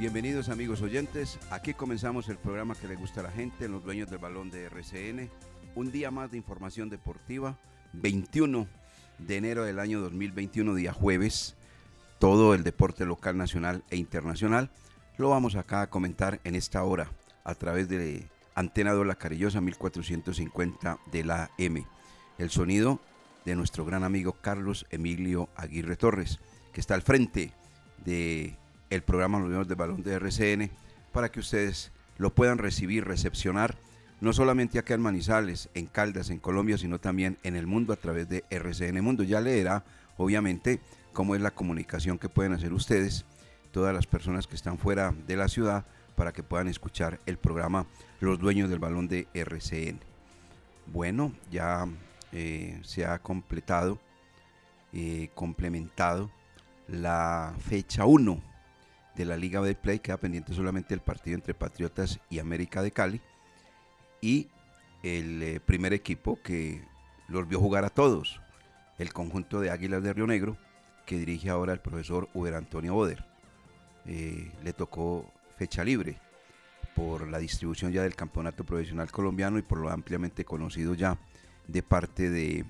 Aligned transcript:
Bienvenidos 0.00 0.48
amigos 0.48 0.80
oyentes. 0.80 1.38
Aquí 1.50 1.74
comenzamos 1.74 2.30
el 2.30 2.38
programa 2.38 2.74
que 2.74 2.88
le 2.88 2.96
gusta 2.96 3.20
a 3.20 3.24
la 3.24 3.30
gente, 3.30 3.68
los 3.68 3.84
dueños 3.84 4.08
del 4.08 4.18
balón 4.18 4.50
de 4.50 4.64
RCN. 4.64 5.30
Un 5.74 5.92
día 5.92 6.10
más 6.10 6.30
de 6.30 6.38
información 6.38 6.88
deportiva. 6.88 7.58
21 7.92 8.66
de 9.18 9.36
enero 9.36 9.62
del 9.62 9.78
año 9.78 10.00
2021, 10.00 10.74
día 10.74 10.94
jueves. 10.94 11.54
Todo 12.18 12.54
el 12.54 12.62
deporte 12.64 13.04
local, 13.04 13.36
nacional 13.36 13.84
e 13.90 13.98
internacional. 13.98 14.70
Lo 15.18 15.28
vamos 15.28 15.54
acá 15.54 15.82
a 15.82 15.90
comentar 15.90 16.40
en 16.44 16.54
esta 16.54 16.82
hora 16.82 17.12
a 17.44 17.54
través 17.54 17.86
de 17.90 18.26
Antena 18.54 18.94
2 18.94 19.06
La 19.06 19.16
Carillosa 19.16 19.60
1450 19.60 20.98
de 21.12 21.24
la 21.24 21.50
M. 21.58 21.86
El 22.38 22.48
sonido 22.48 23.02
de 23.44 23.54
nuestro 23.54 23.84
gran 23.84 24.04
amigo 24.04 24.32
Carlos 24.32 24.86
Emilio 24.88 25.50
Aguirre 25.56 25.96
Torres, 25.96 26.38
que 26.72 26.80
está 26.80 26.94
al 26.94 27.02
frente 27.02 27.52
de 28.02 28.56
el 28.90 29.02
programa 29.02 29.38
Los 29.38 29.48
Dueños 29.48 29.68
del 29.68 29.76
Balón 29.76 30.02
de 30.02 30.14
RCN 30.14 30.70
para 31.12 31.30
que 31.30 31.40
ustedes 31.40 31.92
lo 32.18 32.34
puedan 32.34 32.58
recibir, 32.58 33.04
recepcionar, 33.04 33.76
no 34.20 34.32
solamente 34.32 34.78
acá 34.78 34.94
en 34.94 35.00
Manizales, 35.00 35.70
en 35.74 35.86
Caldas, 35.86 36.28
en 36.28 36.38
Colombia, 36.38 36.76
sino 36.76 36.98
también 36.98 37.38
en 37.42 37.56
el 37.56 37.66
mundo 37.66 37.92
a 37.92 37.96
través 37.96 38.28
de 38.28 38.44
RCN 38.50 39.02
Mundo. 39.02 39.22
Ya 39.22 39.40
leerá, 39.40 39.84
obviamente, 40.18 40.80
cómo 41.14 41.34
es 41.34 41.40
la 41.40 41.52
comunicación 41.52 42.18
que 42.18 42.28
pueden 42.28 42.52
hacer 42.52 42.74
ustedes, 42.74 43.24
todas 43.72 43.94
las 43.94 44.06
personas 44.06 44.46
que 44.46 44.56
están 44.56 44.76
fuera 44.76 45.14
de 45.26 45.36
la 45.36 45.48
ciudad, 45.48 45.86
para 46.16 46.32
que 46.32 46.42
puedan 46.42 46.68
escuchar 46.68 47.18
el 47.24 47.38
programa 47.38 47.86
Los 48.20 48.38
Dueños 48.38 48.68
del 48.68 48.78
Balón 48.78 49.08
de 49.08 49.26
RCN. 49.32 50.00
Bueno, 50.92 51.32
ya 51.50 51.86
eh, 52.32 52.78
se 52.82 53.06
ha 53.06 53.20
completado, 53.20 53.98
eh, 54.92 55.30
complementado 55.34 56.30
la 56.88 57.54
fecha 57.58 58.04
1 58.04 58.49
de 59.20 59.26
la 59.26 59.36
Liga 59.36 59.60
de 59.60 59.74
Play. 59.74 59.98
Queda 59.98 60.16
pendiente 60.16 60.54
solamente 60.54 60.94
el 60.94 61.00
partido 61.00 61.36
entre 61.36 61.54
Patriotas 61.54 62.18
y 62.30 62.38
América 62.38 62.82
de 62.82 62.90
Cali. 62.90 63.20
Y 64.20 64.48
el 65.02 65.42
eh, 65.42 65.60
primer 65.60 65.92
equipo 65.92 66.38
que 66.42 66.82
los 67.28 67.48
vio 67.48 67.60
jugar 67.60 67.84
a 67.84 67.90
todos, 67.90 68.40
el 68.98 69.12
conjunto 69.12 69.60
de 69.60 69.70
Águilas 69.70 70.02
de 70.02 70.12
Río 70.12 70.26
Negro, 70.26 70.56
que 71.06 71.18
dirige 71.18 71.50
ahora 71.50 71.72
el 71.72 71.80
profesor 71.80 72.28
Uber 72.34 72.54
Antonio 72.54 72.94
Boder. 72.94 73.24
Eh, 74.06 74.50
le 74.64 74.72
tocó 74.72 75.30
fecha 75.56 75.84
libre 75.84 76.18
por 76.94 77.28
la 77.28 77.38
distribución 77.38 77.92
ya 77.92 78.02
del 78.02 78.14
campeonato 78.14 78.64
profesional 78.64 79.10
colombiano 79.10 79.58
y 79.58 79.62
por 79.62 79.78
lo 79.78 79.90
ampliamente 79.90 80.44
conocido 80.44 80.94
ya 80.94 81.18
de 81.68 81.82
parte 81.82 82.30
de 82.30 82.64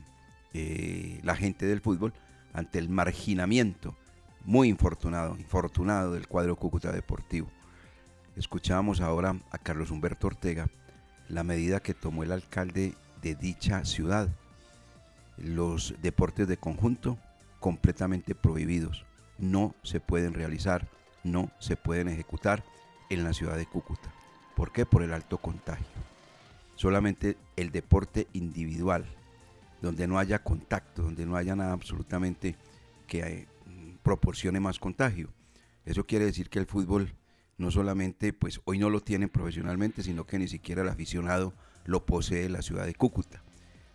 eh, 0.53 1.21
la 1.23 1.37
gente 1.37 1.67
del 1.67 1.81
fútbol 1.81 2.13
ante 2.53 2.79
el 2.79 2.89
marginamiento 2.89 3.97
muy 4.45 4.69
infortunado, 4.69 5.37
infortunado 5.37 6.13
del 6.13 6.29
cuadro 6.29 6.57
Cúcuta 6.57 6.93
Deportivo. 6.93 7.49
Escuchamos 8.37 9.01
ahora 9.01 9.37
a 9.51 9.59
Carlos 9.59 9.91
Humberto 9.91 10.29
Ortega 10.29 10.69
la 11.29 11.45
medida 11.45 11.81
que 11.81 11.95
tomó 11.95 12.23
el 12.23 12.33
alcalde 12.33 12.95
de 13.23 13.35
dicha 13.35 13.85
ciudad. 13.85 14.29
Los 15.37 15.95
deportes 16.03 16.49
de 16.49 16.57
conjunto 16.57 17.19
completamente 17.61 18.35
prohibidos. 18.35 19.05
No 19.39 19.75
se 19.83 20.01
pueden 20.01 20.35
realizar, 20.35 20.89
no 21.23 21.51
se 21.59 21.77
pueden 21.77 22.09
ejecutar 22.09 22.65
en 23.09 23.25
la 23.25 23.33
ciudad 23.33 23.57
de 23.57 23.67
Cúcuta. 23.67 24.11
¿Por 24.57 24.73
qué? 24.73 24.85
Por 24.87 25.03
el 25.03 25.13
alto 25.13 25.39
contagio. 25.39 25.87
Solamente 26.75 27.37
el 27.57 27.71
deporte 27.71 28.27
individual, 28.33 29.05
donde 29.83 30.07
no 30.07 30.19
haya 30.19 30.43
contacto, 30.43 31.03
donde 31.03 31.27
no 31.27 31.37
haya 31.37 31.55
nada 31.55 31.73
absolutamente 31.73 32.57
que 33.07 33.21
eh, 33.21 33.49
proporcione 34.03 34.61
más 34.61 34.79
contagio. 34.79 35.33
Eso 35.85 36.07
quiere 36.07 36.27
decir 36.27 36.51
que 36.51 36.59
el 36.59 36.67
fútbol 36.67 37.15
no 37.59 37.71
solamente, 37.71 38.33
pues 38.33 38.61
hoy 38.65 38.79
no 38.79 38.89
lo 38.89 39.01
tiene 39.01 39.29
profesionalmente, 39.29 40.03
sino 40.03 40.25
que 40.27 40.39
ni 40.39 40.49
siquiera 40.49 40.83
el 40.83 40.89
aficionado 40.89 41.53
lo 41.85 42.07
posee 42.07 42.47
en 42.47 42.53
la 42.53 42.63
ciudad 42.63 42.87
de 42.87 42.95
Cúcuta. 42.95 43.43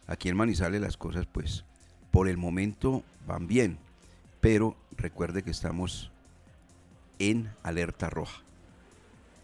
Aquí 0.07 0.29
en 0.29 0.38
Manizales 0.38 0.81
las 0.81 0.97
cosas, 0.97 1.25
pues, 1.25 1.66
por 2.11 2.27
el 2.27 2.38
momento 2.38 3.03
van 3.25 3.47
bien, 3.47 3.79
pero 4.39 4.77
recuerde 4.95 5.41
que 5.41 5.49
estamos 5.49 6.11
en 7.17 7.49
alerta 7.63 8.09
roja. 8.09 8.43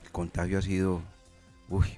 El 0.03 0.11
contagio 0.11 0.59
ha 0.59 0.61
sido 0.61 1.01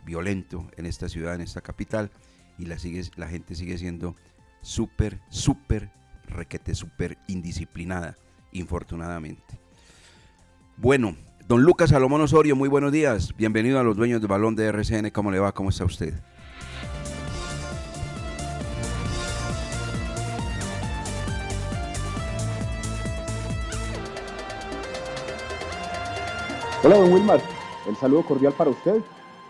violento 0.05 0.65
en 0.77 0.85
esta 0.85 1.09
ciudad, 1.09 1.35
en 1.35 1.41
esta 1.41 1.61
capital, 1.61 2.11
y 2.57 2.65
la, 2.65 2.79
sigue, 2.79 3.03
la 3.15 3.27
gente 3.27 3.55
sigue 3.55 3.77
siendo 3.77 4.15
súper, 4.61 5.19
súper, 5.29 5.91
requete, 6.27 6.73
súper 6.75 7.17
indisciplinada, 7.27 8.17
infortunadamente. 8.53 9.59
Bueno, 10.77 11.15
don 11.47 11.63
Lucas 11.63 11.91
Salomón 11.91 12.21
Osorio, 12.21 12.55
muy 12.55 12.69
buenos 12.69 12.91
días. 12.91 13.35
Bienvenido 13.37 13.79
a 13.79 13.83
los 13.83 13.95
dueños 13.95 14.21
del 14.21 14.29
balón 14.29 14.55
de 14.55 14.65
RCN. 14.65 15.11
¿Cómo 15.11 15.31
le 15.31 15.39
va? 15.39 15.51
¿Cómo 15.51 15.69
está 15.69 15.85
usted? 15.85 16.13
Hola, 26.83 26.97
don 26.97 27.13
Wilmar. 27.13 27.41
El 27.87 27.95
saludo 27.95 28.23
cordial 28.23 28.53
para 28.57 28.69
usted, 28.69 29.01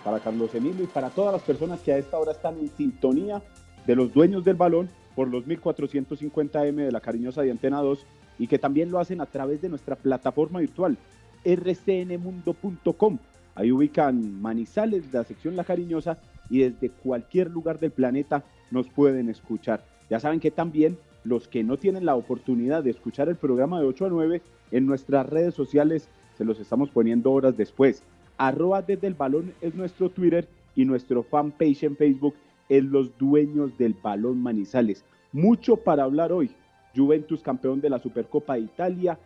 para 0.04 0.19
Carlos 0.19 0.54
Emilio 0.54 0.83
y 0.83 0.88
para 0.88 1.10
todas 1.10 1.33
las 1.33 1.42
personas 1.42 1.80
que 1.80 1.92
a 1.92 1.98
esta 1.98 2.19
hora 2.19 2.31
están 2.31 2.60
en 2.60 2.69
sintonía 2.75 3.42
de 3.88 3.95
los 3.95 4.13
dueños 4.13 4.44
del 4.44 4.56
balón 4.56 4.89
por 5.16 5.28
los 5.28 5.45
1450M 5.45 6.75
de 6.75 6.92
la 6.92 7.01
cariñosa 7.01 7.42
de 7.42 7.51
Antena 7.51 7.81
2 7.81 8.06
y 8.39 8.47
que 8.47 8.59
también 8.59 8.91
lo 8.91 9.00
hacen 9.00 9.21
a 9.21 9.25
través 9.25 9.62
de 9.62 9.69
nuestra 9.69 9.95
plataforma 9.95 10.59
virtual 10.59 10.97
rcnmundo.com. 11.45 13.18
Ahí 13.56 13.71
ubican 13.71 14.41
Manizales, 14.41 15.12
la 15.13 15.24
sección 15.24 15.56
La 15.56 15.63
Cariñosa 15.63 16.18
y 16.50 16.59
desde 16.59 16.89
cualquier 16.89 17.50
lugar 17.50 17.80
del 17.80 17.91
planeta 17.91 18.44
nos 18.71 18.88
pueden 18.88 19.30
escuchar. 19.30 19.85
Ya 20.09 20.19
saben 20.19 20.39
que 20.39 20.51
también 20.51 20.97
los 21.24 21.47
que 21.47 21.63
no 21.63 21.77
tienen 21.77 22.06
la 22.06 22.15
oportunidad 22.15 22.83
de 22.83 22.91
escuchar 22.91 23.30
el 23.30 23.35
programa 23.35 23.80
de 23.80 23.88
8 23.88 24.06
a 24.06 24.09
9 24.09 24.41
en 24.71 24.85
nuestras 24.85 25.27
redes 25.27 25.53
sociales 25.53 26.09
se 26.38 26.45
los 26.45 26.59
estamos 26.59 26.89
poniendo 26.89 27.31
horas 27.31 27.56
después. 27.56 28.03
Arroba 28.38 28.81
desde 28.81 29.07
el 29.07 29.13
balón 29.13 29.53
es 29.62 29.75
nuestro 29.75 30.09
Twitter 30.09 30.47
y 30.75 30.85
nuestro 30.85 31.24
fanpage 31.24 31.83
en 31.83 31.95
Facebook 31.95 32.33
es 32.69 32.83
los 32.83 33.15
dueños 33.18 33.77
del 33.77 33.94
balón 33.94 34.41
Manizales. 34.41 35.06
mucho 35.31 35.77
para 35.77 36.03
hablar 36.03 36.31
hoy. 36.31 36.51
Juventus 36.95 37.42
campeón 37.42 37.81
de 37.81 37.90
la 37.90 38.00
Supercopa 38.00 38.56
de 38.56 38.62
Italia. 38.62 39.18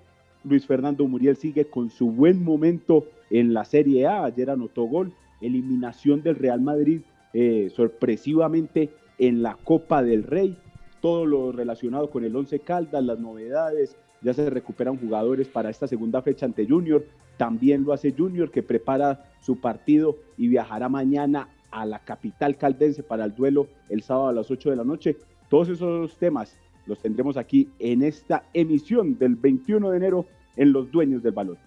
Luis 0.44 0.66
Fernando 0.66 1.08
Muriel 1.08 1.36
sigue 1.36 1.66
con 1.66 1.90
su 1.90 2.12
buen 2.12 2.44
momento 2.44 3.06
en 3.30 3.54
la 3.54 3.66
Serie 3.66 4.08
A. 4.08 4.26
Ayer 4.26 4.50
anotó 4.50 4.84
gol. 4.84 5.14
Eliminación 5.42 6.24
del 6.24 6.36
Real 6.36 6.62
Madrid 6.62 7.02
eh, 7.34 7.70
sorpresivamente 7.76 8.90
en 9.18 9.44
la 9.44 9.58
Copa 9.64 10.02
del 10.02 10.24
Rey. 10.24 10.58
Todo 11.02 11.26
lo 11.26 11.52
relacionado 11.52 12.10
con 12.10 12.24
el 12.24 12.36
Once 12.36 12.60
Caldas, 12.60 13.04
las 13.04 13.20
novedades. 13.20 13.96
Ya 14.22 14.34
se 14.34 14.50
recuperan 14.50 14.98
jugadores 14.98 15.48
para 15.48 15.70
esta 15.70 15.88
segunda 15.88 16.22
fecha 16.22 16.46
ante 16.46 16.66
Junior. 16.68 17.06
También 17.38 17.84
lo 17.84 17.94
hace 17.94 18.14
Junior 18.18 18.50
que 18.50 18.64
prepara 18.64 19.30
su 19.42 19.60
partido 19.60 20.18
y 20.38 20.48
viajará 20.48 20.90
mañana 20.90 21.50
a 21.70 21.86
la 21.86 22.00
capital 22.00 22.58
caldense 22.58 23.04
para 23.04 23.26
el 23.26 23.36
duelo 23.36 23.68
el 23.90 24.02
sábado 24.02 24.30
a 24.30 24.34
las 24.34 24.50
8 24.50 24.72
de 24.72 24.76
la 24.76 24.84
noche. 24.84 25.18
Todos 25.50 25.70
esos 25.70 26.18
temas 26.18 26.58
los 26.88 27.00
tendremos 27.00 27.38
aquí 27.38 27.70
en 27.80 28.02
esta 28.02 28.44
emisión 28.54 29.18
del 29.18 29.36
21 29.36 29.92
de 29.92 29.98
enero 29.98 30.26
en 30.56 30.72
Los 30.72 30.92
Dueños 30.92 31.22
del 31.22 31.34
Balón. 31.34 31.58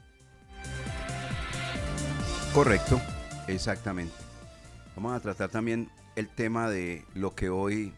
Correcto, 2.55 3.01
exactamente. 3.47 4.15
Vamos 4.97 5.13
a 5.13 5.21
tratar 5.21 5.51
también 5.51 5.89
el 6.17 6.29
tema 6.29 6.69
de 6.69 7.05
lo 7.15 7.35
que 7.35 7.49
hoy 7.49 7.93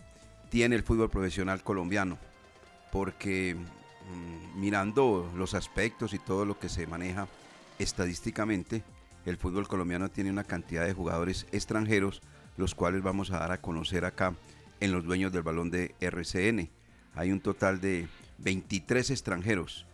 tiene 0.50 0.76
el 0.76 0.82
fútbol 0.82 1.08
profesional 1.08 1.62
colombiano, 1.62 2.18
porque 2.92 3.54
mm, 3.56 4.60
mirando 4.60 5.30
los 5.34 5.54
aspectos 5.54 6.12
y 6.12 6.18
todo 6.18 6.44
lo 6.44 6.58
que 6.58 6.68
se 6.68 6.86
maneja 6.86 7.26
estadísticamente, 7.78 8.82
el 9.24 9.38
fútbol 9.38 9.68
colombiano 9.68 10.10
tiene 10.10 10.30
una 10.30 10.44
cantidad 10.44 10.84
de 10.84 10.92
jugadores 10.92 11.46
extranjeros, 11.52 12.20
los 12.56 12.74
cuales 12.74 13.02
vamos 13.02 13.30
a 13.30 13.38
dar 13.38 13.52
a 13.52 13.60
conocer 13.60 14.04
acá 14.04 14.34
en 14.80 14.92
los 14.92 15.04
dueños 15.04 15.32
del 15.32 15.42
balón 15.42 15.70
de 15.70 15.94
RCN. 16.00 16.68
Hay 17.14 17.32
un 17.32 17.40
total 17.40 17.80
de 17.80 18.08
23 18.38 19.10
extranjeros, 19.10 19.86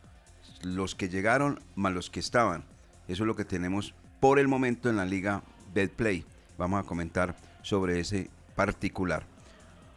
los 0.63 0.95
que 0.95 1.09
llegaron 1.09 1.61
más 1.75 1.93
los 1.93 2.11
que 2.11 2.21
estaban. 2.21 2.65
Eso 3.09 3.25
es 3.25 3.27
lo 3.27 3.37
que 3.37 3.45
tenemos 3.45 3.95
por 4.21 4.39
el 4.39 4.49
momento 4.49 4.89
en 4.91 4.97
la 4.97 5.05
liga 5.05 5.43
Betplay. 5.75 6.25
Vamos 6.57 6.81
a 6.81 6.87
comentar 6.87 7.37
sobre 7.63 8.01
ese 8.01 8.31
particular. 8.55 9.25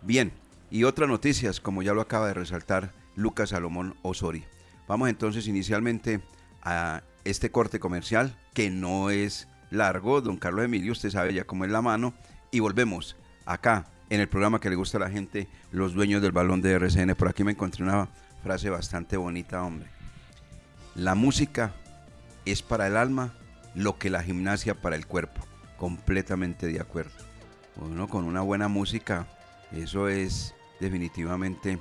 Bien, 0.02 0.32
y 0.70 0.84
otras 0.84 1.10
noticias, 1.10 1.60
como 1.60 1.84
ya 1.84 1.94
lo 1.94 2.02
acaba 2.02 2.28
de 2.28 2.34
resaltar 2.34 2.92
Lucas 3.16 3.50
Salomón 3.50 3.96
Osori. 4.02 4.46
Vamos 4.88 5.10
entonces 5.10 5.48
inicialmente 5.48 6.22
a 6.64 7.02
este 7.24 7.52
corte 7.52 7.80
comercial, 7.80 8.38
que 8.54 8.70
no 8.70 9.10
es 9.10 9.48
largo, 9.70 10.22
don 10.22 10.38
Carlos 10.38 10.66
Emilio, 10.66 10.92
usted 10.92 11.10
sabe 11.10 11.34
ya 11.34 11.46
cómo 11.46 11.66
es 11.66 11.72
la 11.72 11.82
mano, 11.82 12.14
y 12.52 12.60
volvemos 12.60 13.16
acá 13.46 13.86
en 14.12 14.20
el 14.20 14.28
programa 14.28 14.60
que 14.60 14.70
le 14.70 14.76
gusta 14.76 14.98
a 14.98 15.00
la 15.00 15.10
gente, 15.10 15.48
los 15.72 15.94
dueños 15.94 16.22
del 16.22 16.34
balón 16.34 16.62
de 16.62 16.74
RCN. 16.74 17.16
Por 17.16 17.30
aquí 17.30 17.46
me 17.46 17.54
encontré 17.54 17.82
una 17.82 18.10
frase 18.44 18.70
bastante 18.70 19.16
bonita, 19.16 19.64
hombre. 19.64 19.88
La 20.96 21.16
música 21.16 21.74
es 22.44 22.62
para 22.62 22.88
el 22.88 22.98
alma 22.98 23.34
lo 23.74 23.98
que 23.98 24.10
la 24.10 24.22
gimnasia 24.22 24.76
para 24.82 24.98
el 24.98 25.08
cuerpo. 25.08 25.40
Completamente 25.78 26.68
de 26.68 26.82
acuerdo. 26.82 27.14
Con 28.10 28.26
una 28.26 28.42
buena 28.42 28.68
música, 28.68 29.28
eso 29.72 30.10
es 30.10 30.54
definitivamente 30.82 31.80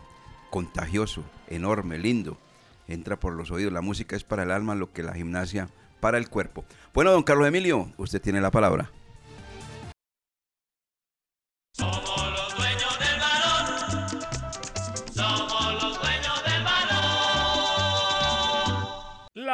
contagioso, 0.50 1.24
enorme, 1.48 1.98
lindo. 1.98 2.38
Entra 2.86 3.18
por 3.18 3.32
los 3.32 3.50
oídos. 3.50 3.72
La 3.72 3.80
música 3.80 4.14
es 4.14 4.22
para 4.22 4.44
el 4.44 4.52
alma 4.52 4.76
lo 4.76 4.92
que 4.92 5.02
la 5.02 5.14
gimnasia 5.14 5.68
para 5.98 6.16
el 6.16 6.28
cuerpo. 6.28 6.64
Bueno, 6.94 7.10
don 7.10 7.24
Carlos 7.24 7.48
Emilio, 7.48 7.90
usted 7.96 8.22
tiene 8.22 8.40
la 8.40 8.52
palabra. 8.52 8.92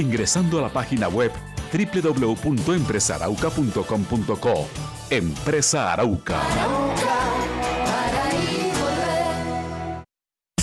ingresando 0.00 0.58
a 0.58 0.62
la 0.62 0.68
página 0.68 1.08
web 1.08 1.32
www.empresarauca.com.co. 1.72 4.68
Empresa 5.10 5.92
Arauca. 5.92 7.47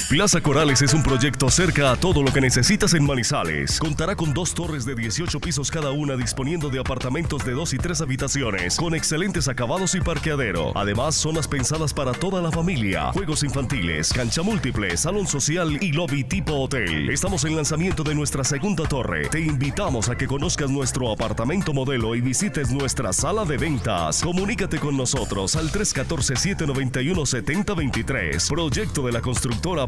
Plaza 0.10 0.40
Corales 0.40 0.82
es 0.84 0.94
un 0.94 1.02
proyecto 1.02 1.50
cerca 1.50 1.92
a 1.92 1.96
todo 1.96 2.22
lo 2.22 2.32
que 2.32 2.40
necesitas 2.40 2.94
en 2.94 3.04
Manizales. 3.04 3.80
Contará 3.80 4.16
con 4.16 4.36
dos 4.36 4.54
torres 4.54 4.86
de 4.86 4.94
18 4.94 5.40
pisos 5.40 5.72
cada 5.72 5.90
una 5.90 6.16
disponiendo 6.16 6.70
de 6.70 6.80
apartamentos 6.80 7.44
de 7.44 7.54
dos 7.54 7.74
y 7.74 7.80
tres 7.80 8.02
habitaciones, 8.02 8.78
con 8.78 8.94
excelentes 8.94 9.48
acabados 9.48 9.96
y 9.96 10.02
parqueadero. 10.02 10.78
Además, 10.78 11.16
zonas 11.16 11.48
pensadas 11.48 11.92
para 11.92 12.12
toda 12.12 12.40
la 12.40 12.52
familia, 12.52 13.12
juegos 13.14 13.42
infantiles, 13.42 14.14
cancha 14.14 14.44
múltiple, 14.44 14.96
salón 14.96 15.26
social 15.26 15.76
y 15.82 15.92
lobby 15.92 16.24
tipo 16.24 16.54
hotel. 16.54 17.10
Estamos 17.10 17.44
en 17.46 17.56
lanzamiento 17.56 18.04
de 18.04 18.14
nuestra 18.14 18.44
segunda 18.44 18.88
torre. 18.88 19.28
Te 19.30 19.40
invitamos 19.40 20.10
a 20.10 20.16
que 20.16 20.28
conozcas 20.28 20.70
nuestro 20.70 21.12
apartamento 21.12 21.74
modelo 21.74 22.14
y 22.14 22.22
visites 22.22 22.70
nuestra 22.70 23.12
sala 23.12 23.44
de 23.44 23.58
ventas. 23.58 24.22
Comunícate 24.22 24.78
con 24.78 24.96
nosotros 24.96 25.56
al 25.56 25.72
314-791-7023. 25.72 28.50
Proyecto 28.50 29.02
de 29.02 29.12
la 29.12 29.22
constructora 29.22 29.88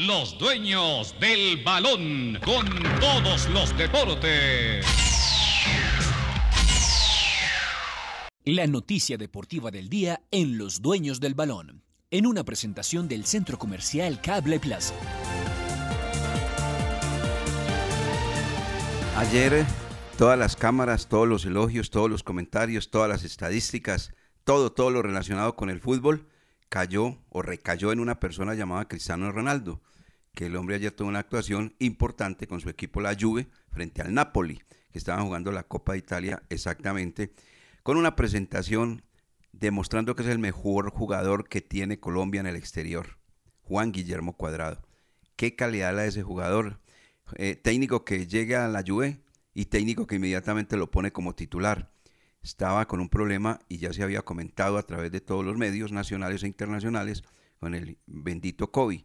Los 0.00 0.36
dueños 0.38 1.14
del 1.20 1.62
balón 1.62 2.40
con 2.44 2.66
todos 2.98 3.48
los 3.50 3.78
deportes. 3.78 4.84
La 8.44 8.66
noticia 8.66 9.16
deportiva 9.16 9.70
del 9.70 9.88
día 9.88 10.20
en 10.32 10.58
Los 10.58 10.82
Dueños 10.82 11.20
del 11.20 11.34
Balón, 11.34 11.84
en 12.10 12.26
una 12.26 12.42
presentación 12.42 13.06
del 13.06 13.24
Centro 13.24 13.56
Comercial 13.56 14.20
Cable 14.20 14.58
Plaza. 14.58 14.94
Ayer 19.16 19.64
todas 20.18 20.36
las 20.36 20.56
cámaras, 20.56 21.08
todos 21.08 21.28
los 21.28 21.44
elogios, 21.44 21.90
todos 21.90 22.10
los 22.10 22.24
comentarios, 22.24 22.90
todas 22.90 23.08
las 23.08 23.22
estadísticas, 23.22 24.12
todo, 24.42 24.72
todo 24.72 24.90
lo 24.90 25.02
relacionado 25.02 25.54
con 25.54 25.70
el 25.70 25.78
fútbol 25.78 26.26
cayó 26.74 27.18
o 27.28 27.40
recayó 27.40 27.92
en 27.92 28.00
una 28.00 28.18
persona 28.18 28.52
llamada 28.54 28.88
Cristiano 28.88 29.30
Ronaldo, 29.30 29.80
que 30.34 30.46
el 30.46 30.56
hombre 30.56 30.74
ayer 30.74 30.90
tuvo 30.90 31.06
una 31.06 31.20
actuación 31.20 31.76
importante 31.78 32.48
con 32.48 32.60
su 32.60 32.68
equipo 32.68 33.00
la 33.00 33.16
Juve 33.16 33.46
frente 33.70 34.02
al 34.02 34.12
Napoli, 34.12 34.60
que 34.90 34.98
estaban 34.98 35.24
jugando 35.24 35.52
la 35.52 35.62
Copa 35.62 35.92
de 35.92 35.98
Italia 35.98 36.42
exactamente, 36.48 37.32
con 37.84 37.96
una 37.96 38.16
presentación 38.16 39.04
demostrando 39.52 40.16
que 40.16 40.24
es 40.24 40.28
el 40.28 40.40
mejor 40.40 40.90
jugador 40.90 41.48
que 41.48 41.60
tiene 41.60 42.00
Colombia 42.00 42.40
en 42.40 42.48
el 42.48 42.56
exterior, 42.56 43.20
Juan 43.62 43.92
Guillermo 43.92 44.36
Cuadrado. 44.36 44.82
Qué 45.36 45.54
calidad 45.54 45.94
la 45.94 46.02
de 46.02 46.08
ese 46.08 46.24
jugador. 46.24 46.80
eh, 47.36 47.54
técnico 47.54 48.04
que 48.04 48.26
llega 48.26 48.64
a 48.64 48.68
la 48.68 48.82
Juve 48.84 49.20
y 49.54 49.66
técnico 49.66 50.08
que 50.08 50.16
inmediatamente 50.16 50.76
lo 50.76 50.90
pone 50.90 51.12
como 51.12 51.36
titular. 51.36 51.93
Estaba 52.44 52.86
con 52.86 53.00
un 53.00 53.08
problema 53.08 53.58
y 53.70 53.78
ya 53.78 53.94
se 53.94 54.02
había 54.02 54.20
comentado 54.20 54.76
a 54.76 54.82
través 54.82 55.10
de 55.10 55.22
todos 55.22 55.42
los 55.42 55.56
medios 55.56 55.92
nacionales 55.92 56.42
e 56.42 56.46
internacionales 56.46 57.24
con 57.58 57.74
el 57.74 57.96
bendito 58.04 58.70
COVID. 58.70 59.00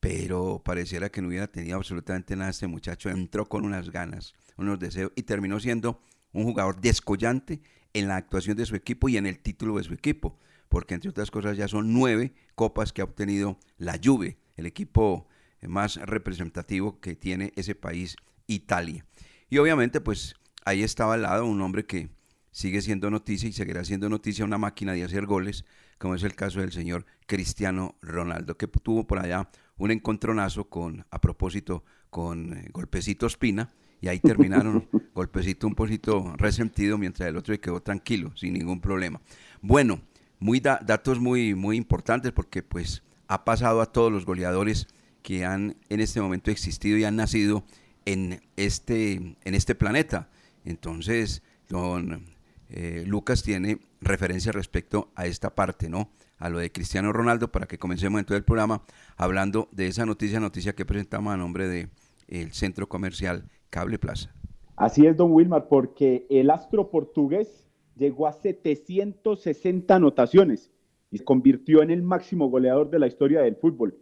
Pero 0.00 0.62
pareciera 0.64 1.10
que 1.10 1.20
no 1.20 1.28
hubiera 1.28 1.48
tenido 1.48 1.76
absolutamente 1.76 2.34
nada 2.34 2.50
este 2.50 2.66
muchacho. 2.66 3.10
Entró 3.10 3.46
con 3.46 3.66
unas 3.66 3.90
ganas, 3.90 4.32
unos 4.56 4.78
deseos 4.78 5.12
y 5.16 5.24
terminó 5.24 5.60
siendo 5.60 6.00
un 6.32 6.44
jugador 6.44 6.80
descollante 6.80 7.60
en 7.92 8.08
la 8.08 8.16
actuación 8.16 8.56
de 8.56 8.64
su 8.64 8.74
equipo 8.74 9.10
y 9.10 9.18
en 9.18 9.26
el 9.26 9.38
título 9.40 9.76
de 9.76 9.84
su 9.84 9.92
equipo. 9.92 10.38
Porque 10.70 10.94
entre 10.94 11.10
otras 11.10 11.30
cosas 11.30 11.58
ya 11.58 11.68
son 11.68 11.92
nueve 11.92 12.32
copas 12.54 12.94
que 12.94 13.02
ha 13.02 13.04
obtenido 13.04 13.58
la 13.76 14.00
Juve, 14.02 14.38
el 14.56 14.64
equipo 14.64 15.28
más 15.60 15.96
representativo 15.96 17.00
que 17.00 17.16
tiene 17.16 17.52
ese 17.54 17.74
país, 17.74 18.16
Italia. 18.46 19.04
Y 19.50 19.58
obviamente 19.58 20.00
pues 20.00 20.36
ahí 20.64 20.82
estaba 20.82 21.14
al 21.14 21.22
lado 21.22 21.44
un 21.44 21.60
hombre 21.60 21.84
que 21.84 22.08
sigue 22.52 22.80
siendo 22.82 23.10
noticia 23.10 23.48
y 23.48 23.52
seguirá 23.52 23.84
siendo 23.84 24.08
noticia 24.08 24.44
una 24.44 24.58
máquina 24.58 24.92
de 24.92 25.02
hacer 25.02 25.26
goles, 25.26 25.64
como 25.98 26.14
es 26.14 26.22
el 26.22 26.34
caso 26.34 26.60
del 26.60 26.70
señor 26.70 27.06
Cristiano 27.26 27.96
Ronaldo, 28.02 28.56
que 28.56 28.68
tuvo 28.68 29.06
por 29.06 29.18
allá 29.18 29.48
un 29.78 29.90
encontronazo 29.90 30.68
con, 30.68 31.04
a 31.10 31.20
propósito, 31.20 31.82
con 32.10 32.52
eh, 32.52 32.68
Golpecito 32.72 33.26
Espina, 33.26 33.70
y 34.00 34.08
ahí 34.08 34.20
terminaron, 34.20 34.88
Golpecito 35.14 35.66
un 35.66 35.74
poquito 35.74 36.34
resentido, 36.36 36.98
mientras 36.98 37.28
el 37.28 37.36
otro 37.36 37.58
quedó 37.60 37.80
tranquilo, 37.80 38.36
sin 38.36 38.52
ningún 38.52 38.80
problema. 38.80 39.20
Bueno, 39.60 40.00
muy 40.38 40.60
datos 40.60 41.20
muy, 41.20 41.54
muy 41.54 41.76
importantes 41.76 42.32
porque 42.32 42.62
pues 42.62 43.02
ha 43.28 43.44
pasado 43.44 43.80
a 43.80 43.92
todos 43.92 44.12
los 44.12 44.26
goleadores 44.26 44.88
que 45.22 45.44
han 45.44 45.76
en 45.88 46.00
este 46.00 46.20
momento 46.20 46.50
existido 46.50 46.98
y 46.98 47.04
han 47.04 47.16
nacido 47.16 47.64
en 48.04 48.42
este, 48.56 49.14
en 49.14 49.54
este 49.54 49.74
planeta. 49.74 50.28
Entonces, 50.64 51.42
don 51.68 52.31
eh, 52.74 53.04
Lucas 53.06 53.42
tiene 53.42 53.78
referencia 54.00 54.50
respecto 54.50 55.10
a 55.14 55.26
esta 55.26 55.54
parte, 55.54 55.88
¿no? 55.88 56.08
A 56.38 56.48
lo 56.48 56.58
de 56.58 56.72
Cristiano 56.72 57.12
Ronaldo, 57.12 57.52
para 57.52 57.66
que 57.66 57.78
comencemos 57.78 58.18
entonces 58.18 58.38
el 58.38 58.44
programa 58.44 58.82
hablando 59.16 59.68
de 59.72 59.86
esa 59.86 60.06
noticia, 60.06 60.40
noticia 60.40 60.74
que 60.74 60.86
presentamos 60.86 61.32
a 61.32 61.36
nombre 61.36 61.68
de 61.68 61.88
el 62.28 62.52
Centro 62.52 62.88
Comercial 62.88 63.44
Cable 63.70 63.98
Plaza. 63.98 64.34
Así 64.76 65.06
es, 65.06 65.16
don 65.16 65.32
Wilmar, 65.32 65.68
porque 65.68 66.26
el 66.30 66.50
astro 66.50 66.90
portugués 66.90 67.68
llegó 67.96 68.26
a 68.26 68.32
760 68.32 69.94
anotaciones 69.94 70.70
y 71.10 71.18
se 71.18 71.24
convirtió 71.24 71.82
en 71.82 71.90
el 71.90 72.02
máximo 72.02 72.48
goleador 72.48 72.90
de 72.90 72.98
la 72.98 73.06
historia 73.06 73.42
del 73.42 73.56
fútbol. 73.56 73.98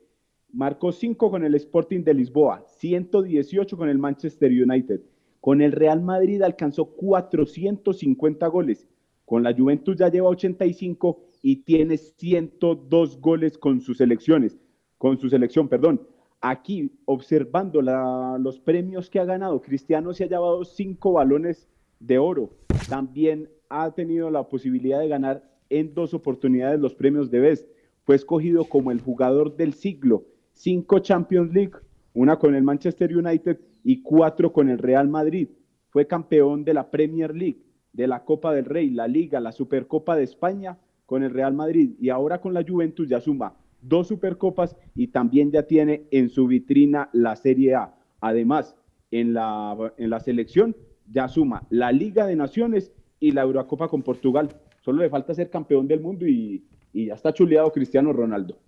Marcó 0.53 0.93
5 0.93 1.31
con 1.31 1.45
el 1.45 1.55
Sporting 1.57 2.03
de 2.03 2.15
Lisboa, 2.15 2.65
118 2.67 3.77
con 3.77 3.89
el 3.89 3.99
Manchester 3.99 4.51
United, 4.51 5.01
con 5.41 5.63
el 5.63 5.73
Real 5.73 6.03
Madrid 6.03 6.43
alcanzó 6.43 6.87
450 6.87 8.47
goles. 8.49 8.87
Con 9.25 9.43
la 9.43 9.55
Juventus 9.55 9.97
ya 9.97 10.11
lleva 10.11 10.29
85 10.29 11.21
y 11.43 11.63
tiene 11.63 11.97
102 11.97 13.21
goles 13.21 13.57
con 13.57 13.81
sus 13.81 13.99
selecciones, 13.99 14.59
con 14.99 15.19
su 15.19 15.29
selección, 15.29 15.69
perdón. 15.69 16.07
Aquí, 16.43 16.99
observando 17.05 17.83
los 17.83 18.59
premios 18.61 19.11
que 19.11 19.21
ha 19.21 19.25
ganado, 19.25 19.61
Cristiano 19.61 20.13
se 20.15 20.25
ha 20.25 20.29
llevado 20.29 20.65
cinco 20.65 21.13
balones 21.13 21.69
de 22.01 22.19
oro. 22.19 22.51
También 22.89 23.49
ha 23.69 23.91
tenido 23.93 24.31
la 24.31 24.49
posibilidad 24.49 25.01
de 25.01 25.09
ganar 25.09 25.45
en 25.69 25.95
dos 25.95 26.15
oportunidades 26.15 26.81
los 26.81 26.95
premios 26.95 27.31
de 27.31 27.41
Best. 27.41 27.69
Fue 28.05 28.17
escogido 28.17 28.65
como 28.65 28.91
el 28.91 29.01
jugador 29.01 29.57
del 29.57 29.75
siglo. 29.75 30.25
Cinco 30.55 30.99
Champions 30.99 31.53
League, 31.53 31.75
una 32.15 32.39
con 32.39 32.55
el 32.55 32.63
Manchester 32.63 33.17
United 33.17 33.59
y 33.85 34.03
cuatro 34.03 34.53
con 34.53 34.69
el 34.69 34.79
Real 34.79 35.09
Madrid. 35.09 35.49
Fue 35.89 36.07
campeón 36.07 36.65
de 36.65 36.75
la 36.75 36.91
Premier 36.91 37.35
League, 37.35 37.63
de 37.93 38.07
la 38.07 38.25
Copa 38.25 38.53
del 38.53 38.65
Rey, 38.65 38.91
la 38.91 39.09
Liga, 39.09 39.41
la 39.41 39.53
Supercopa 39.53 40.17
de 40.17 40.25
España 40.25 40.79
con 41.07 41.23
el 41.23 41.33
Real 41.33 41.55
Madrid 41.55 41.93
y 42.01 42.11
ahora 42.11 42.41
con 42.41 42.55
la 42.55 42.65
Juventus 42.67 43.09
ya 43.09 43.21
suma 43.21 43.55
dos 43.83 44.09
Supercopas 44.09 44.77
y 44.95 45.09
también 45.09 45.51
ya 45.51 45.65
tiene 45.65 46.07
en 46.11 46.29
su 46.29 46.47
vitrina 46.47 47.09
la 47.13 47.37
Serie 47.37 47.75
A. 47.75 47.95
Además, 48.21 48.77
en 49.11 49.33
la, 49.33 49.77
en 49.97 50.11
la 50.11 50.21
selección 50.21 50.77
ya 51.11 51.29
suma 51.29 51.67
la 51.71 51.93
Liga 51.93 52.27
de 52.27 52.37
Naciones 52.37 52.93
y 53.19 53.33
la 53.33 53.43
Eurocopa 53.43 53.89
con 53.89 54.03
Portugal. 54.03 54.57
Solo 54.83 55.03
le 55.03 55.11
falta 55.11 55.35
ser 55.35 55.51
campeón 55.51 55.89
del 55.89 56.01
mundo 56.01 56.27
y, 56.27 56.65
y 56.93 57.07
ya 57.07 57.15
está 57.15 57.33
chuleado 57.33 57.73
Cristiano 57.73 58.13
Ronaldo. 58.13 58.59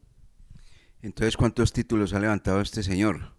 Entonces, 1.00 1.36
¿cuántos 1.36 1.72
títulos 1.72 2.14
ha 2.14 2.20
levantado 2.20 2.60
este 2.60 2.82
señor? 2.82 3.32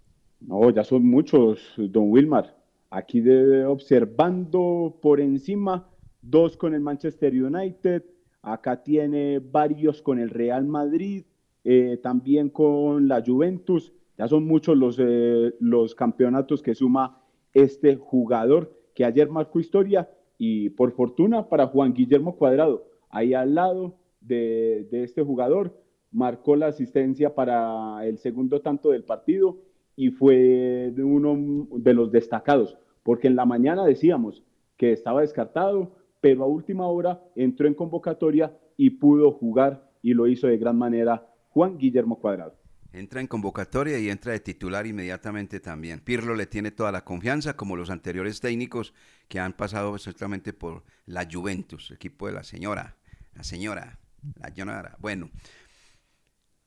No, 0.47 0.69
ya 0.71 0.83
son 0.83 1.05
muchos, 1.05 1.73
don 1.77 2.11
Wilmar. 2.11 2.57
Aquí 2.89 3.23
observando 3.65 4.99
por 5.01 5.21
encima, 5.21 5.89
dos 6.21 6.57
con 6.57 6.73
el 6.73 6.81
Manchester 6.81 7.33
United, 7.33 8.03
acá 8.41 8.83
tiene 8.83 9.39
varios 9.39 10.01
con 10.01 10.19
el 10.19 10.29
Real 10.29 10.65
Madrid, 10.65 11.23
eh, 11.63 11.97
también 12.03 12.49
con 12.49 13.07
la 13.07 13.23
Juventus. 13.25 13.93
Ya 14.17 14.27
son 14.27 14.45
muchos 14.45 14.77
los, 14.77 14.97
eh, 14.99 15.55
los 15.59 15.95
campeonatos 15.95 16.61
que 16.61 16.75
suma 16.75 17.21
este 17.53 17.95
jugador 17.95 18.77
que 18.93 19.05
ayer 19.05 19.29
marcó 19.29 19.59
historia 19.59 20.09
y 20.37 20.69
por 20.71 20.91
fortuna 20.91 21.47
para 21.47 21.67
Juan 21.67 21.93
Guillermo 21.93 22.35
Cuadrado, 22.35 22.85
ahí 23.09 23.33
al 23.33 23.55
lado 23.55 23.95
de, 24.19 24.87
de 24.91 25.03
este 25.03 25.23
jugador, 25.23 25.81
marcó 26.11 26.55
la 26.55 26.67
asistencia 26.67 27.33
para 27.33 28.05
el 28.05 28.17
segundo 28.17 28.61
tanto 28.61 28.91
del 28.91 29.03
partido 29.03 29.57
y 29.95 30.09
fue 30.09 30.93
uno 30.97 31.67
de 31.77 31.93
los 31.93 32.11
destacados, 32.11 32.77
porque 33.03 33.27
en 33.27 33.35
la 33.35 33.45
mañana 33.45 33.85
decíamos 33.85 34.43
que 34.77 34.91
estaba 34.91 35.21
descartado, 35.21 35.95
pero 36.21 36.43
a 36.43 36.47
última 36.47 36.87
hora 36.87 37.21
entró 37.35 37.67
en 37.67 37.73
convocatoria 37.73 38.57
y 38.77 38.91
pudo 38.91 39.31
jugar 39.31 39.91
y 40.01 40.13
lo 40.13 40.27
hizo 40.27 40.47
de 40.47 40.57
gran 40.57 40.77
manera 40.77 41.27
Juan 41.49 41.77
Guillermo 41.77 42.19
Cuadrado. 42.19 42.55
Entra 42.91 43.21
en 43.21 43.27
convocatoria 43.27 43.97
y 43.97 44.09
entra 44.09 44.33
de 44.33 44.39
titular 44.39 44.85
inmediatamente 44.85 45.59
también. 45.59 45.99
Pirlo 45.99 46.35
le 46.35 46.45
tiene 46.45 46.69
toda 46.69 46.91
la 46.91 47.03
confianza, 47.03 47.55
como 47.55 47.75
los 47.75 47.89
anteriores 47.89 48.39
técnicos 48.39 48.93
que 49.27 49.39
han 49.39 49.53
pasado 49.53 49.95
exactamente 49.95 50.53
por 50.53 50.83
la 51.07 51.27
Juventus, 51.29 51.89
equipo 51.89 52.27
de 52.27 52.33
la 52.33 52.43
señora, 52.43 52.95
la 53.33 53.43
señora, 53.43 53.99
la 54.39 54.53
señora. 54.53 54.95
Bueno, 54.99 55.31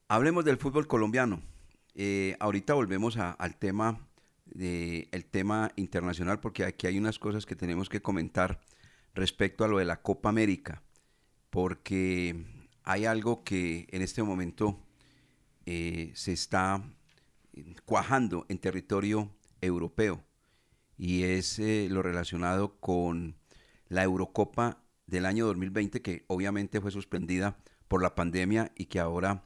hablemos 0.08 0.44
del 0.44 0.56
fútbol 0.56 0.88
colombiano. 0.88 1.42
Eh, 1.98 2.36
ahorita 2.40 2.74
volvemos 2.74 3.16
al 3.16 3.56
tema, 3.56 4.06
de, 4.44 5.08
el 5.12 5.24
tema 5.24 5.72
internacional 5.76 6.40
porque 6.40 6.64
aquí 6.64 6.86
hay 6.86 6.98
unas 6.98 7.18
cosas 7.18 7.46
que 7.46 7.56
tenemos 7.56 7.88
que 7.88 8.02
comentar 8.02 8.60
respecto 9.14 9.64
a 9.64 9.68
lo 9.68 9.78
de 9.78 9.86
la 9.86 10.02
Copa 10.02 10.28
América, 10.28 10.82
porque 11.48 12.36
hay 12.84 13.06
algo 13.06 13.44
que 13.44 13.86
en 13.90 14.02
este 14.02 14.22
momento 14.22 14.78
eh, 15.64 16.12
se 16.14 16.34
está 16.34 16.82
cuajando 17.86 18.44
en 18.50 18.58
territorio 18.58 19.30
europeo 19.62 20.22
y 20.98 21.22
es 21.22 21.58
eh, 21.58 21.88
lo 21.90 22.02
relacionado 22.02 22.78
con 22.78 23.36
la 23.88 24.02
Eurocopa 24.02 24.82
del 25.06 25.24
año 25.24 25.46
2020 25.46 26.02
que 26.02 26.26
obviamente 26.26 26.82
fue 26.82 26.90
suspendida 26.90 27.56
por 27.88 28.02
la 28.02 28.14
pandemia 28.14 28.70
y 28.76 28.84
que 28.84 29.00
ahora 29.00 29.44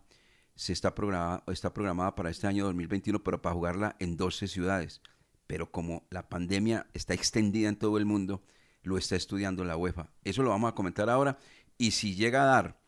se 0.60 0.74
está 0.74 0.94
programada, 0.94 1.42
está 1.46 1.72
programada 1.72 2.14
para 2.14 2.28
este 2.28 2.46
año 2.46 2.66
2021, 2.66 3.24
pero 3.24 3.40
para 3.40 3.54
jugarla 3.54 3.96
en 3.98 4.18
12 4.18 4.46
ciudades. 4.46 5.00
Pero 5.46 5.72
como 5.72 6.06
la 6.10 6.28
pandemia 6.28 6.86
está 6.92 7.14
extendida 7.14 7.70
en 7.70 7.76
todo 7.76 7.96
el 7.96 8.04
mundo, 8.04 8.42
lo 8.82 8.98
está 8.98 9.16
estudiando 9.16 9.64
la 9.64 9.78
UEFA. 9.78 10.10
Eso 10.22 10.42
lo 10.42 10.50
vamos 10.50 10.70
a 10.70 10.74
comentar 10.74 11.08
ahora. 11.08 11.38
Y 11.78 11.92
si 11.92 12.14
llega 12.14 12.42
a 12.42 12.44
dar 12.44 12.78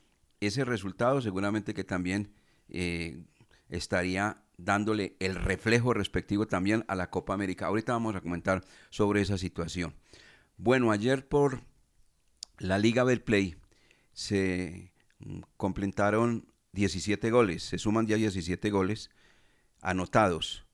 ese 0.40 0.66
resultado, 0.66 1.22
seguramente 1.22 1.72
que 1.72 1.82
también 1.82 2.34
eh, 2.68 3.24
estaría 3.70 4.42
dándole 4.58 5.16
el 5.18 5.34
reflejo 5.34 5.94
respectivo 5.94 6.46
también 6.46 6.84
a 6.88 6.94
la 6.94 7.08
Copa 7.08 7.32
América. 7.32 7.68
Ahorita 7.68 7.94
vamos 7.94 8.14
a 8.14 8.20
comentar 8.20 8.62
sobre 8.90 9.22
esa 9.22 9.38
situación. 9.38 9.94
Bueno, 10.58 10.92
ayer 10.92 11.26
por 11.26 11.62
la 12.58 12.76
Liga 12.76 13.06
Play 13.24 13.56
se 14.12 14.92
mm, 15.20 15.40
completaron 15.56 16.51
17 16.72 17.30
goles, 17.30 17.62
se 17.62 17.78
suman 17.78 18.06
ya 18.06 18.16
17 18.16 18.70
goles 18.70 19.10
anotados 19.80 20.66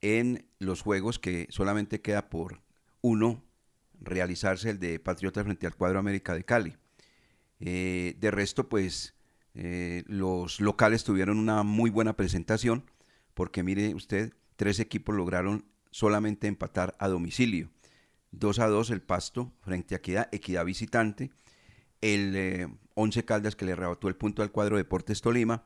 en 0.00 0.46
los 0.58 0.82
juegos 0.82 1.18
que 1.18 1.46
solamente 1.50 2.00
queda 2.00 2.28
por 2.28 2.60
uno 3.00 3.42
realizarse 4.00 4.70
el 4.70 4.78
de 4.78 4.98
Patriotas 4.98 5.44
frente 5.44 5.66
al 5.66 5.76
cuadro 5.76 5.98
América 5.98 6.34
de 6.34 6.44
Cali. 6.44 6.76
Eh, 7.60 8.16
de 8.18 8.30
resto, 8.30 8.68
pues 8.68 9.14
eh, 9.54 10.02
los 10.06 10.60
locales 10.60 11.04
tuvieron 11.04 11.38
una 11.38 11.62
muy 11.62 11.90
buena 11.90 12.16
presentación 12.16 12.84
porque 13.34 13.62
mire 13.62 13.94
usted, 13.94 14.32
tres 14.56 14.80
equipos 14.80 15.14
lograron 15.14 15.64
solamente 15.90 16.46
empatar 16.46 16.94
a 16.98 17.08
domicilio. 17.08 17.70
2 18.32 18.58
a 18.60 18.66
2 18.66 18.90
el 18.90 19.02
Pasto 19.02 19.52
frente 19.60 19.94
a 19.94 19.98
Equidad, 19.98 20.28
Equidad 20.32 20.64
visitante. 20.64 21.30
El 22.02 22.36
eh, 22.36 22.68
Once 22.94 23.24
Caldas 23.24 23.56
que 23.56 23.64
le 23.64 23.72
arrebató 23.72 24.08
el 24.08 24.16
punto 24.16 24.42
al 24.42 24.52
cuadro 24.52 24.76
Deportes 24.76 25.22
Tolima. 25.22 25.64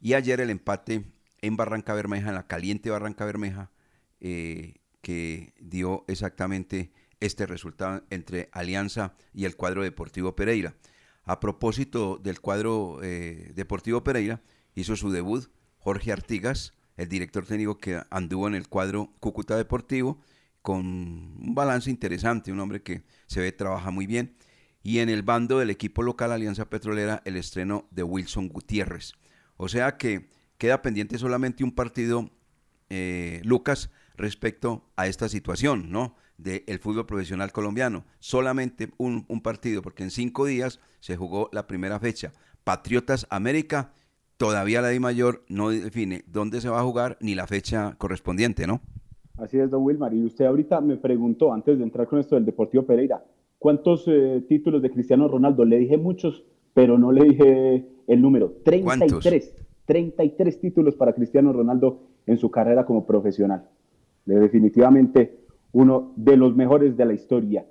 Y 0.00 0.14
ayer 0.14 0.40
el 0.40 0.50
empate 0.50 1.04
en 1.40 1.56
Barranca 1.56 1.94
Bermeja, 1.94 2.30
en 2.30 2.34
la 2.34 2.46
caliente 2.46 2.90
Barranca 2.90 3.24
Bermeja, 3.24 3.70
eh, 4.20 4.74
que 5.00 5.54
dio 5.60 6.04
exactamente 6.08 6.90
este 7.20 7.46
resultado 7.46 8.04
entre 8.10 8.48
Alianza 8.52 9.14
y 9.32 9.44
el 9.44 9.56
cuadro 9.56 9.82
Deportivo 9.82 10.34
Pereira. 10.34 10.74
A 11.24 11.40
propósito 11.40 12.16
del 12.16 12.40
cuadro 12.40 13.00
eh, 13.02 13.52
Deportivo 13.54 14.02
Pereira, 14.02 14.40
hizo 14.74 14.96
su 14.96 15.10
debut 15.10 15.48
Jorge 15.78 16.12
Artigas, 16.12 16.74
el 16.96 17.08
director 17.08 17.44
técnico 17.44 17.78
que 17.78 18.00
anduvo 18.10 18.48
en 18.48 18.54
el 18.54 18.68
cuadro 18.68 19.12
Cúcuta 19.20 19.56
Deportivo, 19.56 20.20
con 20.62 20.86
un 20.86 21.54
balance 21.54 21.90
interesante, 21.90 22.52
un 22.52 22.60
hombre 22.60 22.82
que 22.82 23.02
se 23.26 23.40
ve 23.40 23.52
trabaja 23.52 23.90
muy 23.90 24.06
bien. 24.06 24.36
Y 24.82 25.00
en 25.00 25.08
el 25.08 25.22
bando 25.22 25.58
del 25.58 25.70
equipo 25.70 26.02
local 26.02 26.32
Alianza 26.32 26.70
Petrolera, 26.70 27.22
el 27.24 27.36
estreno 27.36 27.86
de 27.90 28.02
Wilson 28.02 28.48
Gutiérrez. 28.48 29.12
O 29.56 29.68
sea 29.68 29.96
que 29.96 30.28
queda 30.56 30.82
pendiente 30.82 31.18
solamente 31.18 31.64
un 31.64 31.72
partido, 31.72 32.30
eh, 32.90 33.40
Lucas, 33.44 33.90
respecto 34.16 34.84
a 34.96 35.06
esta 35.06 35.28
situación, 35.28 35.90
¿no? 35.90 36.16
Del 36.36 36.78
fútbol 36.78 37.06
profesional 37.06 37.52
colombiano. 37.52 38.04
Solamente 38.18 38.90
un, 38.98 39.24
partido, 39.42 39.82
porque 39.82 40.02
en 40.02 40.10
cinco 40.10 40.46
días 40.46 40.80
se 41.00 41.16
jugó 41.16 41.48
la 41.52 41.66
primera 41.66 41.98
fecha. 41.98 42.32
Patriotas 42.64 43.26
América, 43.30 43.92
todavía 44.36 44.82
la 44.82 44.88
Di 44.88 45.00
Mayor 45.00 45.44
no 45.48 45.70
define 45.70 46.24
dónde 46.26 46.60
se 46.60 46.68
va 46.68 46.80
a 46.80 46.84
jugar 46.84 47.16
ni 47.20 47.34
la 47.34 47.46
fecha 47.46 47.94
correspondiente, 47.98 48.66
¿no? 48.66 48.80
Así 49.36 49.58
es, 49.58 49.70
don 49.70 49.82
Wilmar. 49.84 50.12
Y 50.14 50.24
usted 50.24 50.44
ahorita 50.44 50.80
me 50.80 50.96
preguntó, 50.96 51.52
antes 51.52 51.78
de 51.78 51.84
entrar 51.84 52.06
con 52.06 52.18
esto 52.18 52.34
del 52.34 52.44
Deportivo 52.44 52.84
Pereira, 52.84 53.24
¿cuántos 53.58 54.04
eh, 54.06 54.44
títulos 54.48 54.82
de 54.82 54.90
Cristiano 54.90 55.28
Ronaldo? 55.28 55.64
Le 55.64 55.78
dije 55.78 55.96
muchos, 55.96 56.44
pero 56.74 56.98
no 56.98 57.12
le 57.12 57.24
dije 57.24 57.86
el 58.06 58.22
número. 58.22 58.52
33. 58.64 59.10
¿Cuántos? 59.10 59.68
33 59.86 60.60
títulos 60.60 60.96
para 60.96 61.14
Cristiano 61.14 61.52
Ronaldo 61.52 62.00
en 62.26 62.36
su 62.36 62.50
carrera 62.50 62.84
como 62.84 63.06
profesional. 63.06 63.68
definitivamente 64.26 65.38
uno 65.72 66.12
de 66.16 66.36
los 66.36 66.54
mejores 66.54 66.96
de 66.96 67.04
la 67.06 67.14
historia. 67.14 67.66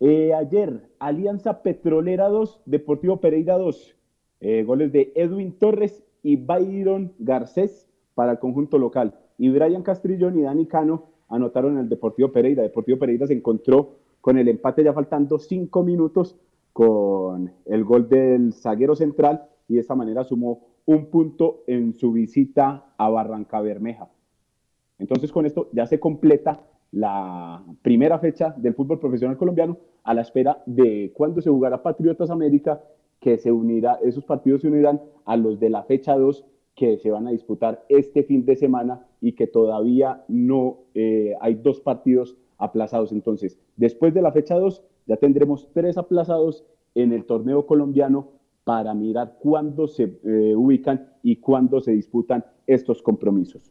Eh, 0.00 0.34
ayer, 0.34 0.90
Alianza 0.98 1.62
Petrolera 1.62 2.28
2, 2.28 2.62
Deportivo 2.66 3.20
Pereira 3.20 3.56
2. 3.56 3.96
Eh, 4.40 4.62
goles 4.64 4.92
de 4.92 5.12
Edwin 5.14 5.58
Torres 5.58 6.04
y 6.22 6.36
Byron 6.36 7.14
Garcés 7.18 7.88
para 8.14 8.32
el 8.32 8.38
conjunto 8.38 8.76
local. 8.78 9.18
Y 9.38 9.48
Brian 9.48 9.82
Castrillón 9.82 10.38
y 10.38 10.42
Dani 10.42 10.66
Cano 10.66 11.06
anotaron 11.28 11.74
en 11.74 11.80
el 11.80 11.88
Deportivo 11.88 12.32
Pereira. 12.32 12.62
Deportivo 12.62 12.98
Pereira 12.98 13.26
se 13.26 13.32
encontró 13.32 13.96
con 14.24 14.38
el 14.38 14.48
empate 14.48 14.82
ya 14.82 14.94
faltando 14.94 15.38
cinco 15.38 15.82
minutos 15.82 16.34
con 16.72 17.52
el 17.66 17.84
gol 17.84 18.08
del 18.08 18.54
zaguero 18.54 18.96
central 18.96 19.50
y 19.68 19.74
de 19.74 19.80
esta 19.80 19.94
manera 19.94 20.24
sumó 20.24 20.62
un 20.86 21.10
punto 21.10 21.62
en 21.66 21.92
su 21.92 22.10
visita 22.10 22.94
a 22.96 23.10
Barranca 23.10 23.60
Bermeja. 23.60 24.08
Entonces 24.98 25.30
con 25.30 25.44
esto 25.44 25.68
ya 25.72 25.86
se 25.86 26.00
completa 26.00 26.62
la 26.90 27.62
primera 27.82 28.18
fecha 28.18 28.54
del 28.56 28.72
fútbol 28.72 28.98
profesional 28.98 29.36
colombiano 29.36 29.76
a 30.04 30.14
la 30.14 30.22
espera 30.22 30.62
de 30.64 31.12
cuándo 31.14 31.42
se 31.42 31.50
jugará 31.50 31.82
Patriotas 31.82 32.30
América, 32.30 32.82
que 33.20 33.36
se 33.36 33.52
unirá, 33.52 33.98
esos 34.02 34.24
partidos 34.24 34.62
se 34.62 34.68
unirán 34.68 35.02
a 35.26 35.36
los 35.36 35.60
de 35.60 35.68
la 35.68 35.82
fecha 35.82 36.16
2 36.16 36.46
que 36.74 36.96
se 36.96 37.10
van 37.10 37.28
a 37.28 37.30
disputar 37.30 37.84
este 37.90 38.22
fin 38.22 38.46
de 38.46 38.56
semana 38.56 39.06
y 39.20 39.32
que 39.32 39.46
todavía 39.46 40.24
no 40.28 40.78
eh, 40.94 41.34
hay 41.42 41.56
dos 41.56 41.80
partidos 41.80 42.38
aplazados. 42.64 43.12
Entonces, 43.12 43.58
después 43.76 44.14
de 44.14 44.22
la 44.22 44.32
fecha 44.32 44.56
2, 44.56 44.82
ya 45.06 45.16
tendremos 45.16 45.68
tres 45.72 45.98
aplazados 45.98 46.64
en 46.94 47.12
el 47.12 47.24
torneo 47.24 47.66
colombiano 47.66 48.32
para 48.64 48.94
mirar 48.94 49.38
cuándo 49.40 49.86
se 49.86 50.20
eh, 50.24 50.54
ubican 50.56 51.12
y 51.22 51.36
cuándo 51.36 51.80
se 51.80 51.92
disputan 51.92 52.44
estos 52.66 53.02
compromisos. 53.02 53.70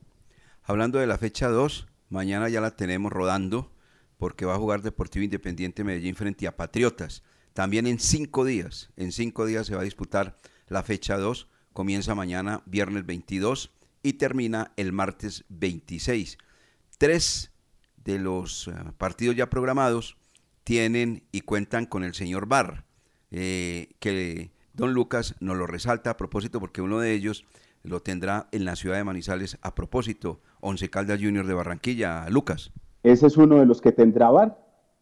Hablando 0.63 0.99
de 0.99 1.07
la 1.07 1.17
fecha 1.17 1.49
2, 1.49 1.87
mañana 2.09 2.49
ya 2.49 2.61
la 2.61 2.71
tenemos 2.71 3.11
rodando 3.11 3.71
porque 4.17 4.45
va 4.45 4.55
a 4.55 4.59
jugar 4.59 4.81
Deportivo 4.81 5.23
Independiente 5.23 5.83
Medellín 5.83 6.15
frente 6.15 6.47
a 6.47 6.55
Patriotas. 6.55 7.23
También 7.53 7.87
en 7.87 7.99
cinco 7.99 8.45
días, 8.45 8.91
en 8.95 9.11
cinco 9.11 9.45
días 9.45 9.67
se 9.67 9.75
va 9.75 9.81
a 9.81 9.85
disputar 9.85 10.37
la 10.67 10.83
fecha 10.83 11.17
2 11.17 11.49
comienza 11.73 12.15
mañana 12.15 12.61
viernes 12.65 13.05
22 13.05 13.71
y 14.03 14.13
termina 14.13 14.71
el 14.77 14.93
martes 14.93 15.43
26. 15.49 16.37
Tres 16.97 17.51
de 18.05 18.19
los 18.19 18.67
eh, 18.67 18.73
partidos 18.97 19.35
ya 19.35 19.49
programados 19.49 20.17
tienen 20.63 21.23
y 21.31 21.41
cuentan 21.41 21.85
con 21.85 22.03
el 22.03 22.13
señor 22.13 22.47
Barr, 22.47 22.85
eh, 23.31 23.89
que 23.99 24.51
don 24.73 24.93
Lucas 24.93 25.35
nos 25.39 25.57
lo 25.57 25.67
resalta 25.67 26.11
a 26.11 26.17
propósito 26.17 26.59
porque 26.59 26.81
uno 26.81 26.99
de 26.99 27.13
ellos 27.13 27.45
lo 27.83 28.01
tendrá 28.01 28.47
en 28.51 28.65
la 28.65 28.75
ciudad 28.75 28.97
de 28.97 29.03
Manizales 29.03 29.57
a 29.61 29.75
propósito, 29.75 30.39
Once 30.61 30.89
Caldas 30.89 31.19
Junior 31.21 31.45
de 31.45 31.53
Barranquilla. 31.53 32.29
Lucas. 32.29 32.71
Ese 33.03 33.27
es 33.27 33.35
uno 33.35 33.59
de 33.59 33.65
los 33.65 33.81
que 33.81 33.91
tendrá 33.91 34.29
Bar, 34.29 34.57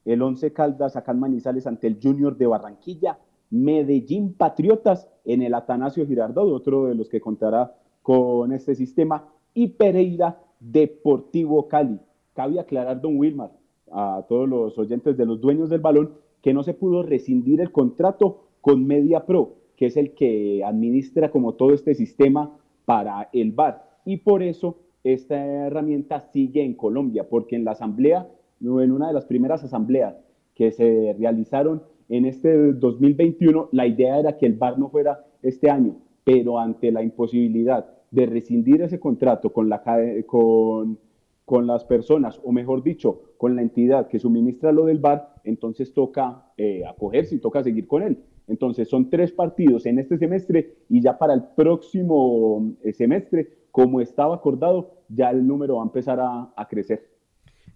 el 0.06 0.22
Once 0.22 0.52
Caldas 0.52 0.96
acá 0.96 1.12
en 1.12 1.20
Manizales 1.20 1.68
ante 1.68 1.86
el 1.86 2.00
Junior 2.02 2.36
de 2.36 2.48
Barranquilla 2.48 3.20
Medellín 3.52 4.34
Patriotas 4.34 5.08
en 5.26 5.44
el 5.44 5.54
Atanasio 5.54 6.08
Girardot, 6.08 6.50
otro 6.52 6.86
de 6.86 6.96
los 6.96 7.10
que 7.10 7.22
contará 7.22 7.76
con 8.02 8.52
este 8.54 8.74
sistema, 8.76 9.28
y 9.54 9.68
Pereira 9.68 10.42
Deportivo 10.60 11.68
Cali. 11.68 12.00
Cabe 12.42 12.60
aclarar, 12.60 13.00
don 13.00 13.18
Wilmar, 13.20 13.52
a 13.92 14.26
todos 14.28 14.50
los 14.50 14.76
oyentes 14.80 15.16
de 15.16 15.28
los 15.28 15.40
dueños 15.40 15.70
del 15.70 15.80
balón, 15.80 16.14
que 16.42 16.56
no 16.56 16.64
se 16.64 16.74
pudo 16.74 17.04
rescindir 17.04 17.62
el 17.62 17.72
contrato 17.72 18.46
con 18.62 18.84
Media 18.84 19.28
Pro, 19.28 19.58
que 19.78 19.86
es 19.86 19.96
el 19.96 20.16
que 20.16 20.64
administra 20.66 21.30
como 21.30 21.54
todo 21.54 21.72
este 21.72 21.94
sistema 21.94 22.58
para 22.86 23.30
el 23.32 23.52
bar. 23.52 24.00
Y 24.06 24.18
por 24.18 24.42
eso 24.42 24.78
esta 25.04 25.36
herramienta 25.68 26.22
sigue 26.34 26.64
en 26.64 26.74
Colombia, 26.74 27.30
porque 27.30 27.56
en 27.56 27.64
la 27.64 27.74
asamblea, 27.74 28.28
en 28.60 28.92
una 28.92 29.10
de 29.10 29.14
las 29.14 29.26
primeras 29.26 29.64
asambleas 29.64 30.16
que 30.56 30.72
se 30.72 31.16
realizaron 31.20 31.84
en 32.10 32.26
este 32.26 32.74
2021 32.74 33.70
la 33.72 33.86
idea 33.86 34.18
era 34.18 34.40
que 34.40 34.48
el 34.48 34.56
VAR 34.56 34.80
no 34.80 34.90
fuera 34.90 35.28
este 35.44 35.70
año, 35.70 35.98
pero 36.24 36.58
ante 36.58 36.92
la 36.92 37.04
imposibilidad 37.04 37.86
de 38.10 38.26
rescindir 38.26 38.82
ese 38.82 39.00
contrato 39.00 39.54
con, 39.54 39.70
la, 39.70 39.84
con, 40.26 40.98
con 41.46 41.68
las 41.68 41.84
personas, 41.86 42.40
o 42.44 42.52
mejor 42.52 42.84
dicho, 42.84 43.34
con 43.38 43.56
la 43.56 43.62
entidad 43.62 44.08
que 44.08 44.20
suministra 44.20 44.72
lo 44.72 44.86
del 44.86 45.00
VAR, 45.00 45.36
entonces 45.44 45.94
toca 45.94 46.52
eh, 46.58 46.84
acogerse 46.86 47.36
y 47.36 47.40
toca 47.40 47.64
seguir 47.64 47.88
con 47.88 48.04
él. 48.04 48.24
Entonces 48.48 48.90
son 48.90 49.10
tres 49.10 49.32
partidos 49.32 49.86
en 49.86 50.00
este 50.00 50.18
semestre 50.18 50.78
y 50.90 51.02
ya 51.02 51.18
para 51.18 51.34
el 51.34 51.44
próximo 51.56 52.76
eh, 52.84 52.94
semestre, 52.94 53.66
como 53.72 54.02
estaba 54.02 54.36
acordado, 54.36 55.04
ya 55.10 55.30
el 55.30 55.46
número 55.46 55.76
va 55.78 55.84
a 55.84 55.86
empezar 55.86 56.20
a, 56.20 56.54
a 56.56 56.68
crecer. 56.68 57.10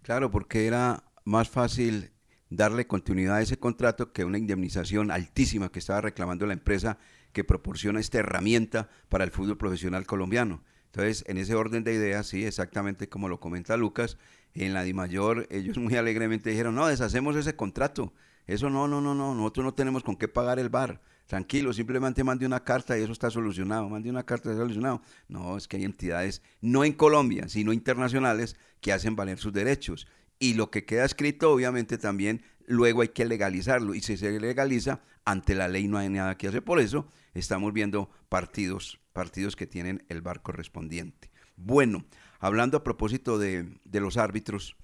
Claro, 0.01 0.29
porque 0.29 0.67
era 0.67 1.03
más 1.23 1.49
fácil 1.49 2.11
darle 2.49 2.87
continuidad 2.87 3.37
a 3.37 3.41
ese 3.41 3.57
contrato 3.57 4.13
que 4.13 4.25
una 4.25 4.37
indemnización 4.37 5.11
altísima 5.11 5.69
que 5.69 5.79
estaba 5.79 6.01
reclamando 6.01 6.45
la 6.45 6.53
empresa 6.53 6.97
que 7.33 7.43
proporciona 7.43 7.99
esta 7.99 8.19
herramienta 8.19 8.89
para 9.09 9.23
el 9.23 9.31
fútbol 9.31 9.57
profesional 9.57 10.05
colombiano. 10.05 10.61
Entonces, 10.95 11.25
en 11.27 11.37
ese 11.37 11.55
orden 11.55 11.83
de 11.83 11.93
ideas, 11.93 12.25
sí, 12.25 12.45
exactamente 12.45 13.09
como 13.09 13.27
lo 13.27 13.41
comenta 13.41 13.75
Lucas, 13.75 14.17
en 14.53 14.73
la 14.73 14.81
DIMAYOR 14.83 15.45
ellos 15.49 15.77
muy 15.77 15.93
alegremente 15.97 16.49
dijeron, 16.49 16.73
no, 16.73 16.87
deshacemos 16.87 17.35
ese 17.35 17.53
contrato. 17.53 18.13
Eso 18.47 18.69
no, 18.69 18.87
no, 18.87 19.01
no, 19.01 19.13
no, 19.13 19.35
nosotros 19.35 19.65
no 19.65 19.73
tenemos 19.73 20.03
con 20.03 20.15
qué 20.15 20.29
pagar 20.29 20.57
el 20.57 20.69
bar. 20.69 21.01
Tranquilo, 21.25 21.73
simplemente 21.73 22.23
mande 22.23 22.45
una 22.45 22.63
carta 22.63 22.97
y 22.97 23.01
eso 23.01 23.11
está 23.11 23.29
solucionado. 23.29 23.89
Mande 23.89 24.09
una 24.09 24.23
carta 24.23 24.47
y 24.47 24.51
está 24.53 24.61
solucionado. 24.61 25.01
No, 25.27 25.57
es 25.57 25.67
que 25.67 25.75
hay 25.75 25.83
entidades, 25.83 26.41
no 26.61 26.85
en 26.85 26.93
Colombia, 26.93 27.49
sino 27.49 27.73
internacionales, 27.73 28.55
que 28.79 28.93
hacen 28.93 29.17
valer 29.17 29.37
sus 29.37 29.51
derechos 29.51 30.07
y 30.39 30.53
lo 30.53 30.71
que 30.71 30.85
queda 30.85 31.03
escrito 31.03 31.51
obviamente 31.51 31.97
también 31.97 32.41
luego 32.67 33.01
hay 33.01 33.09
que 33.09 33.25
legalizarlo 33.25 33.95
y 33.95 34.01
si 34.01 34.15
se 34.15 34.39
legaliza 34.39 35.01
ante 35.25 35.55
la 35.55 35.67
ley 35.67 35.87
no 35.87 35.97
hay 35.97 36.09
nada 36.09 36.37
que 36.37 36.47
hacer 36.49 36.63
por 36.63 36.79
eso 36.79 37.07
estamos 37.33 37.71
viendo 37.71 38.09
partidos 38.27 38.99
partidos 39.15 39.55
que 39.55 39.65
tienen 39.65 40.05
el 40.09 40.21
bar 40.21 40.43
correspondiente 40.43 41.31
bueno 41.55 42.05
hablando 42.39 42.77
a 42.77 42.83
propósito 42.83 43.39
de, 43.39 43.79
los 43.91 44.17
árbitros 44.17 44.75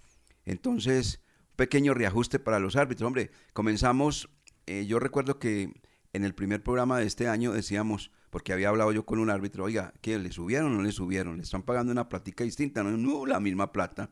entonces 0.46 1.22
pequeño 1.56 1.94
reajuste 1.94 2.40
para 2.40 2.60
los 2.60 2.76
árbitros 2.76 3.06
hombre 3.06 3.30
comenzamos 3.54 4.28
eh, 4.66 4.88
yo 4.88 4.98
recuerdo 4.98 5.38
que 5.38 5.72
en 6.14 6.24
el 6.24 6.34
primer 6.34 6.64
programa 6.64 6.98
de 6.98 7.06
este 7.06 7.28
año 7.28 7.52
decíamos 7.52 8.10
porque 8.32 8.54
había 8.54 8.70
hablado 8.70 8.92
yo 8.92 9.06
con 9.06 9.20
un 9.20 9.30
árbitro 9.30 9.66
oiga 9.66 9.94
¿qué 10.02 10.18
le 10.18 10.32
subieron 10.32 10.72
o 10.72 10.78
no 10.78 10.82
le 10.82 10.92
subieron 10.92 11.38
le 11.38 11.44
están 11.44 11.62
pagando 11.62 11.92
una 11.92 12.10
plática 12.10 12.44
distinta 12.44 12.82
no, 12.82 12.98
no 12.98 13.28
la 13.28 13.40
misma 13.40 13.72
plata 13.72 14.10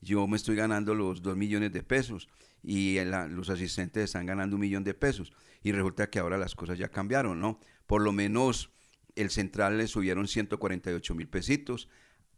yo 0.00 0.26
me 0.26 0.36
estoy 0.36 0.56
ganando 0.56 0.94
los 0.94 1.22
dos 1.22 1.36
millones 1.36 1.72
de 1.72 1.82
pesos 1.82 2.28
y 2.62 2.98
los 3.30 3.50
asistentes 3.50 4.04
están 4.04 4.26
ganando 4.26 4.56
un 4.56 4.60
millón 4.60 4.84
de 4.84 4.94
pesos. 4.94 5.32
Y 5.62 5.72
resulta 5.72 6.08
que 6.10 6.18
ahora 6.18 6.38
las 6.38 6.54
cosas 6.54 6.78
ya 6.78 6.88
cambiaron, 6.88 7.40
¿no? 7.40 7.58
Por 7.86 8.02
lo 8.02 8.12
menos 8.12 8.70
el 9.18 9.30
central 9.30 9.78
le 9.78 9.86
subieron 9.86 10.28
148 10.28 11.14
mil 11.14 11.28
pesitos. 11.28 11.88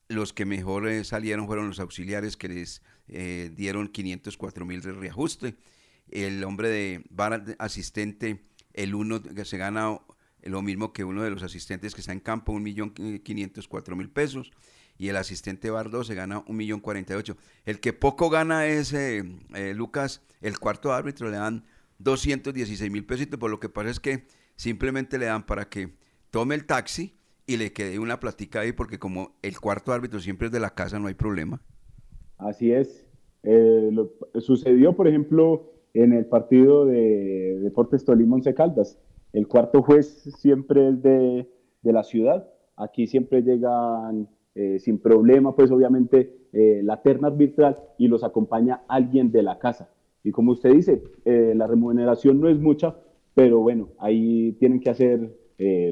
Los 0.08 0.32
que 0.32 0.44
mejor 0.44 0.88
eh, 0.88 1.04
salieron 1.04 1.46
fueron 1.46 1.68
los 1.68 1.78
auxiliares 1.78 2.36
que 2.36 2.48
les 2.48 2.82
eh, 3.08 3.50
dieron 3.54 3.88
504 3.88 4.64
mil 4.64 4.80
de 4.80 4.92
reajuste. 4.92 5.56
El 6.10 6.42
hombre 6.44 6.68
de 6.68 7.56
asistente, 7.58 8.44
el 8.72 8.94
uno 8.94 9.22
que 9.22 9.44
se 9.44 9.58
gana 9.58 9.98
lo 10.42 10.62
mismo 10.62 10.92
que 10.92 11.04
uno 11.04 11.22
de 11.22 11.30
los 11.30 11.42
asistentes 11.42 11.94
que 11.94 12.00
está 12.00 12.12
en 12.12 12.20
campo, 12.20 12.52
un 12.52 12.62
millón 12.62 12.90
quinientos 12.90 13.68
cuatro 13.68 13.94
mil 13.94 14.10
pesos 14.10 14.50
y 15.00 15.08
el 15.08 15.16
asistente 15.16 15.70
bar 15.70 15.88
2 15.88 16.06
se 16.06 16.14
gana 16.14 16.44
un 16.46 16.56
millón 16.56 16.80
cuarenta 16.80 17.14
El 17.64 17.80
que 17.80 17.92
poco 17.94 18.28
gana 18.28 18.66
es 18.66 18.92
eh, 18.92 19.24
Lucas, 19.74 20.22
el 20.42 20.58
cuarto 20.58 20.92
árbitro, 20.92 21.30
le 21.30 21.38
dan 21.38 21.64
216 22.00 22.90
mil 22.90 23.06
pesitos, 23.06 23.40
por 23.40 23.50
lo 23.50 23.60
que 23.60 23.70
pasa 23.70 23.88
es 23.88 23.98
que 23.98 24.26
simplemente 24.56 25.18
le 25.18 25.24
dan 25.24 25.46
para 25.46 25.70
que 25.70 25.94
tome 26.30 26.54
el 26.54 26.66
taxi 26.66 27.14
y 27.46 27.56
le 27.56 27.72
quede 27.72 27.98
una 27.98 28.20
platica 28.20 28.60
ahí, 28.60 28.72
porque 28.72 28.98
como 28.98 29.32
el 29.42 29.58
cuarto 29.58 29.92
árbitro 29.92 30.20
siempre 30.20 30.46
es 30.46 30.52
de 30.52 30.60
la 30.60 30.70
casa, 30.70 30.98
no 30.98 31.08
hay 31.08 31.14
problema. 31.14 31.60
Así 32.38 32.72
es. 32.72 33.06
Eh, 33.42 33.90
sucedió, 34.38 34.94
por 34.94 35.08
ejemplo, 35.08 35.72
en 35.94 36.12
el 36.12 36.26
partido 36.26 36.86
de 36.86 37.58
Deportes 37.62 38.04
Tolima 38.04 38.36
Once 38.36 38.54
Caldas. 38.54 38.98
El 39.32 39.48
cuarto 39.48 39.82
juez 39.82 40.22
siempre 40.38 40.88
es 40.88 41.02
de, 41.02 41.48
de 41.82 41.92
la 41.92 42.02
ciudad. 42.02 42.48
Aquí 42.76 43.06
siempre 43.06 43.42
llegan 43.42 44.28
eh, 44.54 44.78
sin 44.80 44.98
problema, 44.98 45.54
pues 45.54 45.70
obviamente 45.70 46.48
eh, 46.52 46.80
la 46.82 47.02
terna 47.02 47.28
arbitral 47.28 47.76
y 47.98 48.08
los 48.08 48.24
acompaña 48.24 48.82
alguien 48.88 49.30
de 49.30 49.42
la 49.42 49.58
casa. 49.58 49.90
Y 50.24 50.32
como 50.32 50.52
usted 50.52 50.72
dice, 50.72 51.02
eh, 51.24 51.52
la 51.54 51.66
remuneración 51.66 52.40
no 52.40 52.48
es 52.48 52.58
mucha, 52.58 52.96
pero 53.34 53.60
bueno, 53.60 53.90
ahí 53.98 54.52
tienen 54.58 54.80
que 54.80 54.90
hacer, 54.90 55.38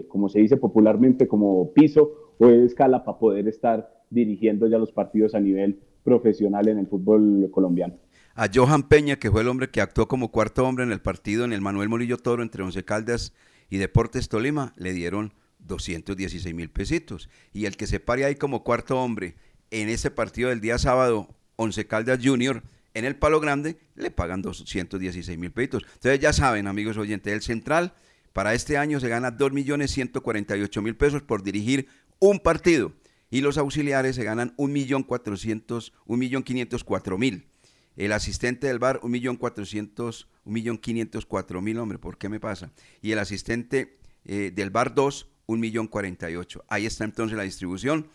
como 0.08 0.28
se 0.28 0.40
dice 0.40 0.56
popularmente, 0.56 1.28
como 1.28 1.72
piso 1.72 2.34
o 2.38 2.48
escala 2.48 3.04
para 3.04 3.18
poder 3.18 3.48
estar 3.48 3.90
dirigiendo 4.10 4.66
ya 4.68 4.78
los 4.78 4.92
partidos 4.92 5.34
a 5.34 5.40
nivel 5.40 5.80
profesional 6.04 6.68
en 6.68 6.78
el 6.78 6.86
fútbol 6.86 7.48
colombiano. 7.50 7.94
A 8.34 8.48
Johan 8.52 8.84
Peña, 8.84 9.16
que 9.16 9.30
fue 9.30 9.42
el 9.42 9.48
hombre 9.48 9.68
que 9.68 9.80
actuó 9.80 10.06
como 10.06 10.30
cuarto 10.30 10.64
hombre 10.64 10.84
en 10.84 10.92
el 10.92 11.00
partido 11.00 11.44
en 11.44 11.52
el 11.52 11.60
Manuel 11.60 11.88
Morillo 11.88 12.18
Toro 12.18 12.42
entre 12.42 12.62
Once 12.62 12.84
Caldas 12.84 13.34
y 13.68 13.78
Deportes 13.78 14.28
Tolima, 14.28 14.74
le 14.76 14.92
dieron 14.92 15.32
216 15.58 16.54
mil 16.54 16.70
pesitos. 16.70 17.28
Y 17.52 17.66
el 17.66 17.76
que 17.76 17.86
se 17.86 18.00
pare 18.00 18.24
ahí 18.24 18.36
como 18.36 18.62
cuarto 18.62 18.98
hombre 19.00 19.34
en 19.70 19.88
ese 19.88 20.10
partido 20.10 20.50
del 20.50 20.60
día 20.60 20.78
sábado, 20.78 21.28
Once 21.56 21.84
Caldas 21.86 22.20
Junior, 22.22 22.62
en 22.94 23.04
el 23.04 23.16
Palo 23.16 23.40
Grande, 23.40 23.76
le 23.96 24.10
pagan 24.10 24.40
216 24.40 25.36
mil 25.36 25.50
pesitos. 25.50 25.82
Entonces 25.94 26.20
ya 26.20 26.32
saben, 26.32 26.68
amigos 26.68 26.96
oyentes, 26.96 27.32
el 27.32 27.42
central 27.42 27.92
para 28.38 28.54
este 28.54 28.76
año 28.76 29.00
se 29.00 29.08
gana 29.08 29.32
2 29.32 29.50
millones 29.50 29.90
148 29.90 30.80
mil 30.80 30.94
pesos 30.94 31.22
por 31.22 31.42
dirigir 31.42 31.88
un 32.20 32.38
partido. 32.38 32.92
Y 33.30 33.40
los 33.40 33.58
auxiliares 33.58 34.14
se 34.14 34.22
ganan 34.22 34.54
1 34.58 34.72
millón 34.72 35.02
400, 35.02 35.92
1 36.06 36.16
millón 36.16 36.44
504 36.44 37.18
mil. 37.18 37.48
El 37.96 38.12
asistente 38.12 38.68
del 38.68 38.78
bar, 38.78 39.00
1 39.02 39.10
millón 39.10 39.34
400, 39.38 40.28
1 40.44 40.54
millón 40.54 40.78
504 40.78 41.60
mil, 41.60 41.78
hombre, 41.78 41.98
¿por 41.98 42.16
qué 42.16 42.28
me 42.28 42.38
pasa? 42.38 42.70
Y 43.02 43.10
el 43.10 43.18
asistente 43.18 43.98
eh, 44.24 44.52
del 44.54 44.70
bar 44.70 44.94
2, 44.94 45.28
un 45.46 45.58
millón 45.58 45.88
cuarenta 45.88 46.30
y 46.30 46.36
ocho. 46.36 46.64
Ahí 46.68 46.86
está 46.86 47.02
entonces 47.02 47.36
la 47.36 47.42
distribución 47.42 48.06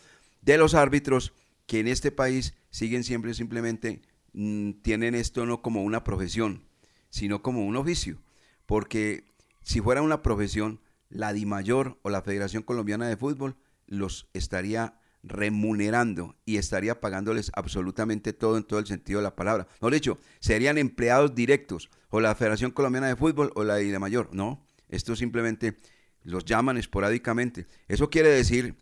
de 0.41 0.57
los 0.57 0.73
árbitros 0.73 1.33
que 1.65 1.81
en 1.81 1.89
este 1.89 2.12
país 2.12 2.53
siguen 2.69 3.03
siempre 3.03 3.33
simplemente, 3.33 4.01
mm, 4.31 4.71
tienen 4.83 5.15
esto 5.15 5.45
no 5.45 5.62
como 5.62 5.83
una 5.83 6.05
profesión, 6.05 6.63
sino 7.09 7.41
como 7.41 7.65
un 7.65 7.75
oficio. 7.75 8.21
Porque 8.65 9.25
si 9.63 9.82
fuera 9.82 10.02
una 10.02 10.21
profesión, 10.21 10.82
la 11.10 11.34
DIMAYOR 11.34 11.99
o 12.02 12.10
la 12.10 12.21
Federación 12.21 12.63
Colombiana 12.63 13.08
de 13.08 13.17
Fútbol 13.17 13.56
los 13.88 14.28
estaría 14.34 14.99
remunerando 15.23 16.36
y 16.45 16.58
estaría 16.58 16.99
pagándoles 16.99 17.52
absolutamente 17.56 18.34
todo 18.34 18.58
en 18.58 18.63
todo 18.63 18.80
el 18.80 18.88
sentido 18.88 19.19
de 19.19 19.23
la 19.23 19.36
palabra. 19.36 19.67
No, 19.82 19.89
de 19.89 19.97
hecho, 19.97 20.19
serían 20.39 20.78
empleados 20.78 21.34
directos 21.34 21.89
o 22.10 22.19
la 22.19 22.36
Federación 22.36 22.71
Colombiana 22.71 23.08
de 23.08 23.15
Fútbol 23.15 23.52
o 23.56 23.63
la 23.63 23.78
DIMAYOR. 23.78 24.34
No, 24.34 24.65
esto 24.89 25.15
simplemente 25.15 25.78
los 26.23 26.45
llaman 26.45 26.78
esporádicamente. 26.78 27.67
Eso 27.88 28.10
quiere 28.10 28.30
decir, 28.30 28.76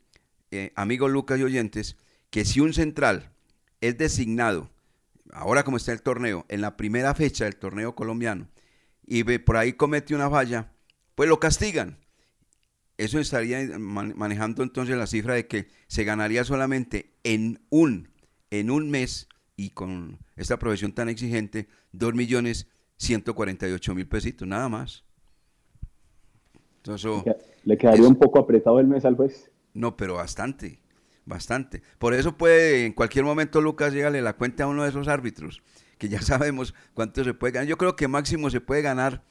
eh, 0.51 0.71
amigos 0.75 1.11
Lucas 1.11 1.39
y 1.39 1.43
oyentes, 1.43 1.97
que 2.29 2.45
si 2.45 2.59
un 2.59 2.73
central 2.73 3.31
es 3.81 3.97
designado, 3.97 4.69
ahora 5.31 5.63
como 5.63 5.77
está 5.77 5.91
el 5.91 6.01
torneo, 6.01 6.45
en 6.49 6.61
la 6.61 6.77
primera 6.77 7.13
fecha 7.13 7.45
del 7.45 7.55
torneo 7.55 7.95
colombiano, 7.95 8.47
y 9.05 9.23
por 9.23 9.57
ahí 9.57 9.73
comete 9.73 10.15
una 10.15 10.29
falla, 10.29 10.70
pues 11.21 11.29
lo 11.29 11.39
castigan. 11.39 11.97
Eso 12.97 13.19
estaría 13.19 13.77
manejando 13.77 14.63
entonces 14.63 14.97
la 14.97 15.05
cifra 15.05 15.35
de 15.35 15.45
que 15.45 15.67
se 15.85 16.03
ganaría 16.03 16.43
solamente 16.43 17.13
en 17.23 17.61
un, 17.69 18.09
en 18.49 18.71
un 18.71 18.89
mes 18.89 19.27
y 19.55 19.69
con 19.69 20.17
esta 20.35 20.57
profesión 20.57 20.93
tan 20.93 21.09
exigente, 21.09 21.67
2 21.91 22.15
millones 22.15 22.69
148 22.97 23.93
mil 23.93 24.07
pesitos, 24.07 24.47
nada 24.47 24.67
más. 24.67 25.05
¿Le 27.65 27.77
quedaría 27.77 28.07
un 28.07 28.15
poco 28.15 28.39
apretado 28.39 28.79
el 28.79 28.87
mes 28.87 29.05
al 29.05 29.15
juez? 29.15 29.51
No, 29.75 29.95
pero 29.95 30.15
bastante, 30.15 30.79
bastante. 31.27 31.83
Por 31.99 32.15
eso 32.15 32.35
puede, 32.35 32.87
en 32.87 32.93
cualquier 32.93 33.25
momento, 33.25 33.61
Lucas, 33.61 33.93
llegale 33.93 34.23
la 34.23 34.33
cuenta 34.33 34.63
a 34.63 34.67
uno 34.67 34.81
de 34.81 34.89
esos 34.89 35.07
árbitros, 35.07 35.61
que 35.99 36.09
ya 36.09 36.19
sabemos 36.23 36.73
cuánto 36.95 37.23
se 37.23 37.35
puede 37.35 37.53
ganar. 37.53 37.67
Yo 37.67 37.77
creo 37.77 37.95
que 37.95 38.07
máximo 38.07 38.49
se 38.49 38.59
puede 38.59 38.81
ganar. 38.81 39.21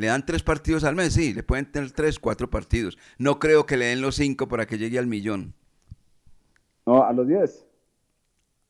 Le 0.00 0.06
dan 0.06 0.24
tres 0.24 0.42
partidos 0.42 0.84
al 0.84 0.96
mes, 0.96 1.12
sí, 1.12 1.34
le 1.34 1.42
pueden 1.42 1.70
tener 1.70 1.90
tres, 1.90 2.18
cuatro 2.18 2.48
partidos. 2.48 2.96
No 3.18 3.38
creo 3.38 3.66
que 3.66 3.76
le 3.76 3.84
den 3.84 4.00
los 4.00 4.14
cinco 4.14 4.48
para 4.48 4.64
que 4.64 4.78
llegue 4.78 4.98
al 4.98 5.06
millón. 5.06 5.52
No, 6.86 7.04
a 7.04 7.12
los 7.12 7.28
diez. 7.28 7.66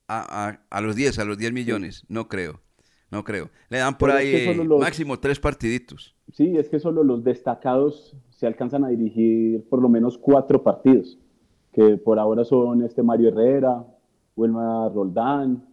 A, 0.09 0.59
a, 0.69 0.81
los 0.81 0.97
diez, 0.97 1.21
a 1.21 1.25
los 1.25 1.39
diez 1.39 1.53
millones, 1.53 2.05
no 2.09 2.27
creo. 2.27 2.61
No 3.13 3.23
creo. 3.23 3.49
Le 3.69 3.79
dan 3.79 3.97
por 3.97 4.11
ahí 4.11 4.61
máximo 4.81 5.21
tres 5.21 5.39
partiditos. 5.39 6.17
Sí, 6.33 6.57
es 6.57 6.69
que 6.69 6.81
solo 6.81 7.05
los 7.05 7.23
destacados 7.23 8.17
se 8.31 8.49
alcanzan 8.49 8.85
a 8.85 8.89
dirigir 8.89 9.63
por 9.69 9.81
lo 9.81 9.89
menos 9.89 10.19
cuatro 10.19 10.65
partidos, 10.65 11.17
que 11.73 11.97
por 11.97 12.19
ahora 12.19 12.45
son 12.45 12.83
este 12.83 13.05
Mario 13.05 13.29
Herrera, 13.29 13.87
Wilmar 14.35 14.93
Roldán, 14.93 15.65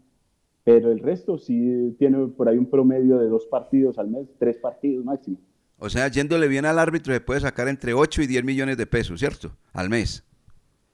pero 0.67 0.91
el 0.91 0.99
resto 0.99 1.37
sí 1.37 1.95
tiene 1.97 2.27
por 2.27 2.49
ahí 2.49 2.57
un 2.57 2.69
promedio 2.69 3.17
de 3.19 3.29
dos 3.29 3.45
partidos 3.45 3.97
al 3.97 4.09
mes, 4.09 4.27
tres 4.37 4.57
partidos 4.57 5.05
máximo. 5.05 5.37
O 5.77 5.89
sea, 5.89 6.09
yéndole 6.09 6.49
bien 6.49 6.65
al 6.65 6.77
árbitro 6.77 7.13
se 7.13 7.21
puede 7.21 7.39
sacar 7.39 7.69
entre 7.69 7.93
8 7.93 8.23
y 8.23 8.27
10 8.27 8.43
millones 8.43 8.75
de 8.75 8.85
pesos, 8.85 9.17
¿cierto? 9.21 9.55
Al 9.71 9.89
mes. 9.89 10.25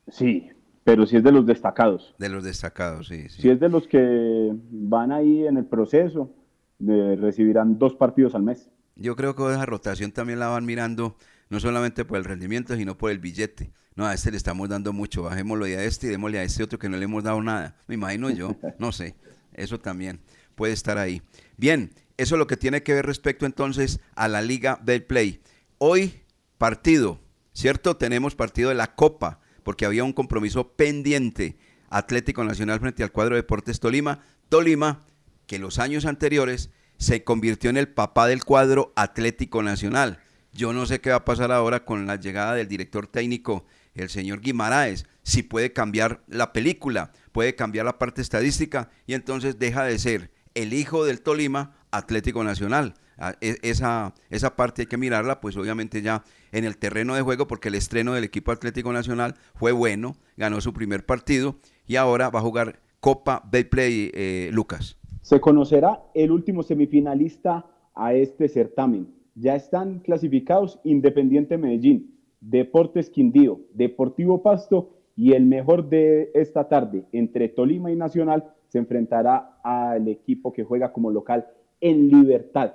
Sí, 0.09 0.47
pero 0.83 1.07
si 1.07 1.17
es 1.17 1.23
de 1.23 1.31
los 1.31 1.47
destacados. 1.47 2.13
De 2.19 2.29
los 2.29 2.43
destacados, 2.43 3.07
sí. 3.07 3.29
Si 3.29 3.49
es 3.49 3.59
de 3.59 3.67
los 3.67 3.87
que 3.87 4.53
van 4.69 5.11
ahí 5.11 5.47
en 5.47 5.57
el 5.57 5.65
proceso, 5.65 6.31
recibirán 6.79 7.79
dos 7.79 7.95
partidos 7.95 8.35
al 8.35 8.43
mes. 8.43 8.69
Yo 8.95 9.15
creo 9.15 9.35
que 9.35 9.41
esa 9.41 9.65
rotación 9.65 10.11
también 10.11 10.37
la 10.37 10.49
van 10.49 10.67
mirando 10.67 11.15
no 11.49 11.59
solamente 11.59 12.05
por 12.05 12.19
el 12.19 12.25
rendimiento, 12.25 12.75
sino 12.75 12.95
por 12.95 13.09
el 13.09 13.17
billete. 13.17 13.71
No, 13.95 14.05
a 14.05 14.13
este 14.13 14.29
le 14.29 14.37
estamos 14.37 14.69
dando 14.69 14.93
mucho, 14.93 15.23
bajémoslo 15.23 15.65
a 15.65 15.69
este 15.69 16.07
y 16.07 16.09
démosle 16.11 16.37
a 16.37 16.43
este 16.43 16.61
otro 16.61 16.77
que 16.77 16.89
no 16.89 16.97
le 16.97 17.05
hemos 17.05 17.23
dado 17.23 17.41
nada. 17.41 17.75
Me 17.87 17.95
imagino 17.95 18.29
yo, 18.29 18.55
no 18.77 18.91
sé, 18.91 19.15
eso 19.55 19.79
también 19.79 20.19
puede 20.55 20.73
estar 20.73 20.97
ahí. 20.97 21.21
Bien, 21.57 21.91
eso 22.17 22.35
es 22.35 22.39
lo 22.39 22.47
que 22.47 22.57
tiene 22.57 22.83
que 22.83 22.93
ver 22.93 23.05
respecto 23.05 23.45
entonces 23.45 23.99
a 24.15 24.27
la 24.27 24.41
Liga 24.41 24.79
del 24.83 25.03
Play. 25.03 25.41
Hoy 25.77 26.21
partido, 26.57 27.19
¿cierto? 27.53 27.97
Tenemos 27.97 28.35
partido 28.35 28.69
de 28.69 28.75
la 28.75 28.95
Copa 28.95 29.39
porque 29.63 29.85
había 29.85 30.03
un 30.03 30.13
compromiso 30.13 30.73
pendiente. 30.73 31.57
Atlético 31.89 32.43
Nacional 32.43 32.79
frente 32.79 33.03
al 33.03 33.11
cuadro 33.11 33.35
Deportes 33.35 33.79
Tolima. 33.79 34.19
Tolima, 34.49 35.05
que 35.47 35.59
los 35.59 35.79
años 35.79 36.05
anteriores 36.05 36.69
se 36.97 37.23
convirtió 37.23 37.69
en 37.69 37.77
el 37.77 37.87
papá 37.87 38.27
del 38.27 38.43
cuadro 38.43 38.93
Atlético 38.95 39.63
Nacional. 39.63 40.19
Yo 40.53 40.73
no 40.73 40.85
sé 40.85 41.01
qué 41.01 41.09
va 41.09 41.17
a 41.17 41.25
pasar 41.25 41.51
ahora 41.51 41.83
con 41.83 42.05
la 42.05 42.15
llegada 42.15 42.53
del 42.53 42.67
director 42.67 43.07
técnico, 43.07 43.65
el 43.95 44.09
señor 44.09 44.41
Guimaraes, 44.41 45.05
si 45.23 45.43
puede 45.43 45.73
cambiar 45.73 46.21
la 46.27 46.53
película, 46.53 47.11
puede 47.31 47.55
cambiar 47.55 47.85
la 47.85 47.99
parte 47.99 48.21
estadística 48.21 48.89
y 49.07 49.13
entonces 49.13 49.59
deja 49.59 49.83
de 49.83 49.99
ser 49.99 50.31
el 50.55 50.73
hijo 50.73 51.05
del 51.05 51.21
Tolima 51.21 51.75
Atlético 51.91 52.43
Nacional. 52.43 52.95
Ah, 53.17 53.35
e, 53.41 53.57
esa, 53.61 54.13
esa 54.29 54.55
parte 54.55 54.83
hay 54.83 54.85
que 54.87 54.97
mirarla, 54.97 55.39
pues 55.39 55.55
obviamente 55.55 56.01
ya 56.01 56.23
en 56.51 56.65
el 56.65 56.77
terreno 56.77 57.15
de 57.15 57.21
juego, 57.21 57.47
porque 57.47 57.69
el 57.69 57.75
estreno 57.75 58.13
del 58.13 58.23
equipo 58.23 58.51
Atlético 58.51 58.91
Nacional 58.91 59.35
fue 59.55 59.71
bueno, 59.71 60.15
ganó 60.35 60.61
su 60.61 60.73
primer 60.73 61.05
partido 61.05 61.55
y 61.85 61.95
ahora 61.95 62.29
va 62.29 62.39
a 62.39 62.43
jugar 62.43 62.79
Copa 62.99 63.43
Betplay 63.51 64.11
eh, 64.13 64.49
Lucas. 64.51 64.97
Se 65.21 65.39
conocerá 65.39 66.01
el 66.13 66.31
último 66.31 66.63
semifinalista 66.63 67.65
a 67.95 68.13
este 68.13 68.49
certamen. 68.49 69.13
Ya 69.35 69.55
están 69.55 69.99
clasificados 69.99 70.79
Independiente 70.83 71.57
Medellín, 71.57 72.12
Deportes 72.49 73.09
Quindío, 73.09 73.61
Deportivo 73.73 74.41
Pasto 74.41 74.89
y 75.15 75.33
el 75.33 75.45
mejor 75.45 75.89
de 75.89 76.31
esta 76.33 76.67
tarde 76.67 77.05
entre 77.11 77.49
Tolima 77.49 77.91
y 77.91 77.95
Nacional 77.95 78.53
se 78.67 78.79
enfrentará 78.79 79.59
al 79.63 80.07
equipo 80.07 80.51
que 80.51 80.63
juega 80.63 80.91
como 80.91 81.11
local 81.11 81.47
en 81.79 82.09
Libertad. 82.09 82.73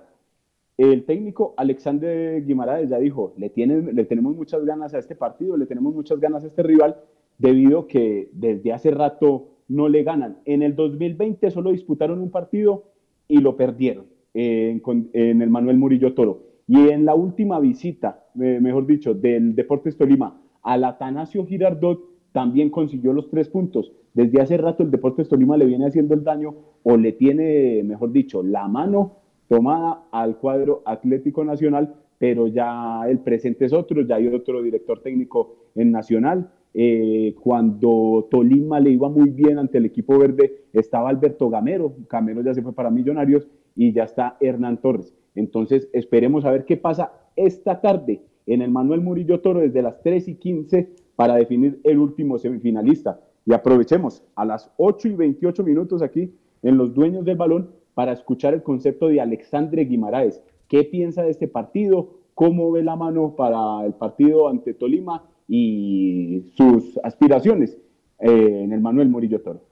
El 0.76 1.04
técnico 1.04 1.54
Alexander 1.57 2.44
Guimaraes 2.44 2.88
ya 2.88 2.98
dijo, 2.98 3.35
le, 3.37 3.48
tenemos 3.50 4.37
muchas 4.37 4.64
ganas 4.64 4.94
a 4.94 4.98
este 4.98 5.16
partido, 5.16 5.57
le 5.57 5.66
tenemos 5.66 5.92
muchas 5.92 6.20
ganas 6.20 6.44
a 6.44 6.46
este 6.46 6.62
rival, 6.62 6.96
debido 7.37 7.88
que 7.88 8.31
desde 8.33 8.72
hace 8.72 8.92
rato 8.92 9.48
no 9.66 9.88
le 9.88 10.04
ganan. 10.04 10.38
En 10.44 10.62
el 10.62 10.76
2020 10.76 11.50
solo 11.50 11.72
disputaron 11.72 12.20
un 12.20 12.31
partido 12.31 12.85
y 13.26 13.38
lo 13.38 13.57
perdieron 13.57 14.07
en, 14.35 15.42
el 15.42 15.50
Manuel 15.50 15.78
Murillo 15.78 16.14
Toro. 16.14 16.44
Y 16.68 16.90
en 16.90 17.07
la 17.07 17.14
última 17.14 17.59
visita, 17.59 18.26
eh, 18.38 18.59
mejor 18.61 18.87
dicho, 18.87 19.14
del 19.14 19.54
Deportes 19.54 19.96
Tolima 19.96 20.38
al 20.62 20.85
Atanasio 20.85 21.46
Girardot, 21.46 21.98
también 22.33 22.68
consiguió 22.68 23.12
los 23.12 23.31
tres 23.31 23.48
puntos. 23.48 23.92
desde 24.14 24.40
hace 24.40 24.57
rato 24.57 24.83
el 24.83 24.90
Deportes 24.90 25.28
Tolima 25.28 25.57
le 25.57 25.64
viene 25.64 25.87
haciendo 25.87 26.14
el 26.14 26.24
daño 26.24 26.54
o 26.83 26.96
le 26.96 27.12
tiene, 27.12 27.83
mejor 27.85 28.11
dicho, 28.11 28.42
la 28.42 28.66
mano 28.66 29.16
tomada 29.48 30.09
al 30.11 30.37
cuadro 30.38 30.83
Atlético 30.85 31.44
Nacional, 31.44 31.94
pero 32.18 32.48
ya 32.48 33.02
el 33.09 33.20
presente 33.20 33.64
es 33.64 33.72
otro, 33.72 34.02
ya 34.02 34.16
hay 34.16 34.26
otro 34.28 34.62
director 34.62 35.00
técnico 35.02 35.57
en 35.74 35.92
Nacional. 35.92 36.50
Eh, 36.74 37.35
cuando 37.40 38.28
Tolima 38.31 38.78
le 38.81 38.90
iba 38.90 39.09
muy 39.09 39.31
bien 39.31 39.59
ante 39.59 39.78
el 39.78 39.87
equipo 39.87 40.18
verde, 40.18 40.64
estaba 40.72 41.09
Alberto 41.09 41.48
Gamero, 41.48 41.94
Gamero 42.11 42.42
ya 42.42 42.54
se 42.54 42.62
fue 42.62 42.74
para 42.74 42.90
Millonarios 42.90 43.48
y 43.79 43.93
ya 43.93 44.03
está 44.03 44.37
Hernán 44.41 44.83
Torres. 44.83 45.14
Entonces 45.37 45.88
esperemos 45.93 46.45
a 46.45 46.51
ver 46.51 46.64
qué 46.64 46.77
pasa 46.77 47.12
esta 47.37 47.81
tarde 47.81 48.21
en 48.47 48.61
el 48.61 48.73
Manuel 48.73 49.01
Murillo 49.01 49.41
Toro 49.41 49.61
desde 49.61 49.83
las 49.83 50.03
3 50.03 50.27
y 50.29 50.35
15 50.35 50.91
para 51.14 51.37
definir 51.37 51.81
el 51.85 51.99
último 51.99 52.38
semifinalista. 52.38 53.21
Y 53.47 53.53
aprovechemos 53.53 54.25
a 54.35 54.45
las 54.45 54.71
8 54.79 55.09
y 55.09 55.14
28 55.14 55.62
minutos 55.62 56.03
aquí 56.03 56.35
en 56.62 56.77
Los 56.77 56.93
Dueños 56.93 57.25
del 57.25 57.37
Balón 57.37 57.71
para 57.95 58.12
escuchar 58.12 58.53
el 58.53 58.64
concepto 58.64 59.07
de 59.07 59.21
Alexandre 59.21 59.85
Guimaraes. 59.85 60.43
¿Qué 60.67 60.83
piensa 60.83 61.23
de 61.23 61.31
este 61.31 61.47
partido? 61.47 62.19
¿Cómo 62.35 62.73
ve 62.73 62.83
la 62.83 62.97
mano 62.97 63.37
para 63.37 63.87
el 63.87 63.95
partido 63.95 64.49
ante 64.49 64.75
Tolima 64.75 65.25
y 65.47 66.51
sus 66.57 66.99
aspiraciones 67.05 67.79
eh, 68.19 68.62
en 68.64 68.73
el 68.73 68.81
Manuel 68.81 69.09
Murillo 69.09 69.41
Toro? 69.41 69.67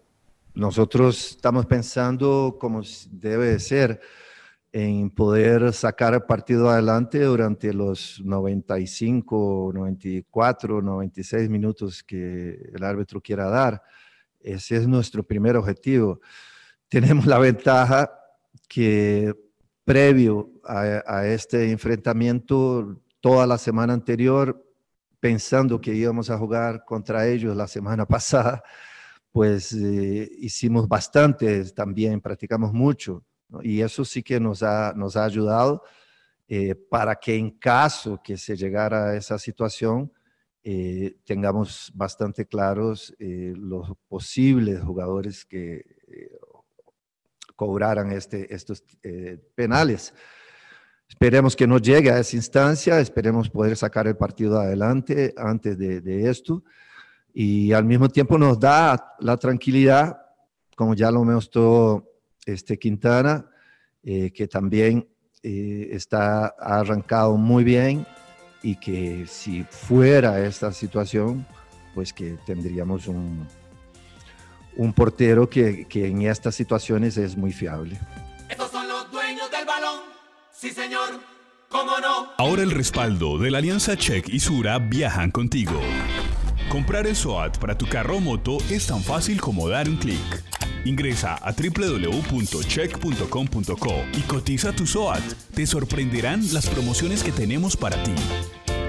Nosotros 0.56 1.32
estamos 1.32 1.66
pensando 1.66 2.56
como 2.58 2.80
debe 3.10 3.48
de 3.48 3.60
ser 3.60 4.00
en 4.72 5.10
poder 5.10 5.70
sacar 5.74 6.26
partido 6.26 6.70
adelante 6.70 7.20
durante 7.20 7.74
los 7.74 8.22
95, 8.24 9.70
94, 9.74 10.80
96 10.80 11.50
minutos 11.50 12.02
que 12.02 12.70
el 12.72 12.82
árbitro 12.82 13.20
quiera 13.20 13.50
dar. 13.50 13.82
Ese 14.40 14.76
es 14.76 14.88
nuestro 14.88 15.22
primer 15.22 15.58
objetivo. 15.58 16.20
Tenemos 16.88 17.26
la 17.26 17.38
ventaja 17.38 18.10
que 18.66 19.34
previo 19.84 20.52
a, 20.64 21.26
este 21.26 21.70
enfrentamiento, 21.70 23.02
toda 23.20 23.46
la 23.46 23.58
semana 23.58 23.92
anterior, 23.92 24.66
pensando 25.20 25.82
que 25.82 25.92
íbamos 25.92 26.30
a 26.30 26.38
jugar 26.38 26.82
contra 26.86 27.26
ellos 27.26 27.54
la 27.54 27.68
semana 27.68 28.06
pasada, 28.08 28.62
pues 29.36 29.70
eh, 29.74 30.30
hicimos 30.38 30.88
bastante 30.88 31.62
también, 31.72 32.22
practicamos 32.22 32.72
mucho 32.72 33.22
y 33.60 33.82
eso 33.82 34.02
sí 34.02 34.22
que 34.22 34.40
nos 34.40 34.62
ha, 34.62 34.94
nos 34.96 35.14
ha 35.14 35.26
ayudado 35.26 35.82
eh, 36.48 36.74
para 36.74 37.16
que 37.16 37.36
en 37.36 37.50
caso 37.50 38.18
que 38.24 38.38
se 38.38 38.56
llegara 38.56 39.10
a 39.10 39.14
esa 39.14 39.38
situación, 39.38 40.10
eh, 40.64 41.18
tengamos 41.26 41.92
bastante 41.94 42.46
claros 42.46 43.14
los 43.18 43.92
posibles 44.08 44.80
jugadores 44.80 45.44
que 45.44 45.84
cobraran 47.56 48.12
este, 48.12 48.54
estos 48.54 48.82
penales. 49.54 50.14
Esperemos 51.06 51.54
que 51.54 51.66
no 51.66 51.76
llegue 51.76 52.10
a 52.10 52.20
esa 52.20 52.36
instancia, 52.36 53.00
esperemos 53.00 53.50
poder 53.50 53.76
sacar 53.76 54.06
el 54.06 54.16
partido 54.16 54.58
adelante 54.58 55.34
antes 55.36 55.76
de 55.76 56.30
esto 56.30 56.64
y 57.38 57.74
al 57.74 57.84
mismo 57.84 58.08
tiempo 58.08 58.38
nos 58.38 58.58
da 58.58 59.14
la 59.20 59.36
tranquilidad, 59.36 60.16
como 60.74 60.94
ya 60.94 61.10
lo 61.10 61.22
mostró 61.22 62.10
este, 62.46 62.78
Quintana, 62.78 63.44
eh, 64.02 64.32
que 64.32 64.48
también 64.48 65.06
eh, 65.42 65.90
está 65.92 66.46
arrancado 66.58 67.36
muy 67.36 67.62
bien 67.62 68.06
y 68.62 68.76
que 68.76 69.26
si 69.28 69.64
fuera 69.64 70.40
esta 70.46 70.72
situación, 70.72 71.46
pues 71.94 72.10
que 72.14 72.38
tendríamos 72.46 73.06
un, 73.06 73.46
un 74.78 74.94
portero 74.94 75.50
que, 75.50 75.86
que 75.86 76.06
en 76.06 76.22
estas 76.22 76.54
situaciones 76.54 77.18
es 77.18 77.36
muy 77.36 77.52
fiable. 77.52 78.00
Estos 78.48 78.70
son 78.70 78.88
los 78.88 79.12
dueños 79.12 79.50
del 79.50 79.66
balón, 79.66 80.00
sí 80.50 80.70
señor, 80.70 81.20
cómo 81.68 81.98
no. 82.00 82.30
Ahora 82.38 82.62
el 82.62 82.70
respaldo 82.70 83.36
de 83.36 83.50
la 83.50 83.58
Alianza 83.58 83.94
Check 83.94 84.26
y 84.30 84.40
Sura 84.40 84.78
viajan 84.78 85.30
contigo. 85.30 85.78
Comprar 86.76 87.06
el 87.06 87.16
SOAT 87.16 87.56
para 87.56 87.78
tu 87.78 87.86
carro 87.86 88.18
o 88.18 88.20
moto 88.20 88.58
es 88.68 88.86
tan 88.86 89.02
fácil 89.02 89.40
como 89.40 89.66
dar 89.66 89.88
un 89.88 89.96
clic. 89.96 90.20
Ingresa 90.84 91.36
a 91.36 91.52
www.check.com.co 91.52 93.94
y 94.12 94.20
cotiza 94.20 94.72
tu 94.72 94.86
SOAT. 94.86 95.22
Te 95.54 95.66
sorprenderán 95.66 96.42
las 96.52 96.66
promociones 96.66 97.24
que 97.24 97.32
tenemos 97.32 97.78
para 97.78 98.02
ti. 98.02 98.12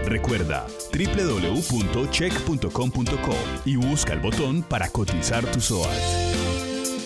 Recuerda 0.04 0.68
www.check.com.co 0.92 3.36
y 3.64 3.78
busca 3.78 4.12
el 4.12 4.20
botón 4.20 4.64
para 4.64 4.90
cotizar 4.90 5.46
tu 5.46 5.62
SOAT. 5.62 5.88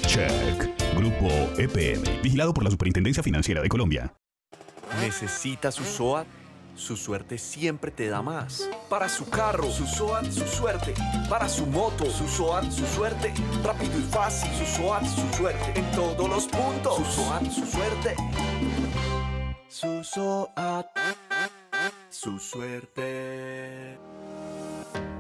Check. 0.08 0.68
Grupo 0.96 1.30
EPM. 1.60 2.24
Vigilado 2.24 2.56
por 2.56 2.64
la 2.64 2.72
Superintendencia 2.72 3.22
Financiera 3.22 3.62
de 3.62 3.70
Colombia. 3.70 4.16
¿Necesita 5.00 5.72
su 5.72 5.84
SOAT? 5.84 6.26
Su 6.76 6.98
suerte 6.98 7.38
siempre 7.38 7.92
te 7.92 8.10
da 8.10 8.22
más. 8.22 8.70
Para 8.90 9.08
su 9.10 9.30
carro, 9.30 9.70
su 9.70 9.86
SOAT, 9.86 10.32
su 10.32 10.48
suerte. 10.48 10.94
Para 11.30 11.48
su 11.48 11.66
moto, 11.66 12.10
su 12.10 12.28
SOAT, 12.28 12.72
su 12.72 12.86
suerte. 12.86 13.34
Rápido 13.64 14.00
y 14.00 14.04
fácil, 14.04 14.52
su 14.54 14.66
SOAT, 14.66 15.06
su 15.06 15.38
suerte. 15.38 15.80
En 15.80 15.92
todos 15.92 16.30
los 16.30 16.48
puntos, 16.48 16.98
su 16.98 17.06
SOAT, 17.06 17.52
su 17.52 17.66
suerte. 17.66 18.16
Su 19.68 20.04
SOAT, 20.04 20.88
su 22.10 22.40
suerte. 22.40 23.98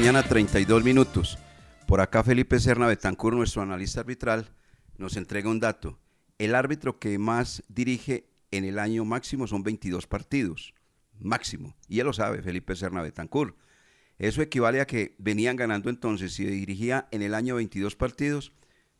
Mañana, 0.00 0.22
32 0.22 0.82
minutos. 0.82 1.38
Por 1.86 2.00
acá 2.00 2.24
Felipe 2.24 2.58
Serna 2.58 2.86
Betancur, 2.86 3.34
nuestro 3.34 3.60
analista 3.60 4.00
arbitral, 4.00 4.48
nos 4.96 5.18
entrega 5.18 5.50
un 5.50 5.60
dato. 5.60 5.98
El 6.38 6.54
árbitro 6.54 6.98
que 6.98 7.18
más 7.18 7.62
dirige 7.68 8.24
en 8.50 8.64
el 8.64 8.78
año 8.78 9.04
máximo 9.04 9.46
son 9.46 9.62
22 9.62 10.06
partidos. 10.06 10.72
Máximo. 11.18 11.76
Y 11.86 12.00
él 12.00 12.06
lo 12.06 12.14
sabe, 12.14 12.40
Felipe 12.40 12.76
Serna 12.76 13.02
Betancur. 13.02 13.58
Eso 14.16 14.40
equivale 14.40 14.80
a 14.80 14.86
que 14.86 15.16
venían 15.18 15.56
ganando 15.56 15.90
entonces, 15.90 16.32
si 16.32 16.46
dirigía 16.46 17.06
en 17.10 17.20
el 17.20 17.34
año 17.34 17.56
22 17.56 17.94
partidos, 17.94 18.54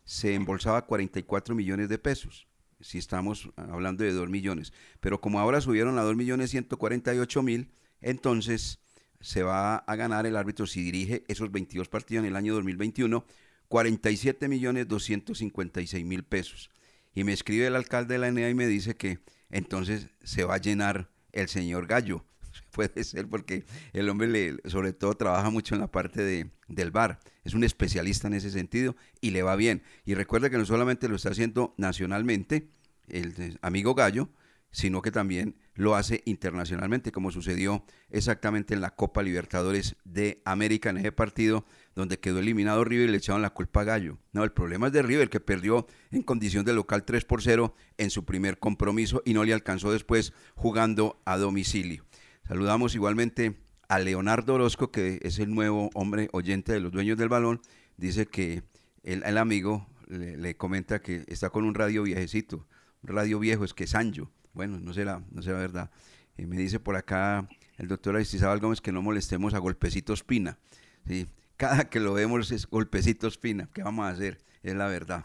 se 0.04 0.34
embolsaba 0.34 0.84
44 0.84 1.54
millones 1.54 1.88
de 1.88 1.96
pesos. 1.96 2.46
si 2.82 2.98
estamos 2.98 3.48
hablando 3.56 4.04
de 4.04 4.12
2 4.12 4.28
millones. 4.28 4.74
Pero 5.00 5.18
como 5.18 5.40
ahora 5.40 5.62
subieron 5.62 5.98
a 5.98 6.02
2 6.02 6.14
millones 6.14 6.50
148 6.50 7.42
mil, 7.42 7.70
entonces 8.02 8.80
se 9.20 9.42
va 9.42 9.76
a 9.76 9.96
ganar 9.96 10.26
el 10.26 10.36
árbitro 10.36 10.66
si 10.66 10.82
dirige 10.82 11.24
esos 11.28 11.52
22 11.52 11.88
partidos 11.88 12.24
en 12.24 12.30
el 12.30 12.36
año 12.36 12.54
2021, 12.54 13.24
47 13.68 14.48
millones 14.48 14.88
256 14.88 16.04
mil 16.04 16.24
pesos. 16.24 16.70
Y 17.14 17.24
me 17.24 17.32
escribe 17.32 17.66
el 17.66 17.76
alcalde 17.76 18.14
de 18.14 18.18
la 18.18 18.28
ENEA 18.28 18.50
y 18.50 18.54
me 18.54 18.66
dice 18.66 18.96
que 18.96 19.18
entonces 19.50 20.08
se 20.22 20.44
va 20.44 20.54
a 20.54 20.58
llenar 20.58 21.10
el 21.32 21.48
señor 21.48 21.86
Gallo. 21.86 22.24
Puede 22.72 23.04
ser 23.04 23.28
porque 23.28 23.64
el 23.92 24.08
hombre 24.08 24.28
le, 24.28 24.56
sobre 24.68 24.92
todo 24.92 25.14
trabaja 25.14 25.50
mucho 25.50 25.74
en 25.74 25.80
la 25.80 25.90
parte 25.90 26.22
de, 26.22 26.50
del 26.68 26.90
bar. 26.90 27.20
Es 27.44 27.54
un 27.54 27.64
especialista 27.64 28.28
en 28.28 28.34
ese 28.34 28.50
sentido 28.50 28.96
y 29.20 29.30
le 29.30 29.42
va 29.42 29.56
bien. 29.56 29.82
Y 30.04 30.14
recuerda 30.14 30.50
que 30.50 30.58
no 30.58 30.64
solamente 30.64 31.08
lo 31.08 31.16
está 31.16 31.30
haciendo 31.30 31.74
nacionalmente, 31.76 32.68
el 33.08 33.58
amigo 33.62 33.94
Gallo, 33.94 34.30
sino 34.70 35.02
que 35.02 35.10
también 35.10 35.56
lo 35.74 35.96
hace 35.96 36.22
internacionalmente, 36.26 37.12
como 37.12 37.32
sucedió 37.32 37.84
exactamente 38.10 38.74
en 38.74 38.80
la 38.80 38.94
Copa 38.94 39.22
Libertadores 39.22 39.96
de 40.04 40.42
América, 40.44 40.90
en 40.90 40.98
ese 40.98 41.12
partido 41.12 41.64
donde 41.94 42.18
quedó 42.18 42.38
eliminado 42.38 42.84
River 42.84 43.08
y 43.08 43.12
le 43.12 43.18
echaron 43.18 43.42
la 43.42 43.50
culpa 43.50 43.80
a 43.80 43.84
Gallo. 43.84 44.18
No, 44.32 44.44
el 44.44 44.52
problema 44.52 44.88
es 44.88 44.92
de 44.92 45.02
River, 45.02 45.28
que 45.28 45.40
perdió 45.40 45.86
en 46.10 46.22
condición 46.22 46.64
de 46.64 46.72
local 46.72 47.04
3 47.04 47.24
por 47.24 47.42
0 47.42 47.74
en 47.98 48.10
su 48.10 48.24
primer 48.24 48.58
compromiso 48.58 49.22
y 49.24 49.34
no 49.34 49.44
le 49.44 49.54
alcanzó 49.54 49.92
después 49.92 50.32
jugando 50.54 51.20
a 51.24 51.36
domicilio. 51.36 52.04
Saludamos 52.46 52.94
igualmente 52.94 53.56
a 53.88 53.98
Leonardo 53.98 54.54
Orozco, 54.54 54.90
que 54.92 55.18
es 55.22 55.38
el 55.38 55.52
nuevo 55.52 55.90
hombre 55.94 56.28
oyente 56.32 56.72
de 56.72 56.80
los 56.80 56.92
dueños 56.92 57.18
del 57.18 57.28
balón. 57.28 57.60
Dice 57.96 58.26
que 58.26 58.62
el, 59.02 59.36
amigo 59.36 59.88
le, 60.06 60.36
le 60.36 60.56
comenta 60.56 61.00
que 61.00 61.24
está 61.26 61.50
con 61.50 61.64
un 61.64 61.74
radio 61.74 62.04
viejecito, 62.04 62.68
un 63.02 63.14
radio 63.14 63.38
viejo, 63.38 63.64
es 63.64 63.74
que 63.74 63.86
Sancho 63.86 64.30
bueno, 64.52 64.78
no 64.80 64.92
será, 64.92 65.22
no 65.30 65.42
será 65.42 65.58
verdad. 65.58 65.90
Eh, 66.36 66.46
me 66.46 66.56
dice 66.56 66.80
por 66.80 66.96
acá 66.96 67.48
el 67.76 67.88
doctor 67.88 68.16
Aristizábal 68.16 68.60
Gómez 68.60 68.80
que 68.80 68.92
no 68.92 69.02
molestemos 69.02 69.54
a 69.54 69.58
Golpecitos 69.58 70.24
Pina. 70.24 70.58
¿sí? 71.06 71.28
Cada 71.56 71.88
que 71.88 72.00
lo 72.00 72.14
vemos 72.14 72.50
es 72.50 72.66
Golpecitos 72.66 73.38
Pina. 73.38 73.68
¿Qué 73.72 73.82
vamos 73.82 74.06
a 74.06 74.10
hacer? 74.10 74.42
Es 74.62 74.74
la 74.74 74.86
verdad. 74.88 75.24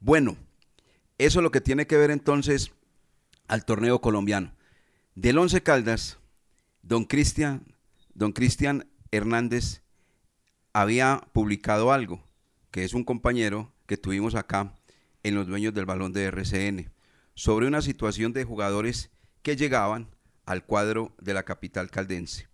Bueno, 0.00 0.36
eso 1.18 1.40
es 1.40 1.42
lo 1.42 1.50
que 1.50 1.60
tiene 1.60 1.86
que 1.86 1.96
ver 1.96 2.10
entonces 2.10 2.72
al 3.48 3.64
torneo 3.64 4.00
colombiano. 4.00 4.52
Del 5.14 5.38
Once 5.38 5.62
Caldas, 5.62 6.18
don 6.82 7.04
Cristian, 7.04 7.66
don 8.14 8.32
Cristian 8.32 8.88
Hernández 9.10 9.82
había 10.72 11.20
publicado 11.32 11.92
algo, 11.92 12.24
que 12.70 12.84
es 12.84 12.94
un 12.94 13.04
compañero 13.04 13.72
que 13.86 13.98
tuvimos 13.98 14.34
acá 14.34 14.74
en 15.22 15.34
los 15.34 15.46
dueños 15.46 15.74
del 15.74 15.84
balón 15.84 16.12
de 16.12 16.24
RCN 16.24 16.90
sobre 17.34 17.66
una 17.66 17.82
situación 17.82 18.32
de 18.32 18.44
jugadores 18.44 19.10
que 19.42 19.56
llegaban 19.56 20.14
al 20.46 20.64
cuadro 20.64 21.14
de 21.20 21.34
la 21.34 21.44
capital 21.44 21.90
caldense. 21.90 22.48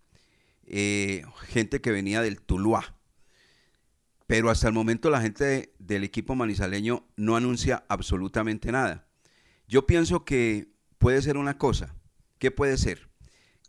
Eh, 0.66 1.24
gente 1.46 1.80
que 1.80 1.90
venía 1.90 2.22
del 2.22 2.40
Tuluá. 2.40 2.94
Pero 4.26 4.50
hasta 4.50 4.68
el 4.68 4.74
momento 4.74 5.08
la 5.08 5.22
gente 5.22 5.74
del 5.78 6.04
equipo 6.04 6.34
manizaleño 6.34 7.06
no 7.16 7.36
anuncia 7.36 7.84
absolutamente 7.88 8.70
nada. 8.70 9.06
Yo 9.66 9.86
pienso 9.86 10.24
que 10.24 10.68
puede 10.98 11.22
ser 11.22 11.38
una 11.38 11.56
cosa. 11.56 11.94
¿Qué 12.38 12.50
puede 12.50 12.76
ser? 12.76 13.08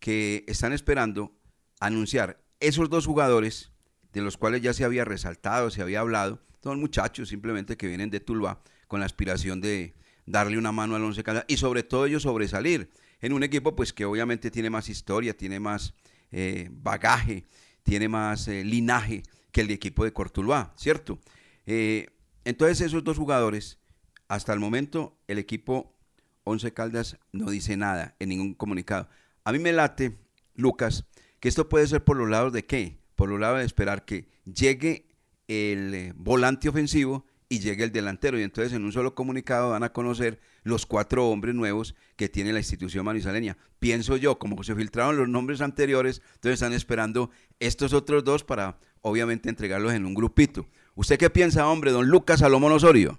Que 0.02 0.43
están 0.48 0.74
esperando 0.74 1.34
anunciar 1.80 2.41
esos 2.60 2.89
dos 2.89 3.06
jugadores 3.06 3.72
de 4.12 4.22
los 4.22 4.36
cuales 4.36 4.62
ya 4.62 4.74
se 4.74 4.84
había 4.84 5.06
resaltado, 5.06 5.69
se 5.69 5.82
había 5.82 6.02
hablado. 6.02 6.41
Son 6.62 6.80
muchachos 6.80 7.30
simplemente 7.30 7.78
que 7.78 7.88
vienen 7.88 8.10
de 8.10 8.19
Tuluá 8.19 8.62
con 8.88 9.00
la 9.00 9.06
aspiración 9.06 9.62
de, 9.62 9.95
darle 10.30 10.60
una 10.60 10.72
mano 10.72 10.96
al 10.96 11.04
Once 11.04 11.24
Caldas 11.24 11.46
y 11.48 11.58
sobre 11.58 11.82
todo 11.82 12.06
ellos 12.06 12.24
sobresalir 12.24 12.92
en 13.20 13.34
un 13.34 13.42
equipo 13.42 13.76
pues 13.76 13.92
que 13.92 14.06
obviamente 14.06 14.52
tiene 14.52 14.70
más 14.70 14.88
historia, 14.88 15.36
tiene 15.36 15.60
más 15.60 15.96
eh, 16.32 16.70
bagaje, 16.72 17.46
tiene 17.82 18.08
más 18.08 18.48
eh, 18.48 18.63
linaje 18.63 19.24
que 19.52 19.62
el 19.62 19.72
equipo 19.72 20.04
de 20.04 20.13
Cortuluá, 20.13 20.72
¿cierto? 20.78 21.20
Eh, 21.65 22.08
entonces 22.46 22.80
esos 22.82 23.04
dos 23.04 23.18
jugadores, 23.18 23.80
hasta 24.28 24.54
el 24.54 24.60
momento 24.60 25.18
el 25.28 25.39
equipo 25.39 25.98
Once 26.44 26.72
Caldas 26.74 27.18
no 27.32 27.50
dice 27.50 27.76
nada 27.76 28.15
en 28.20 28.30
ningún 28.30 28.54
comunicado. 28.54 29.10
A 29.44 29.52
mí 29.52 29.58
me 29.58 29.74
late, 29.74 30.20
Lucas, 30.54 31.06
que 31.39 31.50
esto 31.50 31.68
puede 31.70 31.88
ser 31.88 32.04
por 32.04 32.18
los 32.18 32.30
lados 32.30 32.54
de 32.54 32.65
qué? 32.65 33.00
Por 33.15 33.30
los 33.30 33.39
lados 33.39 33.60
de 33.60 33.65
esperar 33.65 34.06
que 34.06 34.30
llegue 34.46 35.08
el 35.48 36.13
volante 36.15 36.70
ofensivo 36.70 37.26
y 37.50 37.60
llegue 37.60 37.84
el 37.84 37.92
delantero. 37.92 38.40
Y 38.40 38.44
entonces 38.44 38.72
en 38.74 38.86
un 38.86 38.92
solo 38.92 39.16
comunicado 39.16 39.72
van 39.72 39.84
a 39.84 39.92
conocer 39.92 40.40
los 40.64 40.86
cuatro 40.86 41.28
hombres 41.28 41.56
nuevos 41.56 41.96
que 42.16 42.30
tiene 42.30 42.54
la 42.54 42.60
institución 42.60 43.04
manizaleña. 43.04 43.58
Pienso 43.80 44.16
yo, 44.16 44.38
como 44.38 44.64
se 44.64 44.76
filtraron 44.76 45.18
los 45.18 45.28
nombres 45.28 45.60
anteriores, 45.62 46.22
entonces 46.36 46.54
están 46.54 46.74
esperando 46.74 47.32
estos 47.60 47.94
otros 47.94 48.24
dos 48.24 48.44
para 48.44 48.78
obviamente 49.02 49.50
entregarlos 49.50 49.94
en 49.94 50.06
un 50.06 50.14
grupito. 50.14 50.68
¿Usted 50.96 51.18
qué 51.18 51.30
piensa, 51.30 51.68
hombre, 51.68 51.92
don 51.92 52.08
Lucas 52.08 52.42
Salomón 52.42 52.72
Osorio? 52.72 53.18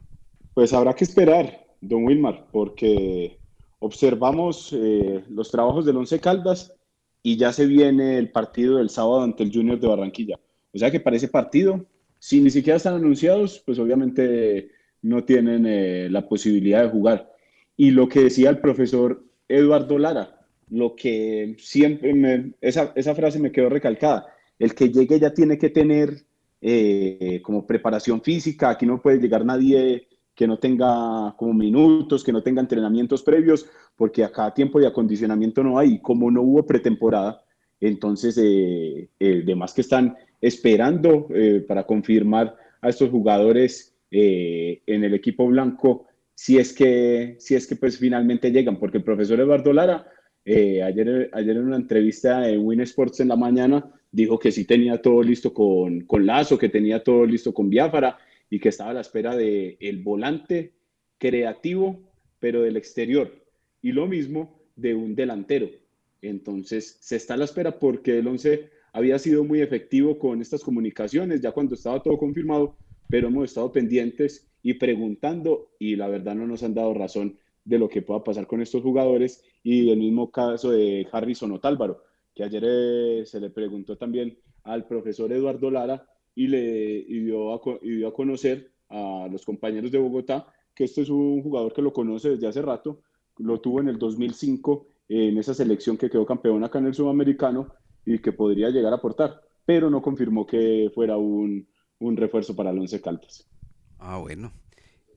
Pues 0.55 0.73
habrá 0.73 0.95
que 0.95 1.05
esperar, 1.05 1.67
don 1.81 2.05
Wilmar, 2.05 2.47
porque 2.53 3.39
observamos 3.81 4.73
eh, 4.73 5.25
los 5.29 5.51
trabajos 5.51 5.85
del 5.87 5.97
Once 5.97 6.21
Caldas 6.21 6.73
y 7.23 7.37
ya 7.37 7.53
se 7.53 7.67
viene 7.67 8.19
el 8.19 8.31
partido 8.31 8.77
del 8.77 8.91
sábado 8.91 9.23
ante 9.23 9.43
el 9.43 9.53
Junior 9.53 9.81
de 9.81 9.89
Barranquilla. 9.89 10.39
O 10.73 10.79
sea 10.79 10.91
que 10.91 11.01
para 11.01 11.17
ese 11.17 11.29
partido 11.29 11.85
si 12.21 12.41
ni 12.41 12.51
siquiera 12.51 12.77
están 12.77 12.95
anunciados, 12.95 13.63
pues 13.65 13.79
obviamente 13.79 14.71
no 15.03 15.25
tienen 15.25 15.65
eh, 15.67 16.09
la 16.11 16.29
posibilidad 16.29 16.83
de 16.83 16.91
jugar. 16.91 17.33
Y 17.77 17.91
lo 17.91 18.09
que 18.09 18.25
decía 18.25 18.51
el 18.51 18.59
profesor 18.59 19.25
Eduardo 19.49 19.99
Lara, 19.99 20.47
lo 20.69 20.95
que 20.95 21.57
siempre 21.59 22.13
me, 22.15 22.53
esa, 22.61 22.93
esa 22.95 23.15
frase 23.15 23.41
me 23.41 23.51
quedó 23.51 23.71
recalcada, 23.71 24.27
el 24.59 24.75
que 24.75 24.91
llegue 24.91 25.19
ya 25.19 25.33
tiene 25.33 25.57
que 25.57 25.71
tener 25.71 26.27
eh, 26.61 27.41
como 27.43 27.67
preparación 27.67 28.21
física, 28.21 28.69
aquí 28.69 28.85
no 28.85 29.01
puede 29.01 29.19
llegar 29.19 29.47
nadie 29.47 30.07
que 30.35 30.47
no 30.47 30.59
tenga 30.59 31.35
como 31.39 31.55
minutos, 31.55 32.23
que 32.23 32.33
no 32.33 32.43
tenga 32.43 32.61
entrenamientos 32.61 33.23
previos, 33.23 33.67
porque 33.97 34.25
acá 34.25 34.53
tiempo 34.53 34.79
de 34.79 34.87
acondicionamiento 34.87 35.65
no 35.65 35.79
hay, 35.79 36.01
como 36.01 36.31
no 36.31 36.43
hubo 36.43 36.67
pretemporada, 36.67 37.43
entonces 37.81 38.37
eh, 38.37 39.09
eh 39.19 39.43
demás 39.45 39.73
que 39.73 39.81
están 39.81 40.17
esperando 40.41 41.29
eh, 41.35 41.65
para 41.67 41.85
confirmar 41.85 42.57
a 42.81 42.89
estos 42.89 43.11
jugadores 43.11 43.97
eh, 44.11 44.83
en 44.87 45.05
el 45.05 45.15
equipo 45.15 45.47
blanco 45.47 46.07
si 46.35 46.59
es 46.59 46.73
que, 46.73 47.37
si 47.39 47.55
es 47.55 47.67
que 47.67 47.77
pues 47.77 47.99
finalmente 47.99 48.51
llegan, 48.51 48.79
porque 48.79 48.99
el 48.99 49.05
profesor 49.05 49.39
Eduardo 49.39 49.73
Lara 49.73 50.07
eh, 50.45 50.83
ayer, 50.83 51.29
ayer 51.33 51.57
en 51.57 51.65
una 51.65 51.77
entrevista 51.77 52.49
en 52.49 52.65
Win 52.65 52.81
Sports 52.81 53.21
en 53.21 53.29
la 53.29 53.37
mañana 53.37 53.93
dijo 54.11 54.39
que 54.39 54.51
sí 54.51 54.65
tenía 54.65 55.01
todo 55.01 55.23
listo 55.23 55.53
con, 55.53 56.01
con 56.03 56.27
Lazo, 56.27 56.59
que 56.59 56.69
tenía 56.69 57.03
todo 57.03 57.27
listo 57.27 57.53
con 57.53 57.69
Biafara 57.69 58.19
y 58.49 58.59
que 58.59 58.71
estaba 58.71 58.91
a 58.91 58.95
la 58.95 59.01
espera 59.03 59.37
de 59.37 59.77
el 59.81 60.03
volante 60.03 60.73
creativo, 61.19 62.01
pero 62.39 62.63
del 62.63 62.77
exterior. 62.77 63.33
Y 63.83 63.93
lo 63.93 64.07
mismo 64.07 64.63
de 64.77 64.95
un 64.95 65.15
delantero. 65.15 65.69
Entonces, 66.23 66.99
se 67.01 67.17
está 67.17 67.35
a 67.35 67.37
la 67.37 67.45
espera 67.45 67.79
porque 67.79 68.19
el 68.19 68.27
11 68.27 68.71
había 68.93 69.19
sido 69.19 69.45
muy 69.45 69.61
efectivo 69.61 70.19
con 70.19 70.41
estas 70.41 70.63
comunicaciones 70.63 71.41
ya 71.41 71.53
cuando 71.53 71.75
estaba 71.75 72.03
todo 72.03 72.19
confirmado, 72.19 72.77
pero 73.09 73.29
hemos 73.29 73.45
estado 73.45 73.73
pendientes 73.73 74.49
y 74.63 74.75
preguntando 74.75 75.71
y 75.79 75.97
la 75.97 76.09
verdad 76.09 76.35
no 76.35 76.47
nos 76.47 76.63
han 76.63 76.75
dado 76.75 76.95
razón 76.95 77.39
de 77.65 77.79
lo 77.79 77.89
que 77.89 78.03
pueda 78.03 78.25
pasar 78.25 78.47
con 78.47 78.61
estos 78.61 78.83
jugadores 78.83 79.43
y 79.63 79.91
el 79.91 79.99
mismo 79.99 80.31
caso 80.31 80.71
de 80.71 81.07
Harrison 81.11 81.53
Otálvaro, 81.53 82.03
que 82.35 82.45
ayer 82.45 82.63
eh, 82.67 83.23
se 83.27 83.41
le 83.41 83.51
preguntó 83.51 83.97
también 83.97 84.39
al 84.65 84.87
profesor 84.87 85.33
Eduardo 85.33 85.71
Lara 85.71 86.07
y 86.35 86.49
le 86.49 87.05
dio, 87.05 87.55
a, 87.55 87.61
y 87.83 87.97
dio 87.97 88.09
a 88.09 88.15
conocer 88.15 88.71
a 88.89 89.29
los 89.31 89.45
compañeros 89.45 89.91
de 89.91 89.99
Bogotá 89.99 90.47
que 90.75 90.85
este 90.85 91.03
es 91.03 91.11
un 91.11 91.43
jugador 91.43 91.73
que 91.73 91.83
lo 91.83 91.93
conoce 91.93 92.31
desde 92.31 92.47
hace 92.47 92.63
rato, 92.63 93.03
lo 93.39 93.61
tuvo 93.61 93.81
en 93.81 93.89
el 93.89 93.99
2005 93.99 94.87
en 95.09 95.39
esa 95.39 95.55
selección 95.55 95.97
que 95.97 96.09
quedó 96.09 96.25
campeón 96.25 96.63
acá 96.63 96.79
en 96.79 96.87
el 96.87 96.95
sudamericano 96.95 97.73
y 98.15 98.19
que 98.19 98.33
podría 98.33 98.71
llegar 98.71 98.93
a 98.93 98.97
aportar, 98.97 99.41
pero 99.65 99.89
no 99.89 100.03
confirmó 100.03 100.47
que 100.47 100.91
fuera 100.95 101.17
un, 101.17 101.69
un 101.99 102.17
refuerzo 102.17 102.57
para 102.57 102.71
el 102.71 102.79
Once 102.79 103.01
Caldas. 103.01 103.49
Ah, 103.99 104.19
bueno. 104.19 104.53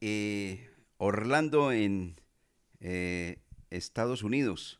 Eh, 0.01 0.69
Orlando 0.97 1.71
en 1.71 2.15
eh, 2.81 3.39
Estados 3.71 4.21
Unidos, 4.21 4.79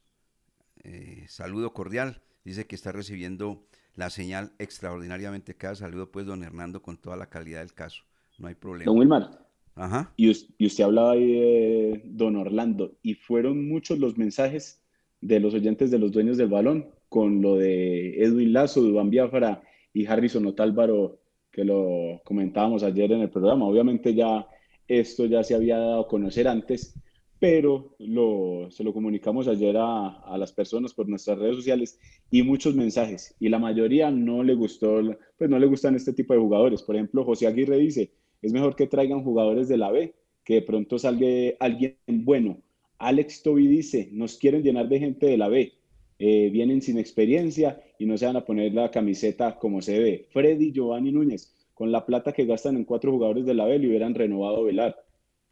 eh, 0.84 1.26
saludo 1.28 1.74
cordial, 1.74 2.22
dice 2.44 2.68
que 2.68 2.76
está 2.76 2.92
recibiendo 2.92 3.66
la 3.96 4.10
señal 4.10 4.52
extraordinariamente 4.60 5.56
cada 5.56 5.76
saludo 5.76 6.12
pues 6.12 6.26
don 6.26 6.44
Hernando 6.44 6.82
con 6.82 6.98
toda 6.98 7.16
la 7.16 7.30
calidad 7.30 7.60
del 7.60 7.74
caso, 7.74 8.04
no 8.38 8.48
hay 8.48 8.56
problema. 8.56 8.86
Don 8.86 9.00
Wilmar, 9.00 9.48
Ajá. 9.76 10.14
Y, 10.18 10.32
y, 10.58 10.68
usted 10.68 10.84
hablaba 10.84 11.14
ahí 11.14 11.26
de 11.26 12.02
don 12.06 12.36
Orlando 12.36 12.96
y 13.02 13.16
fueron 13.16 13.68
muchos 13.68 13.98
los 13.98 14.18
mensajes 14.18 14.84
de 15.22 15.40
los 15.40 15.54
oyentes 15.54 15.90
de 15.90 15.98
los 15.98 16.12
dueños 16.12 16.38
del 16.38 16.50
balón 16.50 16.90
con 17.14 17.44
lo 17.44 17.58
de 17.58 18.24
Edwin 18.24 18.54
Lazo, 18.54 18.82
Dubán 18.82 19.12
Biafara 19.12 19.62
y 19.94 20.08
Harrison 20.08 20.48
Otálvaro, 20.48 21.20
que 21.52 21.64
lo 21.64 22.22
comentábamos 22.26 22.82
ayer 22.82 23.12
en 23.12 23.22
el 23.22 23.30
programa. 23.30 23.68
Obviamente 23.68 24.16
ya 24.16 24.48
esto 24.88 25.28
ya 25.28 25.44
se 25.44 25.54
había 25.54 25.78
dado 25.78 26.02
a 26.02 26.08
conocer 26.08 26.48
antes, 26.48 26.96
pero 27.38 27.96
lo, 28.00 28.72
se 28.72 28.84
lo 28.84 28.94
comunicamos 28.94 29.48
ayer 29.48 29.78
a, 29.78 30.08
a, 30.22 30.40
las 30.40 30.54
personas 30.54 30.96
por 30.96 31.08
nuestras 31.08 31.38
redes 31.38 31.58
sociales 31.58 32.00
y 32.32 32.42
muchos 32.42 32.74
mensajes 32.74 33.36
y 33.40 33.48
la 33.48 33.60
mayoría 33.60 34.10
no 34.10 34.42
le 34.42 34.56
gustó, 34.56 35.00
pues 35.38 35.48
no 35.52 35.60
le 35.60 35.68
gustan 35.68 35.94
este 35.94 36.14
tipo 36.14 36.34
de 36.34 36.40
jugadores. 36.40 36.82
Por 36.82 36.96
ejemplo, 36.96 37.24
José 37.24 37.46
Aguirre 37.46 37.78
dice, 37.78 38.12
es 38.42 38.52
mejor 38.52 38.76
que 38.76 38.88
traigan 38.88 39.24
jugadores 39.24 39.68
de 39.68 39.78
la 39.78 39.92
B, 39.92 40.16
que 40.44 40.56
de 40.56 40.62
pronto 40.64 40.98
salga 40.98 41.28
alguien 41.60 41.96
bueno. 42.08 42.58
Alex 42.98 43.44
Toby 43.44 43.68
dice, 43.68 44.10
nos 44.12 44.40
quieren 44.40 44.64
llenar 44.64 44.90
de 44.90 44.98
gente 44.98 45.28
de 45.28 45.38
la 45.38 45.48
B, 45.48 45.74
eh, 46.20 46.50
vienen 46.52 46.82
sin 46.82 46.98
experiencia 46.98 47.82
y 47.98 48.06
no 48.06 48.18
se 48.18 48.26
van 48.26 48.36
a 48.36 48.46
poner 48.46 48.74
la 48.74 48.92
camiseta 48.92 49.58
como 49.58 49.82
se 49.82 50.00
ve. 50.00 50.28
Freddy 50.32 50.72
Giovanni 50.72 51.12
Núñez, 51.12 51.54
con 51.74 51.92
la 51.92 52.06
plata 52.06 52.34
que 52.34 52.46
gastan 52.46 52.76
en 52.78 52.86
cuatro 52.86 53.12
jugadores 53.12 53.46
de 53.46 53.54
la 53.54 53.66
B, 53.66 53.80
le 53.80 53.88
hubieran 53.88 54.16
renovado 54.16 54.64
Velar. 54.64 54.96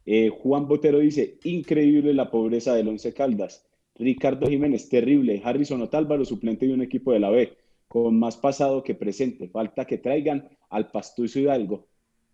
Eh, 0.06 0.28
Juan 0.28 0.66
Botero 0.66 0.98
dice, 0.98 1.38
increíble 1.44 2.14
la 2.14 2.30
pobreza 2.30 2.74
del 2.74 2.88
Once 2.88 3.12
Caldas. 3.12 3.66
Ricardo 3.94 4.48
Jiménez, 4.48 4.88
terrible. 4.88 5.40
Harrison 5.44 5.82
Otálvaro, 5.82 6.24
suplente 6.24 6.66
de 6.66 6.74
un 6.74 6.82
equipo 6.82 7.12
de 7.12 7.20
la 7.20 7.30
B, 7.30 7.52
con 7.88 8.18
más 8.18 8.36
pasado 8.36 8.82
que 8.82 8.94
presente. 8.94 9.48
Falta 9.48 9.84
que 9.84 9.98
traigan 9.98 10.48
al 10.70 10.90
Pastucio 10.90 11.42
Hidalgo 11.42 11.86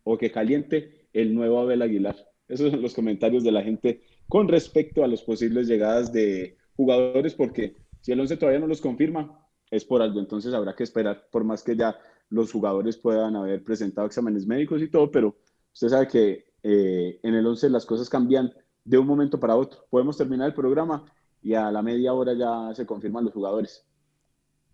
o 0.04 0.16
que 0.16 0.30
caliente 0.30 1.08
el 1.12 1.34
nuevo 1.34 1.58
Abel 1.58 1.82
Aguilar. 1.82 2.16
Esos 2.48 2.70
son 2.70 2.80
los 2.80 2.94
comentarios 2.94 3.44
de 3.44 3.52
la 3.52 3.62
gente 3.62 4.00
con 4.28 4.48
respecto 4.48 5.04
a 5.04 5.08
las 5.08 5.22
posibles 5.22 5.68
llegadas 5.68 6.12
de 6.12 6.56
jugadores, 6.76 7.34
porque 7.34 7.74
si 8.00 8.12
el 8.12 8.20
Once 8.20 8.36
todavía 8.36 8.60
no 8.60 8.66
los 8.66 8.80
confirma, 8.80 9.46
es 9.70 9.84
por 9.84 10.02
algo. 10.02 10.20
Entonces 10.20 10.54
habrá 10.54 10.74
que 10.74 10.84
esperar, 10.84 11.28
por 11.30 11.44
más 11.44 11.62
que 11.62 11.76
ya 11.76 11.98
los 12.30 12.52
jugadores 12.52 12.96
puedan 12.96 13.36
haber 13.36 13.64
presentado 13.64 14.06
exámenes 14.06 14.46
médicos 14.46 14.82
y 14.82 14.88
todo, 14.88 15.10
pero 15.10 15.36
usted 15.72 15.88
sabe 15.88 16.08
que 16.08 16.52
eh, 16.62 17.20
en 17.22 17.34
el 17.34 17.46
11 17.46 17.70
las 17.70 17.86
cosas 17.86 18.08
cambian 18.08 18.52
de 18.84 18.98
un 18.98 19.06
momento 19.06 19.38
para 19.38 19.56
otro. 19.56 19.86
Podemos 19.90 20.16
terminar 20.16 20.48
el 20.48 20.54
programa 20.54 21.04
y 21.42 21.54
a 21.54 21.70
la 21.70 21.82
media 21.82 22.12
hora 22.12 22.34
ya 22.34 22.74
se 22.74 22.86
confirman 22.86 23.24
los 23.24 23.32
jugadores. 23.32 23.84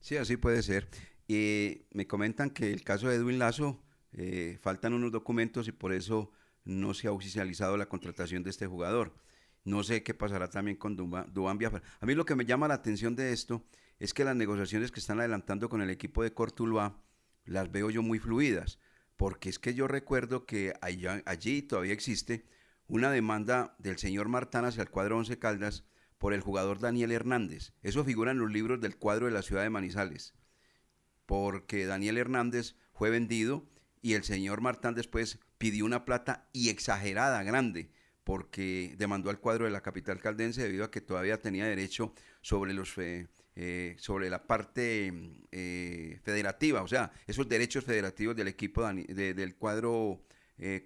Sí, 0.00 0.16
así 0.16 0.36
puede 0.36 0.62
ser. 0.62 0.88
Y 1.26 1.86
me 1.92 2.06
comentan 2.06 2.50
que 2.50 2.72
el 2.72 2.82
caso 2.82 3.08
de 3.08 3.16
Edwin 3.16 3.38
Lazo, 3.38 3.80
eh, 4.12 4.58
faltan 4.60 4.94
unos 4.94 5.10
documentos 5.10 5.66
y 5.66 5.72
por 5.72 5.92
eso 5.92 6.30
no 6.64 6.94
se 6.94 7.08
ha 7.08 7.12
oficializado 7.12 7.76
la 7.76 7.88
contratación 7.88 8.42
de 8.42 8.50
este 8.50 8.66
jugador. 8.66 9.14
No 9.64 9.82
sé 9.82 10.02
qué 10.02 10.14
pasará 10.14 10.48
también 10.50 10.76
con 10.76 10.96
Dubán 10.96 11.58
Biafra. 11.58 11.82
A 12.00 12.06
mí 12.06 12.14
lo 12.14 12.24
que 12.24 12.34
me 12.34 12.44
llama 12.44 12.68
la 12.68 12.74
atención 12.74 13.16
de 13.16 13.32
esto 13.32 13.64
es 13.98 14.12
que 14.12 14.24
las 14.24 14.36
negociaciones 14.36 14.92
que 14.92 15.00
están 15.00 15.20
adelantando 15.20 15.68
con 15.68 15.80
el 15.80 15.90
equipo 15.90 16.22
de 16.22 16.34
Cortuluá 16.34 17.02
las 17.44 17.70
veo 17.72 17.90
yo 17.90 18.02
muy 18.02 18.18
fluidas 18.18 18.78
porque 19.16 19.48
es 19.48 19.58
que 19.58 19.74
yo 19.74 19.88
recuerdo 19.88 20.46
que 20.46 20.74
allí 20.80 21.62
todavía 21.62 21.92
existe 21.92 22.46
una 22.86 23.10
demanda 23.10 23.76
del 23.78 23.98
señor 23.98 24.28
Martán 24.28 24.64
hacia 24.64 24.82
el 24.82 24.90
cuadro 24.90 25.18
Once 25.18 25.38
Caldas 25.38 25.84
por 26.18 26.34
el 26.34 26.40
jugador 26.40 26.80
Daniel 26.80 27.12
Hernández. 27.12 27.72
Eso 27.82 28.04
figura 28.04 28.32
en 28.32 28.38
los 28.38 28.50
libros 28.50 28.80
del 28.80 28.96
cuadro 28.96 29.26
de 29.26 29.32
la 29.32 29.42
ciudad 29.42 29.62
de 29.62 29.70
Manizales, 29.70 30.34
porque 31.26 31.86
Daniel 31.86 32.18
Hernández 32.18 32.76
fue 32.92 33.10
vendido 33.10 33.68
y 34.02 34.14
el 34.14 34.24
señor 34.24 34.60
Martán 34.60 34.94
después 34.94 35.38
pidió 35.58 35.84
una 35.84 36.04
plata 36.04 36.48
y 36.52 36.68
exagerada, 36.68 37.42
grande, 37.42 37.90
porque 38.24 38.94
demandó 38.96 39.30
al 39.30 39.38
cuadro 39.38 39.66
de 39.66 39.70
la 39.70 39.82
capital 39.82 40.18
caldense 40.18 40.62
debido 40.62 40.84
a 40.84 40.90
que 40.90 41.00
todavía 41.00 41.40
tenía 41.40 41.66
derecho 41.66 42.12
sobre 42.40 42.72
los... 42.72 42.94
Eh, 43.56 43.94
sobre 44.00 44.30
la 44.30 44.48
parte 44.48 45.12
eh, 45.52 46.18
federativa, 46.24 46.82
o 46.82 46.88
sea, 46.88 47.12
esos 47.28 47.48
derechos 47.48 47.84
federativos 47.84 48.34
del 48.34 48.48
equipo 48.48 48.84
del 48.84 49.54
cuadro 49.54 50.24
eh, 50.58 50.82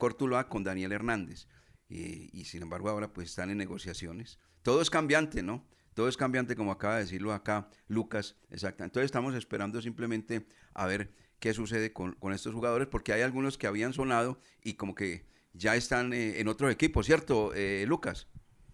con 0.51 0.65
Daniel 0.65 0.93
Hernández. 0.93 1.49
y 1.89 2.45
sin 2.45 2.61
embargo 2.61 2.91
ahora 2.91 3.11
pues 3.11 3.31
están 3.31 3.49
en 3.49 3.57
negociaciones. 3.57 4.39
Todo 4.63 4.83
es 4.83 4.91
cambiante, 4.91 5.43
¿no? 5.43 5.67
Todo 5.95 6.11
es 6.11 6.19
cambiante 6.19 6.57
como 6.57 6.71
acaba 6.71 6.97
de 6.97 7.05
decirlo 7.05 7.33
acá 7.33 7.71
Lucas, 7.87 8.37
exacto. 8.51 8.85
Entonces 8.85 9.07
estamos 9.07 9.35
esperando 9.35 9.81
simplemente 9.81 10.47
a 10.75 10.85
ver 10.87 11.11
qué 11.39 11.55
sucede 11.55 11.95
con 11.95 12.33
estos 12.35 12.53
jugadores, 12.53 12.87
porque 12.87 13.15
hay 13.15 13.23
algunos 13.23 13.57
que 13.57 13.67
habían 13.67 13.95
sonado 13.95 14.43
y 14.63 14.75
como 14.75 14.95
que 14.95 15.25
ya 15.53 15.77
están 15.77 16.13
eh, 16.13 16.41
en 16.41 16.49
otros 16.49 16.71
equipos, 16.71 17.07
¿cierto, 17.07 17.53
Lucas? 17.87 18.29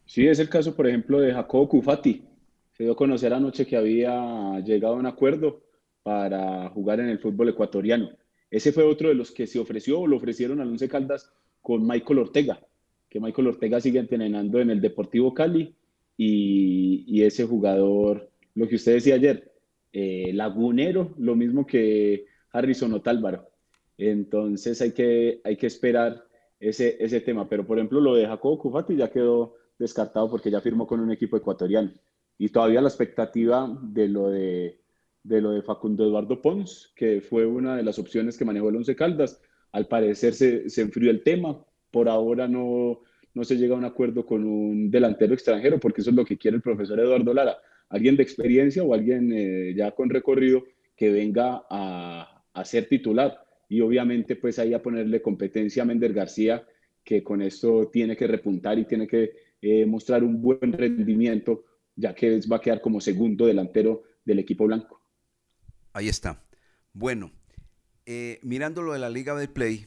Sí, 0.06 0.26
es 0.26 0.38
el 0.38 0.48
caso, 0.48 0.76
por 0.76 0.86
ejemplo, 0.86 1.20
de 1.20 1.32
Jacobo 1.32 1.68
Cufati, 1.68 2.24
se 2.72 2.84
dio 2.84 2.92
a 2.92 2.96
conocer 2.96 3.32
anoche 3.32 3.66
que 3.66 3.76
había 3.76 4.60
llegado 4.60 4.94
a 4.94 4.98
un 4.98 5.06
acuerdo 5.06 5.62
para 6.02 6.68
jugar 6.70 7.00
en 7.00 7.08
el 7.08 7.18
fútbol 7.18 7.48
ecuatoriano. 7.48 8.10
Ese 8.50 8.72
fue 8.72 8.84
otro 8.84 9.08
de 9.08 9.14
los 9.14 9.30
que 9.30 9.46
se 9.46 9.58
ofreció 9.58 10.00
o 10.00 10.06
lo 10.06 10.16
ofrecieron 10.16 10.60
al 10.60 10.68
Once 10.68 10.88
Caldas 10.88 11.32
con 11.62 11.86
Michael 11.86 12.18
Ortega, 12.18 12.60
que 13.08 13.20
Michael 13.20 13.48
Ortega 13.48 13.80
sigue 13.80 14.00
entrenando 14.00 14.60
en 14.60 14.70
el 14.70 14.80
Deportivo 14.80 15.32
Cali 15.32 15.74
y, 16.16 17.22
ese 17.22 17.44
jugador, 17.46 18.30
lo 18.54 18.68
que 18.68 18.76
usted 18.76 18.94
decía 18.94 19.14
ayer, 19.14 19.52
eh, 19.92 20.30
lagunero, 20.34 21.14
lo 21.18 21.34
mismo 21.34 21.66
que 21.66 22.26
Harrison 22.50 22.92
Otálvaro. 22.92 23.48
Entonces 23.96 24.80
hay 24.82 24.92
que, 24.92 25.40
hay 25.42 25.56
que 25.56 25.66
esperar 25.66 26.24
ese, 26.68 26.96
ese 27.00 27.20
tema. 27.20 27.48
Pero 27.48 27.66
por 27.66 27.78
ejemplo, 27.78 28.00
lo 28.00 28.14
de 28.14 28.26
Jacobo 28.26 28.58
Cufati 28.58 28.96
ya 28.96 29.10
quedó 29.10 29.54
descartado 29.78 30.30
porque 30.30 30.50
ya 30.50 30.60
firmó 30.60 30.86
con 30.86 31.00
un 31.00 31.10
equipo 31.10 31.36
ecuatoriano 31.36 31.92
y 32.38 32.48
todavía 32.48 32.80
la 32.80 32.88
expectativa 32.88 33.76
de 33.82 34.08
lo 34.08 34.28
de, 34.28 34.80
de 35.22 35.40
lo 35.40 35.50
de 35.50 35.62
Facundo 35.62 36.04
Eduardo 36.04 36.40
Pons, 36.42 36.92
que 36.96 37.20
fue 37.20 37.46
una 37.46 37.76
de 37.76 37.82
las 37.82 37.98
opciones 37.98 38.36
que 38.36 38.44
manejó 38.44 38.68
el 38.68 38.76
Once 38.76 38.96
Caldas. 38.96 39.40
Al 39.72 39.86
parecer 39.86 40.34
se, 40.34 40.68
se 40.70 40.82
enfrió 40.82 41.10
el 41.10 41.22
tema, 41.22 41.64
por 41.90 42.08
ahora 42.08 42.48
no, 42.48 43.02
no 43.34 43.44
se 43.44 43.56
llega 43.56 43.74
a 43.74 43.78
un 43.78 43.84
acuerdo 43.84 44.24
con 44.24 44.44
un 44.44 44.90
delantero 44.90 45.34
extranjero, 45.34 45.78
porque 45.78 46.00
eso 46.00 46.10
es 46.10 46.16
lo 46.16 46.24
que 46.24 46.38
quiere 46.38 46.56
el 46.56 46.62
profesor 46.62 46.98
Eduardo 46.98 47.34
Lara, 47.34 47.58
alguien 47.88 48.16
de 48.16 48.22
experiencia 48.22 48.82
o 48.82 48.94
alguien 48.94 49.32
eh, 49.32 49.74
ya 49.76 49.92
con 49.92 50.10
recorrido 50.10 50.64
que 50.96 51.10
venga 51.10 51.64
a, 51.68 52.44
a, 52.52 52.64
ser 52.64 52.88
titular. 52.88 53.43
Y 53.68 53.80
obviamente 53.80 54.36
pues 54.36 54.58
ahí 54.58 54.74
a 54.74 54.82
ponerle 54.82 55.22
competencia 55.22 55.82
a 55.82 55.86
Mender 55.86 56.12
García, 56.12 56.66
que 57.02 57.22
con 57.22 57.42
esto 57.42 57.90
tiene 57.92 58.16
que 58.16 58.26
repuntar 58.26 58.78
y 58.78 58.86
tiene 58.86 59.06
que 59.06 59.32
eh, 59.60 59.86
mostrar 59.86 60.24
un 60.24 60.40
buen 60.40 60.72
rendimiento 60.72 61.64
ya 61.96 62.14
que 62.14 62.40
va 62.50 62.56
a 62.56 62.60
quedar 62.60 62.80
como 62.80 63.00
segundo 63.00 63.46
delantero 63.46 64.02
del 64.24 64.38
equipo 64.38 64.66
blanco. 64.66 65.02
Ahí 65.92 66.08
está. 66.08 66.44
Bueno, 66.92 67.32
eh, 68.06 68.40
mirando 68.42 68.82
lo 68.82 68.92
de 68.92 68.98
la 68.98 69.10
Liga 69.10 69.34
de 69.34 69.48
Play, 69.48 69.86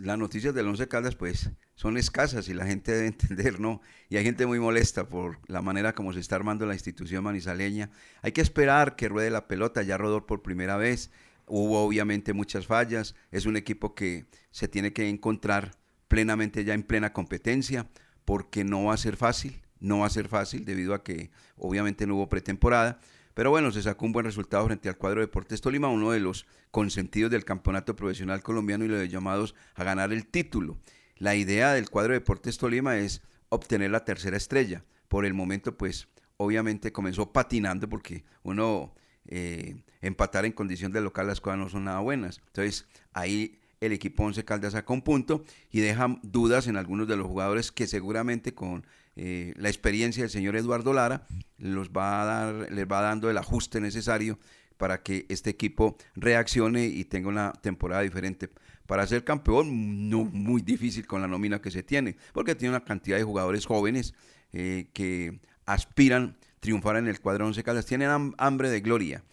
las 0.00 0.18
noticias 0.18 0.54
del 0.54 0.66
Once 0.66 0.88
Caldas 0.88 1.14
pues 1.14 1.50
son 1.74 1.96
escasas 1.96 2.48
y 2.48 2.54
la 2.54 2.66
gente 2.66 2.92
debe 2.92 3.06
entender, 3.08 3.60
¿no? 3.60 3.80
Y 4.08 4.16
hay 4.16 4.24
gente 4.24 4.46
muy 4.46 4.58
molesta 4.58 5.08
por 5.08 5.38
la 5.48 5.62
manera 5.62 5.94
como 5.94 6.12
se 6.12 6.20
está 6.20 6.36
armando 6.36 6.66
la 6.66 6.74
institución 6.74 7.24
manizaleña. 7.24 7.90
Hay 8.22 8.32
que 8.32 8.40
esperar 8.40 8.96
que 8.96 9.08
ruede 9.08 9.30
la 9.30 9.48
pelota, 9.48 9.82
ya 9.82 9.98
rodó 9.98 10.26
por 10.26 10.42
primera 10.42 10.76
vez, 10.76 11.10
hubo 11.46 11.84
obviamente 11.84 12.32
muchas 12.32 12.66
fallas, 12.66 13.14
es 13.30 13.46
un 13.46 13.56
equipo 13.56 13.94
que 13.94 14.26
se 14.50 14.68
tiene 14.68 14.92
que 14.92 15.08
encontrar 15.08 15.72
plenamente 16.08 16.64
ya 16.64 16.74
en 16.74 16.82
plena 16.82 17.12
competencia, 17.12 17.88
porque 18.24 18.64
no 18.64 18.84
va 18.84 18.94
a 18.94 18.98
ser 18.98 19.16
fácil, 19.16 19.62
no 19.80 20.00
va 20.00 20.06
a 20.06 20.10
ser 20.10 20.28
fácil 20.28 20.64
debido 20.64 20.94
a 20.94 21.02
que 21.02 21.30
obviamente 21.56 22.06
no 22.06 22.16
hubo 22.16 22.28
pretemporada. 22.28 23.00
Pero 23.34 23.50
bueno, 23.50 23.70
se 23.70 23.82
sacó 23.82 24.04
un 24.04 24.12
buen 24.12 24.26
resultado 24.26 24.66
frente 24.66 24.88
al 24.88 24.98
cuadro 24.98 25.20
de 25.20 25.26
Deportes 25.26 25.60
Tolima, 25.60 25.88
uno 25.88 26.10
de 26.10 26.20
los 26.20 26.46
consentidos 26.70 27.30
del 27.30 27.44
campeonato 27.44 27.96
profesional 27.96 28.42
colombiano 28.42 28.84
y 28.84 28.88
los 28.88 29.08
llamados 29.08 29.54
a 29.74 29.84
ganar 29.84 30.12
el 30.12 30.26
título. 30.26 30.78
La 31.16 31.34
idea 31.34 31.72
del 31.72 31.88
cuadro 31.88 32.12
de 32.12 32.20
Deportes 32.20 32.58
Tolima 32.58 32.98
es 32.98 33.22
obtener 33.48 33.90
la 33.90 34.04
tercera 34.04 34.36
estrella. 34.36 34.84
Por 35.08 35.24
el 35.24 35.34
momento, 35.34 35.76
pues 35.78 36.08
obviamente 36.36 36.92
comenzó 36.92 37.32
patinando 37.32 37.88
porque 37.88 38.24
uno 38.42 38.94
eh, 39.26 39.76
empatar 40.00 40.44
en 40.44 40.52
condición 40.52 40.92
de 40.92 41.00
local 41.00 41.26
las 41.26 41.40
cosas 41.40 41.58
no 41.58 41.68
son 41.68 41.84
nada 41.84 42.00
buenas. 42.00 42.40
Entonces 42.46 42.86
ahí 43.12 43.58
el 43.80 43.92
equipo 43.92 44.24
Once 44.24 44.44
Caldas 44.44 44.72
saca 44.72 44.92
un 44.92 45.02
punto 45.02 45.44
y 45.70 45.80
deja 45.80 46.18
dudas 46.22 46.66
en 46.66 46.76
algunos 46.76 47.08
de 47.08 47.16
los 47.16 47.26
jugadores 47.26 47.72
que 47.72 47.86
seguramente 47.86 48.54
con 48.54 48.86
eh, 49.16 49.52
la 49.56 49.68
experiencia 49.68 50.22
del 50.22 50.30
señor 50.30 50.56
Eduardo 50.56 50.92
Lara 50.92 51.26
los 51.58 51.90
va 51.90 52.22
a 52.22 52.24
dar, 52.24 52.72
les 52.72 52.86
va 52.86 53.00
dando 53.02 53.28
el 53.28 53.38
ajuste 53.38 53.80
necesario 53.80 54.38
para 54.76 55.02
que 55.02 55.26
este 55.28 55.50
equipo 55.50 55.96
reaccione 56.14 56.86
y 56.86 57.04
tenga 57.04 57.28
una 57.28 57.52
temporada 57.52 58.02
diferente. 58.02 58.48
Para 58.86 59.06
ser 59.06 59.22
campeón, 59.22 60.08
no 60.08 60.24
muy 60.24 60.60
difícil 60.60 61.06
con 61.06 61.20
la 61.20 61.28
nómina 61.28 61.60
que 61.60 61.70
se 61.70 61.82
tiene, 61.82 62.16
porque 62.32 62.54
tiene 62.54 62.74
una 62.74 62.84
cantidad 62.84 63.16
de 63.16 63.22
jugadores 63.22 63.66
jóvenes 63.66 64.14
eh, 64.52 64.88
que 64.92 65.40
aspiran 65.66 66.36
triunfar 66.62 66.94
en 66.96 67.08
el 67.08 67.20
cuadro 67.20 67.46
11 67.46 67.64
Caldas, 67.64 67.86
tienen 67.86 68.34
hambre 68.38 68.70
de 68.70 68.80
gloria. 68.80 69.24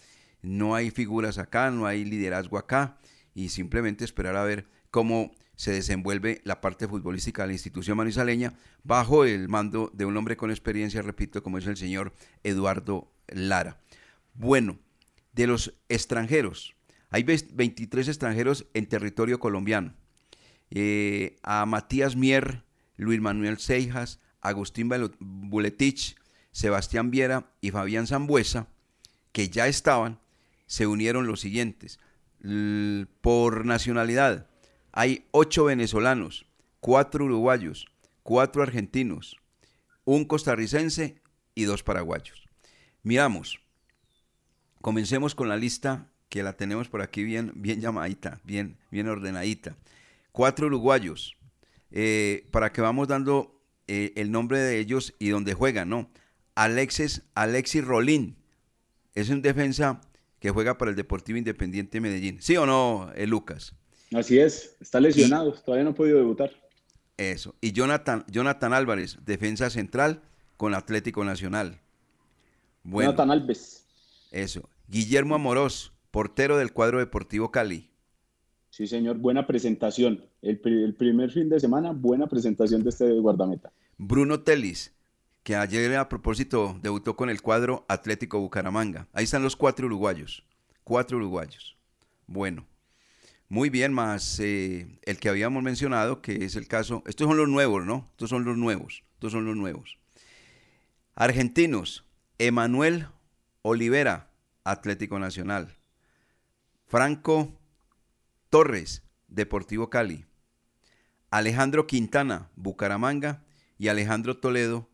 No 0.42 0.74
hay 0.74 0.90
figuras 0.90 1.38
acá, 1.38 1.70
no 1.70 1.86
hay 1.86 2.04
liderazgo 2.04 2.58
acá, 2.58 2.98
y 3.36 3.50
simplemente 3.50 4.04
esperar 4.04 4.36
a 4.36 4.44
ver 4.44 4.68
cómo 4.90 5.32
se 5.56 5.72
desenvuelve 5.72 6.42
la 6.44 6.60
parte 6.60 6.88
futbolística 6.88 7.44
de 7.44 7.50
la 7.50 7.54
institución 7.54 7.98
manizaleña 7.98 8.54
bajo 8.84 9.26
el 9.26 9.48
mando 9.48 9.92
de 9.94 10.06
un 10.06 10.18
hombre 10.18 10.38
con 10.38 10.50
experiencia, 10.50 11.04
repito, 11.04 11.44
como 11.44 11.60
es 11.60 11.68
el 11.68 11.78
señor 11.78 12.14
Eduardo 12.44 13.14
Lara. 13.28 13.80
Bueno, 14.34 14.80
de 15.34 15.46
los 15.46 15.76
extranjeros, 15.88 16.76
hay 17.12 17.22
23 17.22 18.08
extranjeros 18.08 18.66
en 18.74 18.88
territorio 18.88 19.40
colombiano. 19.40 19.94
Eh, 20.72 21.38
a 21.44 21.68
Matías 21.68 22.16
Mier, 22.16 22.64
Luis 22.96 23.22
Manuel 23.22 23.60
Seijas, 23.60 24.20
Agustín 24.42 24.90
Buletich, 25.20 26.16
Sebastián 26.60 27.10
Viera 27.10 27.50
y 27.62 27.72
Fabián 27.72 28.06
Zambuesa, 28.06 28.68
que 29.32 29.48
ya 29.48 29.68
estaban, 29.68 30.20
se 30.68 30.88
unieron 30.88 31.26
los 31.26 31.40
siguientes. 31.40 32.00
Por 33.22 33.66
nacionalidad, 33.66 34.46
hay 34.92 35.26
ocho 35.32 35.64
venezolanos, 35.64 36.46
cuatro 36.82 37.24
uruguayos, 37.24 37.88
cuatro 38.24 38.62
argentinos, 38.62 39.38
un 40.04 40.26
costarricense 40.26 41.22
y 41.56 41.64
dos 41.64 41.82
paraguayos. 41.82 42.44
Miramos, 43.04 43.62
comencemos 44.82 45.36
con 45.36 45.48
la 45.48 45.56
lista 45.56 46.10
que 46.28 46.44
la 46.44 46.58
tenemos 46.58 46.90
por 46.90 47.02
aquí 47.02 47.24
bien, 47.24 47.54
bien 47.56 47.80
llamadita, 47.80 48.42
bien, 48.44 48.78
bien 48.92 49.08
ordenadita. 49.08 49.78
Cuatro 50.34 50.68
uruguayos, 50.68 51.38
eh, 51.92 52.50
para 52.52 52.74
que 52.74 52.82
vamos 52.82 53.08
dando 53.08 53.64
eh, 53.88 54.12
el 54.18 54.30
nombre 54.30 54.60
de 54.60 54.78
ellos 54.80 55.16
y 55.20 55.30
dónde 55.30 55.54
juegan, 55.54 55.88
¿no? 55.88 56.10
Alexis, 56.60 57.24
Alexis 57.36 57.86
Rolín, 57.86 58.36
es 59.16 59.30
un 59.30 59.42
defensa 59.42 60.02
que 60.40 60.50
juega 60.50 60.78
para 60.78 60.92
el 60.92 60.98
Deportivo 60.98 61.38
Independiente 61.38 62.02
Medellín. 62.02 62.42
¿Sí 62.42 62.58
o 62.58 62.66
no, 62.66 63.14
eh, 63.16 63.28
Lucas? 63.28 63.76
Así 64.14 64.40
es, 64.40 64.76
está 64.82 65.00
lesionado, 65.00 65.54
todavía 65.54 65.86
no 65.86 65.92
ha 65.92 65.96
podido 65.96 66.18
debutar. 66.18 66.52
Eso. 67.16 67.56
Y 67.62 67.72
Jonathan, 67.72 68.26
Jonathan 68.30 68.74
Álvarez, 68.74 69.20
defensa 69.24 69.70
central 69.70 70.22
con 70.58 70.76
Atlético 70.76 71.24
Nacional. 71.24 71.80
Bueno, 72.84 73.12
Jonathan 73.12 73.32
Alves. 73.32 73.86
eso. 74.32 74.70
Guillermo 74.90 75.36
Amorós, 75.36 75.94
portero 76.12 76.58
del 76.58 76.74
cuadro 76.74 77.00
Deportivo 77.00 77.52
Cali. 77.52 77.90
Sí, 78.70 78.86
señor, 78.86 79.18
buena 79.18 79.48
presentación. 79.48 80.26
El, 80.42 80.60
el 80.66 80.94
primer 80.94 81.32
fin 81.32 81.48
de 81.48 81.58
semana, 81.62 81.92
buena 81.92 82.28
presentación 82.28 82.84
de 82.84 82.90
este 82.90 83.10
guardameta. 83.14 83.72
Bruno 83.98 84.42
Telis, 84.42 84.94
que 85.44 85.56
ayer 85.56 85.96
a 85.98 86.10
propósito 86.10 86.78
debutó 86.82 87.16
con 87.16 87.30
el 87.30 87.42
cuadro 87.42 87.86
Atlético 87.88 88.40
Bucaramanga. 88.40 89.08
Ahí 89.14 89.24
están 89.24 89.44
los 89.44 89.56
cuatro 89.56 89.88
uruguayos. 89.88 90.44
Cuatro 90.84 91.18
uruguayos. 91.18 91.78
Bueno, 92.28 92.68
muy 93.48 93.72
bien, 93.72 93.94
más 93.94 94.40
eh, 94.40 95.00
el 95.04 95.20
que 95.20 95.28
habíamos 95.28 95.64
mencionado, 95.64 96.22
que 96.22 96.46
es 96.46 96.56
el 96.56 96.68
caso. 96.68 97.02
Estos 97.08 97.28
son 97.28 97.38
los 97.38 97.50
nuevos, 97.50 97.84
¿no? 97.84 98.08
Estos 98.12 98.30
son 98.30 98.46
los 98.46 98.58
nuevos. 98.58 99.04
Estos 99.14 99.32
son 99.32 99.46
los 99.46 99.56
nuevos. 99.56 99.98
Argentinos, 101.16 102.06
Emanuel 102.38 103.08
Olivera, 103.64 104.30
Atlético 104.64 105.18
Nacional. 105.18 105.78
Franco 106.86 107.60
Torres, 108.50 109.04
Deportivo 109.28 109.90
Cali. 109.90 110.26
Alejandro 111.32 111.88
Quintana, 111.88 112.52
Bucaramanga. 112.56 113.44
Y 113.80 113.88
Alejandro 113.88 114.38
Toledo, 114.38 114.89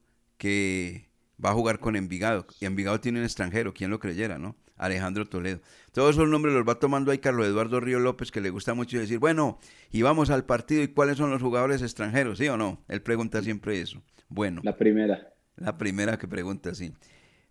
que 0.45 1.09
va 1.43 1.49
a 1.49 1.53
jugar 1.53 1.79
con 1.79 1.95
Envigado. 1.95 2.45
Y 2.59 2.65
Envigado 2.65 2.99
tiene 2.99 3.17
un 3.17 3.25
extranjero, 3.25 3.73
quien 3.73 3.89
lo 3.89 3.97
creyera, 3.97 4.37
¿no? 4.37 4.55
Alejandro 4.77 5.25
Toledo. 5.25 5.59
Todos 5.91 6.15
esos 6.15 6.29
nombres 6.29 6.53
los 6.53 6.67
va 6.67 6.77
tomando 6.77 7.11
ahí 7.11 7.17
Carlos 7.17 7.47
Eduardo 7.47 7.79
Río 7.79 7.97
López, 7.97 8.31
que 8.31 8.41
le 8.41 8.51
gusta 8.51 8.75
mucho 8.75 8.99
decir, 8.99 9.17
bueno, 9.17 9.57
y 9.91 10.03
vamos 10.03 10.29
al 10.29 10.45
partido 10.45 10.83
y 10.83 10.89
cuáles 10.89 11.17
son 11.17 11.31
los 11.31 11.41
jugadores 11.41 11.81
extranjeros, 11.81 12.37
¿sí 12.37 12.47
o 12.47 12.57
no? 12.57 12.85
Él 12.87 13.01
pregunta 13.01 13.41
siempre 13.41 13.81
eso. 13.81 14.03
Bueno. 14.29 14.61
La 14.63 14.77
primera. 14.77 15.33
La 15.55 15.79
primera 15.79 16.19
que 16.19 16.27
pregunta, 16.27 16.75
sí. 16.75 16.93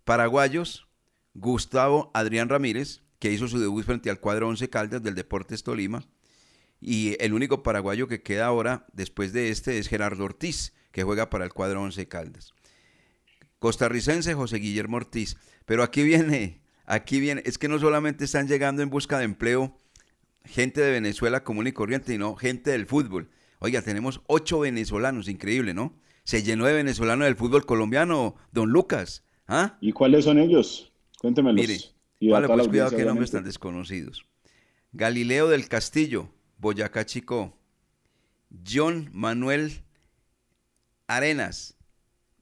Paraguayos, 0.05 0.87
Gustavo 1.33 2.13
Adrián 2.15 2.49
Ramírez, 2.49 3.03
que 3.19 3.33
hizo 3.33 3.49
su 3.49 3.59
debut 3.59 3.85
frente 3.85 4.09
al 4.09 4.21
cuadro 4.21 4.47
11 4.47 4.71
Caldas 4.71 5.03
del 5.03 5.17
Deportes 5.17 5.65
Tolima. 5.65 6.05
Y 6.81 7.17
el 7.19 7.35
único 7.35 7.65
paraguayo 7.65 8.07
que 8.07 8.23
queda 8.23 8.47
ahora, 8.47 8.87
después 8.93 9.33
de 9.33 9.49
este, 9.49 9.79
es 9.79 9.89
Gerardo 9.89 10.23
Ortiz, 10.23 10.75
que 10.93 11.03
juega 11.03 11.29
para 11.29 11.45
el 11.45 11.53
cuadro 11.53 11.83
11 11.83 12.07
Caldas. 12.07 12.55
Costarricense 13.59 14.35
José 14.35 14.59
Guillermo 14.59 14.97
Ortiz. 14.97 15.37
Pero 15.65 15.83
aquí 15.83 16.03
viene, 16.03 16.61
aquí 16.87 17.21
viene, 17.21 17.43
es 17.47 17.59
que 17.59 17.69
no 17.69 17.79
solamente 17.79 18.25
están 18.25 18.49
llegando 18.49 18.83
en 18.83 18.91
busca 18.91 19.19
de 19.19 19.25
empleo 19.25 19.77
gente 20.45 20.81
de 20.81 20.93
Venezuela 20.93 21.43
común 21.43 21.67
y 21.67 21.73
corriente, 21.73 22.13
sino 22.13 22.37
gente 22.37 22.71
del 22.71 22.87
fútbol. 22.87 23.31
Oiga, 23.61 23.83
tenemos 23.83 24.21
ocho 24.27 24.61
venezolanos, 24.61 25.29
increíble, 25.29 25.73
¿no? 25.75 25.99
Se 26.25 26.43
llenó 26.43 26.67
de 26.67 26.75
venezolanos 26.75 27.25
del 27.25 27.37
fútbol 27.37 27.65
colombiano, 27.67 28.37
don 28.53 28.71
Lucas. 28.71 29.25
¿Ah? 29.47 29.79
¿Y 29.81 29.93
cuáles 29.93 30.25
son 30.25 30.39
ellos? 30.39 30.93
Cuéntemelos. 31.19 31.61
Mire, 31.67 31.79
Y 32.21 32.29
vale, 32.31 32.47
pues 32.47 32.69
cuidado 32.69 32.91
que 32.91 33.05
nombres 33.05 33.31
tan 33.31 33.39
obviamente. 33.39 33.49
desconocidos. 33.49 34.27
Galileo 34.93 35.49
del 35.49 35.69
Castillo, 35.69 36.31
Boyacá 36.59 37.05
Chico. 37.05 37.59
John 38.67 39.11
Manuel 39.13 39.83
Arenas, 41.07 41.74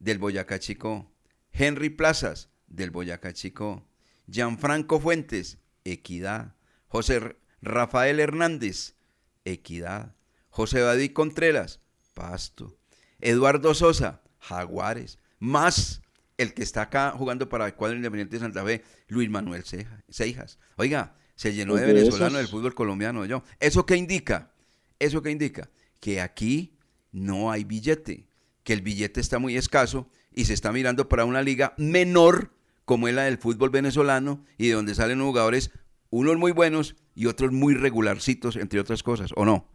del 0.02 0.18
Boyacá 0.18 0.58
Chico. 0.58 1.10
Henry 1.52 1.88
Plazas, 1.88 2.50
del 2.66 2.90
Boyacá 2.90 3.32
Chico. 3.32 3.86
Gianfranco 4.26 5.00
Fuentes, 5.00 5.58
Equidad. 5.84 6.54
José 6.88 7.36
Rafael 7.62 8.20
Hernández, 8.20 8.96
Equidad. 9.44 10.14
José 10.50 10.80
David 10.80 11.12
Contreras, 11.12 11.80
Pasto. 12.14 12.76
Eduardo 13.20 13.74
Sosa, 13.74 14.22
Jaguares. 14.40 15.18
Más 15.38 16.02
el 16.36 16.54
que 16.54 16.62
está 16.62 16.82
acá 16.82 17.12
jugando 17.12 17.48
para 17.48 17.66
el 17.66 17.74
cuadro 17.74 17.96
independiente 17.96 18.36
de 18.36 18.40
Santa 18.40 18.64
Fe, 18.64 18.82
Luis 19.08 19.30
Manuel 19.30 19.64
Seijas. 20.08 20.58
Oiga, 20.76 21.14
se 21.36 21.54
llenó 21.54 21.76
de 21.76 21.86
venezolanos 21.86 22.38
del 22.38 22.48
fútbol 22.48 22.74
colombiano. 22.74 23.24
Yo. 23.24 23.44
¿Eso 23.60 23.86
qué 23.86 23.96
indica? 23.96 24.52
¿Eso 24.98 25.22
qué 25.22 25.30
indica? 25.30 25.70
Que 26.00 26.20
aquí 26.20 26.76
no 27.12 27.52
hay 27.52 27.64
billete, 27.64 28.26
que 28.64 28.72
el 28.72 28.82
billete 28.82 29.20
está 29.20 29.38
muy 29.38 29.56
escaso 29.56 30.08
y 30.34 30.44
se 30.44 30.54
está 30.54 30.72
mirando 30.72 31.08
para 31.08 31.24
una 31.24 31.42
liga 31.42 31.74
menor 31.76 32.50
como 32.84 33.08
es 33.08 33.14
la 33.14 33.24
del 33.24 33.38
fútbol 33.38 33.70
venezolano 33.70 34.44
y 34.58 34.68
de 34.68 34.74
donde 34.74 34.94
salen 34.94 35.20
jugadores, 35.20 35.70
unos 36.10 36.36
muy 36.36 36.52
buenos 36.52 36.96
y 37.14 37.26
otros 37.26 37.52
muy 37.52 37.74
regularcitos, 37.74 38.56
entre 38.56 38.80
otras 38.80 39.02
cosas, 39.02 39.30
¿o 39.36 39.44
no? 39.44 39.66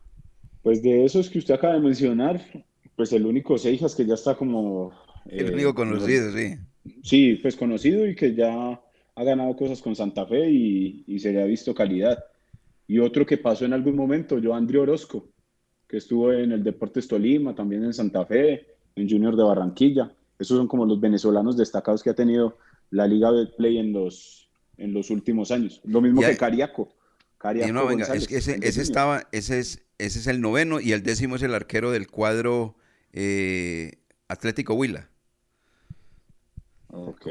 Pues 0.61 0.83
de 0.83 1.05
esos 1.05 1.29
que 1.29 1.39
usted 1.39 1.55
acaba 1.55 1.75
de 1.75 1.79
mencionar, 1.79 2.43
pues 2.95 3.13
el 3.13 3.25
único 3.25 3.57
Seijas 3.57 3.95
que 3.95 4.05
ya 4.05 4.15
está 4.15 4.35
como... 4.35 4.91
El 5.25 5.47
eh, 5.47 5.53
único 5.53 5.73
conocido, 5.73 6.31
sí. 6.31 6.55
Sí, 7.03 7.35
pues 7.41 7.55
conocido 7.55 8.07
y 8.07 8.15
que 8.15 8.33
ya 8.33 8.81
ha 9.15 9.23
ganado 9.23 9.55
cosas 9.55 9.81
con 9.81 9.95
Santa 9.95 10.25
Fe 10.25 10.49
y, 10.49 11.03
y 11.07 11.19
se 11.19 11.31
le 11.31 11.41
ha 11.41 11.45
visto 11.45 11.73
calidad. 11.73 12.23
Y 12.87 12.99
otro 12.99 13.25
que 13.25 13.37
pasó 13.37 13.65
en 13.65 13.73
algún 13.73 13.95
momento, 13.95 14.39
yo, 14.39 14.53
André 14.53 14.79
Orozco, 14.79 15.29
que 15.87 15.97
estuvo 15.97 16.31
en 16.31 16.51
el 16.51 16.63
Deportes 16.63 17.07
Tolima, 17.07 17.55
también 17.55 17.83
en 17.83 17.93
Santa 17.93 18.25
Fe, 18.25 18.76
en 18.97 19.09
Junior 19.09 19.35
de 19.35 19.43
Barranquilla. 19.43 20.11
Esos 20.39 20.57
son 20.57 20.67
como 20.67 20.85
los 20.85 20.99
venezolanos 20.99 21.55
destacados 21.55 22.03
que 22.03 22.09
ha 22.09 22.15
tenido 22.15 22.57
la 22.89 23.07
Liga 23.07 23.31
Betplay 23.31 23.77
en 23.77 23.93
los, 23.93 24.49
en 24.77 24.93
los 24.93 25.09
últimos 25.09 25.51
años. 25.51 25.81
Lo 25.85 26.01
mismo 26.01 26.21
que 26.21 26.35
Cariaco. 26.35 26.89
Cariaco 27.37 27.71
no, 27.71 27.81
venga, 27.85 28.05
González, 28.05 28.23
es 28.23 28.27
que 28.27 28.67
ese, 28.67 28.81
estaba, 28.81 29.27
ese 29.31 29.59
es, 29.59 29.85
ese 29.97 30.19
es 30.19 30.27
el 30.27 30.41
noveno 30.41 30.79
y 30.79 30.91
el 30.91 31.03
décimo 31.03 31.35
es 31.35 31.43
el 31.43 31.53
arquero 31.53 31.91
del 31.91 32.07
cuadro 32.07 32.75
eh, 33.13 33.99
Atlético 34.27 34.73
Huila. 34.73 35.09
Ok. 36.89 37.27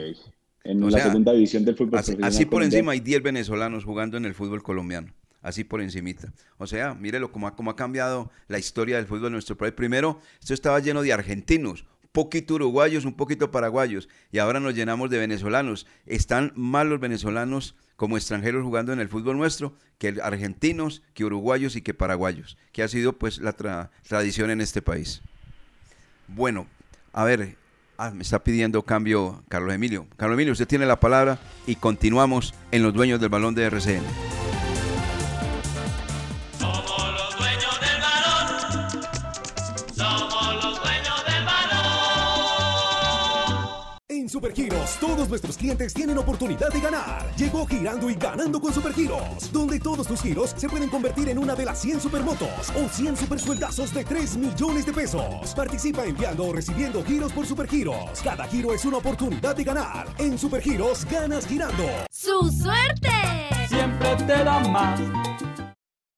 En 0.65 0.83
O 0.83 0.91
la 0.91 0.99
sea, 0.99 1.07
segunda 1.09 1.33
división 1.33 1.65
del 1.65 1.77
fútbol 1.77 1.99
Así, 1.99 2.13
profesional 2.13 2.29
así 2.29 2.45
por 2.45 2.63
encima 2.63 2.93
hay 2.93 3.01
10 3.01 3.23
venezolanos 3.23 3.85
jugando 3.85 4.17
en 4.17 4.25
el 4.25 4.35
fútbol 4.35 4.63
colombiano. 4.63 5.13
Así 5.47 5.63
por 5.63 5.81
encimita. 5.81 6.33
O 6.59 6.67
sea, 6.67 6.93
mírelo 6.95 7.31
cómo 7.31 7.47
ha, 7.47 7.55
cómo 7.55 7.71
ha 7.71 7.77
cambiado 7.77 8.33
la 8.49 8.59
historia 8.59 8.97
del 8.97 9.07
fútbol 9.07 9.27
en 9.27 9.33
nuestro 9.35 9.57
país. 9.57 9.73
Primero, 9.75 10.21
esto 10.41 10.53
estaba 10.55 10.81
lleno 10.81 11.03
de 11.03 11.13
argentinos, 11.13 11.85
poquito 12.11 12.55
uruguayos, 12.57 13.05
un 13.05 13.15
poquito 13.15 13.53
paraguayos. 13.53 14.09
Y 14.33 14.39
ahora 14.39 14.59
nos 14.59 14.75
llenamos 14.75 15.09
de 15.09 15.19
venezolanos. 15.19 15.87
Están 16.05 16.53
más 16.57 16.85
los 16.85 16.99
venezolanos 16.99 17.77
como 17.95 18.17
extranjeros 18.17 18.65
jugando 18.65 18.93
en 18.93 18.99
el 18.99 19.09
fútbol 19.09 19.37
nuestro 19.37 19.73
que 19.99 20.17
argentinos, 20.21 21.03
que 21.15 21.25
uruguayos 21.25 21.77
y 21.77 21.81
que 21.83 21.95
paraguayos. 21.95 22.59
Que 22.73 22.83
ha 22.83 22.89
sido 22.89 23.13
pues 23.13 23.39
la 23.39 23.57
tra- 23.57 23.91
tradición 24.03 24.51
en 24.51 24.61
este 24.61 24.83
país. 24.83 25.23
Bueno, 26.27 26.67
a 27.13 27.23
ver, 27.23 27.57
ah, 27.99 28.11
me 28.11 28.23
está 28.23 28.43
pidiendo 28.43 28.83
cambio 28.83 29.45
Carlos 29.49 29.73
Emilio. 29.73 30.09
Carlos 30.17 30.35
Emilio, 30.35 30.55
usted 30.55 30.67
tiene 30.67 30.87
la 30.87 30.99
palabra 30.99 31.39
y 31.69 31.77
continuamos 31.77 32.53
en 32.73 32.83
los 32.83 32.93
dueños 32.93 33.21
del 33.21 33.29
balón 33.29 33.55
de 33.55 33.63
RCN. 33.67 34.03
Todos 45.07 45.29
nuestros 45.29 45.57
clientes 45.57 45.95
tienen 45.95 46.19
oportunidad 46.19 46.69
de 46.73 46.81
ganar. 46.81 47.25
Llegó 47.37 47.65
girando 47.65 48.11
y 48.11 48.15
ganando 48.15 48.61
con 48.61 48.73
Supergiros, 48.73 49.53
donde 49.53 49.79
todos 49.79 50.07
tus 50.07 50.21
giros 50.21 50.53
se 50.57 50.69
pueden 50.69 50.89
convertir 50.89 51.29
en 51.29 51.39
una 51.39 51.55
de 51.55 51.65
las 51.65 51.81
100 51.81 52.01
supermotos 52.01 52.71
o 52.75 52.89
100 52.89 53.17
supersueldazos 53.17 53.95
de 53.95 54.05
3 54.05 54.37
millones 54.37 54.85
de 54.85 54.93
pesos. 54.93 55.55
Participa 55.55 56.05
enviando 56.05 56.45
o 56.47 56.53
recibiendo 56.53 57.05
giros 57.05 57.33
por 57.33 57.47
Supergiros. 57.47 58.21
Cada 58.23 58.47
giro 58.49 58.75
es 58.75 58.85
una 58.85 58.97
oportunidad 58.97 59.55
de 59.55 59.65
ganar. 59.65 60.09
En 60.19 60.37
Supergiros, 60.37 61.05
ganas 61.05 61.47
girando. 61.47 61.85
¡Su 62.11 62.51
suerte! 62.51 63.11
Siempre 63.69 64.17
te 64.17 64.45
da 64.45 64.59
más. 64.69 65.26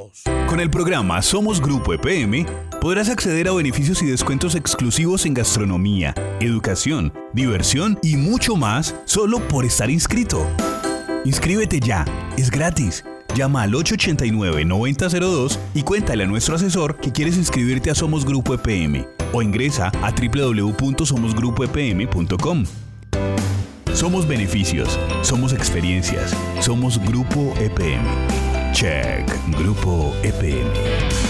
0662. 0.00 0.48
Con 0.48 0.60
el 0.60 0.70
programa 0.70 1.20
Somos 1.22 1.60
Grupo 1.60 1.92
EPM 1.94 2.46
podrás 2.80 3.08
acceder 3.08 3.48
a 3.48 3.52
beneficios 3.52 4.02
y 4.02 4.06
descuentos 4.06 4.54
exclusivos 4.54 5.26
en 5.26 5.34
gastronomía, 5.34 6.14
educación, 6.40 7.12
diversión 7.32 7.98
y 8.02 8.16
mucho 8.16 8.56
más 8.56 8.94
solo 9.04 9.40
por 9.48 9.64
estar 9.64 9.90
inscrito. 9.90 10.46
Inscríbete 11.24 11.80
ya, 11.80 12.04
es 12.36 12.50
gratis. 12.50 13.04
Llama 13.36 13.62
al 13.62 13.72
889-9002 13.72 15.56
y 15.74 15.82
cuéntale 15.82 16.24
a 16.24 16.26
nuestro 16.26 16.56
asesor 16.56 16.96
que 16.96 17.12
quieres 17.12 17.36
inscribirte 17.36 17.90
a 17.90 17.94
Somos 17.94 18.24
Grupo 18.24 18.54
EPM 18.54 19.06
o 19.32 19.42
ingresa 19.42 19.92
a 20.02 20.10
www.somosgrupoepm.com. 20.10 22.64
Somos 23.92 24.26
beneficios, 24.26 24.98
somos 25.22 25.52
experiencias, 25.52 26.34
somos 26.60 26.98
Grupo 27.04 27.54
EPM. 27.60 28.39
Check, 28.72 29.26
Grupo 29.50 30.14
EPM. 30.22 31.29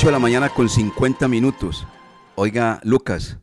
8 0.00 0.06
de 0.06 0.12
la 0.12 0.18
mañana 0.18 0.48
con 0.48 0.66
50 0.70 1.28
minutos. 1.28 1.86
Oiga, 2.34 2.80
Lucas, 2.84 3.36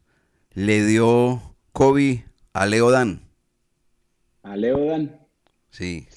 le 0.55 0.83
dio 0.83 1.39
COVID 1.71 2.21
a 2.53 2.65
Leo 2.65 2.89
Dan. 2.89 3.21
A 4.41 4.55
Leo 4.57 4.83
Dan. 4.85 5.19
Sí. 5.69 6.07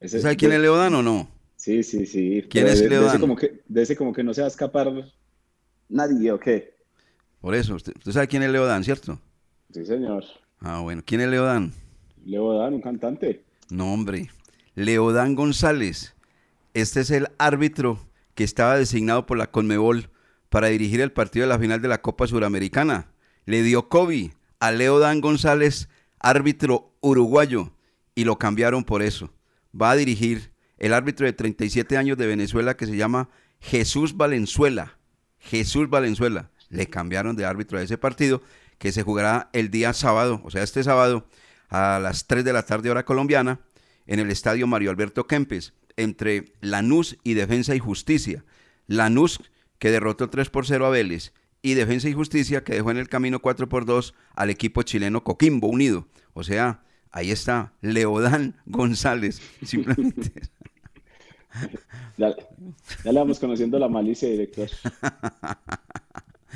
Ese- 0.00 0.20
¿Sabe 0.20 0.36
quién 0.36 0.50
de- 0.50 0.56
es 0.56 0.62
Leo 0.62 0.76
Dan 0.76 0.96
o 0.96 1.02
no? 1.04 1.28
Sí, 1.54 1.84
sí, 1.84 2.06
sí. 2.06 2.42
¿Quién 2.50 2.64
Pero 2.64 2.70
es 2.70 2.80
de- 2.80 2.88
Leo 2.88 3.00
de 3.02 3.06
ese 3.06 3.12
Dan? 3.14 3.20
como 3.20 3.36
que, 3.36 3.62
de 3.68 3.82
ese 3.82 3.94
como 3.94 4.12
que 4.12 4.24
no 4.24 4.34
se 4.34 4.40
va 4.40 4.46
a 4.46 4.50
escapar 4.50 4.90
nadie, 5.88 6.32
¿o 6.32 6.40
qué? 6.40 6.74
Por 7.40 7.54
eso, 7.54 7.76
usted, 7.76 7.92
usted 7.98 8.10
sabe 8.10 8.26
quién 8.26 8.42
es 8.42 8.50
Leo 8.50 8.66
Dan, 8.66 8.82
¿cierto? 8.82 9.20
Sí, 9.72 9.86
señor. 9.86 10.24
Ah, 10.58 10.80
bueno. 10.80 11.02
¿Quién 11.06 11.20
es 11.20 11.28
Leo 11.28 11.44
Dan? 11.44 11.72
Leo 12.24 12.58
Dan, 12.58 12.74
un 12.74 12.80
cantante. 12.80 13.44
No, 13.70 13.92
hombre. 13.94 14.28
Leodán 14.74 15.36
González. 15.36 16.16
Este 16.74 16.98
es 17.02 17.12
el 17.12 17.28
árbitro 17.38 18.09
que 18.40 18.44
estaba 18.44 18.78
designado 18.78 19.26
por 19.26 19.36
la 19.36 19.50
Conmebol 19.50 20.08
para 20.48 20.68
dirigir 20.68 21.02
el 21.02 21.12
partido 21.12 21.42
de 21.42 21.50
la 21.50 21.58
final 21.58 21.82
de 21.82 21.88
la 21.88 22.00
Copa 22.00 22.26
Suramericana. 22.26 23.12
Le 23.44 23.62
dio 23.62 23.90
COVID 23.90 24.30
a 24.60 24.72
Leodán 24.72 25.20
González, 25.20 25.90
árbitro 26.20 26.96
uruguayo, 27.02 27.74
y 28.14 28.24
lo 28.24 28.38
cambiaron 28.38 28.84
por 28.84 29.02
eso. 29.02 29.30
Va 29.78 29.90
a 29.90 29.96
dirigir 29.96 30.54
el 30.78 30.94
árbitro 30.94 31.26
de 31.26 31.34
37 31.34 31.98
años 31.98 32.16
de 32.16 32.28
Venezuela 32.28 32.78
que 32.78 32.86
se 32.86 32.96
llama 32.96 33.28
Jesús 33.60 34.16
Valenzuela. 34.16 34.96
Jesús 35.38 35.90
Valenzuela. 35.90 36.50
Le 36.70 36.86
cambiaron 36.86 37.36
de 37.36 37.44
árbitro 37.44 37.76
a 37.76 37.82
ese 37.82 37.98
partido 37.98 38.40
que 38.78 38.90
se 38.90 39.02
jugará 39.02 39.50
el 39.52 39.70
día 39.70 39.92
sábado, 39.92 40.40
o 40.44 40.50
sea, 40.50 40.62
este 40.62 40.82
sábado 40.82 41.28
a 41.68 41.98
las 42.02 42.26
3 42.26 42.42
de 42.42 42.54
la 42.54 42.64
tarde 42.64 42.90
hora 42.90 43.04
colombiana 43.04 43.60
en 44.06 44.18
el 44.18 44.30
estadio 44.30 44.66
Mario 44.66 44.88
Alberto 44.88 45.26
Kempes 45.26 45.74
entre 46.02 46.52
Lanús 46.60 47.18
y 47.24 47.34
Defensa 47.34 47.74
y 47.74 47.78
Justicia. 47.78 48.44
Lanús 48.86 49.40
que 49.78 49.90
derrotó 49.90 50.30
3 50.30 50.50
por 50.50 50.66
0 50.66 50.86
a 50.86 50.90
Vélez 50.90 51.32
y 51.62 51.74
Defensa 51.74 52.08
y 52.08 52.12
Justicia 52.12 52.64
que 52.64 52.74
dejó 52.74 52.90
en 52.90 52.96
el 52.96 53.08
camino 53.08 53.40
4 53.40 53.68
por 53.68 53.84
2 53.84 54.14
al 54.34 54.50
equipo 54.50 54.82
chileno 54.82 55.24
Coquimbo 55.24 55.68
Unido. 55.68 56.08
O 56.32 56.42
sea, 56.42 56.82
ahí 57.10 57.30
está 57.30 57.72
Leodán 57.80 58.56
González. 58.66 59.40
Simplemente 59.62 60.32
Ya, 62.16 62.34
ya 63.04 63.12
le 63.12 63.18
vamos 63.18 63.40
conociendo 63.40 63.78
la 63.78 63.88
malicia, 63.88 64.28
director. 64.28 64.68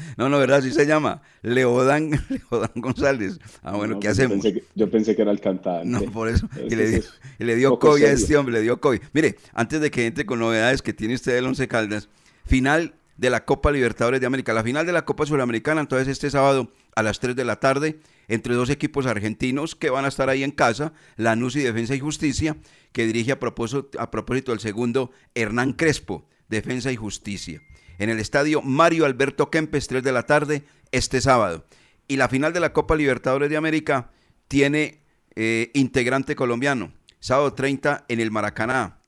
No, 0.16 0.28
no, 0.28 0.38
¿verdad? 0.38 0.58
Así 0.58 0.70
se 0.72 0.86
llama. 0.86 1.22
Leodán, 1.42 2.10
Leodán 2.50 2.70
González. 2.76 3.38
Ah, 3.62 3.76
bueno, 3.76 3.94
No, 3.94 4.00
¿qué 4.00 4.06
yo 4.06 4.12
hacemos? 4.12 4.32
pensé 4.42 4.54
que- 4.54 4.64
yo 4.74 4.90
pensé 4.90 5.16
que 5.16 5.22
era 5.22 5.30
el 5.32 5.40
cantante. 5.40 5.86
No, 5.88 6.00
por 6.10 6.28
eso. 6.28 6.48
Es 6.56 6.72
Y 6.72 6.76
le 6.76 6.86
dio, 6.88 6.98
eso 6.98 7.08
es 7.08 7.20
y 7.38 7.44
le 7.44 7.56
dio 7.56 7.78
COVID 7.78 8.04
a 8.04 8.12
este 8.12 8.36
hombre, 8.36 8.52
le 8.54 8.62
dio 8.62 8.80
COVID. 8.80 9.00
Mire, 9.12 9.36
antes 9.52 9.80
de 9.80 9.90
que 9.90 10.06
entre 10.06 10.26
con 10.26 10.38
novedades 10.38 10.82
que 10.82 10.92
tiene 10.92 11.14
usted 11.14 11.34
del 11.34 11.46
Once 11.46 11.66
Caldas, 11.68 12.08
final 12.44 12.94
de 13.16 13.30
la 13.30 13.44
Copa 13.44 13.70
Libertadores 13.70 14.20
de 14.20 14.26
América. 14.26 14.52
La 14.52 14.64
final 14.64 14.84
de 14.86 14.92
la 14.92 15.04
Copa 15.04 15.24
Sudamericana, 15.24 15.80
entonces 15.80 16.08
este 16.08 16.30
sábado 16.30 16.72
a 16.96 17.02
las 17.04 17.20
3 17.20 17.36
de 17.36 17.44
la 17.44 17.60
tarde, 17.60 18.00
entre 18.26 18.54
dos 18.54 18.70
equipos 18.70 19.06
argentinos 19.06 19.76
que 19.76 19.88
van 19.90 20.04
a 20.04 20.08
estar 20.08 20.28
ahí 20.30 20.42
en 20.42 20.50
casa, 20.50 20.92
Lanús 21.16 21.54
y 21.54 21.60
Defensa 21.60 21.94
y 21.94 22.00
Justicia, 22.00 22.56
que 22.92 23.06
dirige 23.06 23.30
a 23.30 23.38
propósito, 23.38 23.88
a 24.00 24.10
propósito 24.10 24.52
el 24.52 24.58
segundo 24.58 25.12
Hernán 25.36 25.74
Crespo, 25.74 26.26
Defensa 26.48 26.90
y 26.90 26.96
Justicia. 26.96 27.60
En 27.98 28.10
el 28.10 28.18
estadio 28.20 28.62
Mario 28.62 29.04
Alberto 29.06 29.50
Kempes, 29.50 29.86
3 29.88 30.02
de 30.02 30.12
la 30.12 30.24
tarde, 30.24 30.64
este 30.92 31.20
sábado. 31.20 31.64
Y 32.08 32.16
la 32.16 32.28
final 32.28 32.52
de 32.52 32.60
la 32.60 32.72
Copa 32.72 32.96
Libertadores 32.96 33.50
de 33.50 33.56
América 33.56 34.10
tiene 34.48 35.00
eh, 35.36 35.70
integrante 35.74 36.36
colombiano, 36.36 36.92
sábado 37.20 37.52
30 37.54 38.04
en 38.08 38.20
el 38.20 38.30
Maracaná. 38.30 38.98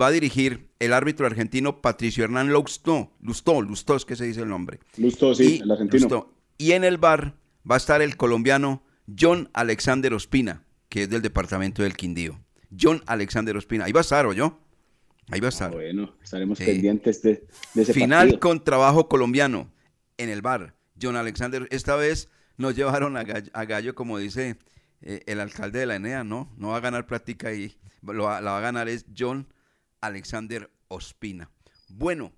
Va 0.00 0.08
a 0.08 0.10
dirigir 0.10 0.68
el 0.78 0.92
árbitro 0.92 1.26
argentino 1.26 1.80
Patricio 1.80 2.22
Hernán 2.24 2.52
Lustó, 2.52 3.12
Lustó, 3.20 3.62
Lustó 3.62 3.96
es 3.96 4.04
que 4.04 4.16
se 4.16 4.26
dice 4.26 4.42
el 4.42 4.48
nombre. 4.48 4.78
Lustó, 4.98 5.34
sí, 5.34 5.56
Y- 5.56 5.62
el 5.62 5.70
argentino. 5.70 6.00
Lustó. 6.02 6.34
Y 6.58 6.72
en 6.72 6.84
el 6.84 6.98
bar 6.98 7.34
va 7.68 7.76
a 7.76 7.78
estar 7.78 8.02
el 8.02 8.16
colombiano 8.16 8.82
John 9.18 9.48
Alexander 9.54 10.12
Ospina, 10.12 10.64
que 10.90 11.04
es 11.04 11.10
del 11.10 11.22
departamento 11.22 11.82
del 11.82 11.96
Quindío. 11.96 12.38
John 12.78 13.02
Alexander 13.06 13.56
Ospina. 13.56 13.86
Ahí 13.86 13.92
va 13.92 14.00
a 14.00 14.02
estar, 14.02 14.26
¿o 14.26 14.32
yo? 14.34 14.60
Ahí 15.30 15.40
va 15.40 15.46
a 15.46 15.50
estar. 15.50 15.70
Bueno, 15.70 16.14
estaremos 16.22 16.58
Sí. 16.58 16.64
pendientes 16.64 17.22
de, 17.22 17.46
de 17.74 17.82
ese 17.82 17.92
Final 17.94 18.28
partido. 18.28 18.40
con 18.40 18.64
trabajo 18.64 19.08
colombiano 19.08 19.70
en 20.18 20.28
el 20.28 20.42
bar. 20.42 20.74
John 21.00 21.16
Alexander, 21.16 21.66
esta 21.70 21.96
vez 21.96 22.28
nos 22.56 22.74
llevaron 22.76 23.16
a 23.16 23.22
gallo, 23.24 23.50
a 23.54 23.64
gallo, 23.64 23.94
como 23.94 24.18
dice 24.18 24.56
eh, 25.02 25.22
el 25.26 25.40
alcalde 25.40 25.78
de 25.80 25.86
la 25.86 25.96
ENEA, 25.96 26.24
no, 26.24 26.52
no 26.58 26.68
va 26.70 26.76
a 26.76 26.80
ganar 26.80 27.06
práctica 27.06 27.52
y 27.54 27.76
lo 28.02 28.24
la 28.24 28.40
va 28.40 28.58
a 28.58 28.60
ganar 28.60 28.88
es 28.88 29.06
John 29.16 29.46
Alexander 30.00 30.70
Ospina. 30.88 31.50
Bueno, 31.88 32.32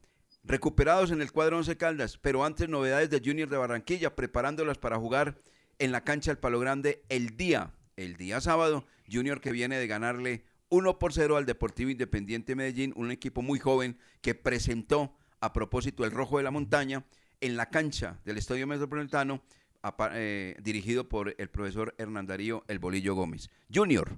recuperados 0.45 1.11
en 1.11 1.21
el 1.23 1.33
cuadro 1.33 1.59
11 1.59 1.77
Caldas, 1.77 2.19
pero 2.19 2.45
antes 2.45 2.69
novedades 2.69 3.11
de 3.11 3.21
Junior 3.25 3.49
de 3.49 3.57
Barranquilla, 3.57 4.15
preparándolas 4.15 4.79
para 4.79 4.99
jugar 4.99 5.39
en 5.79 5.93
la 5.93 6.05
cancha 6.05 6.31
del 6.31 6.39
Palo 6.39 6.61
Grande 6.61 7.03
el 7.09 7.37
día, 7.37 7.73
el 7.97 8.17
día 8.17 8.41
sábado, 8.41 8.85
Junior 9.11 9.41
que 9.41 9.53
viene 9.53 9.79
de 9.79 9.87
ganarle 9.87 10.45
1 10.73 10.99
por 10.99 11.13
0 11.13 11.37
al 11.37 11.45
Deportivo 11.45 11.91
Independiente 11.91 12.57
Medellín, 12.57 12.95
un 12.97 13.11
equipo 13.11 13.43
muy 13.43 13.59
joven 13.59 13.99
que 14.23 14.35
presentó 14.35 15.13
a 15.39 15.53
propósito 15.53 16.03
el 16.07 16.11
Rojo 16.11 16.39
de 16.39 16.45
la 16.45 16.51
Montaña 16.51 17.05
en 17.43 17.59
la 17.59 17.69
cancha 17.69 18.19
del 18.25 18.39
Estadio 18.39 18.67
Metropolitano, 18.67 19.43
eh, 20.15 20.57
dirigido 20.65 21.11
por 21.11 21.35
el 21.37 21.49
profesor 21.51 21.95
Hernán 21.99 22.27
Darío 22.27 22.65
El 22.69 22.79
Bolillo 22.79 23.15
Gómez. 23.15 23.51
Junior. 23.73 24.17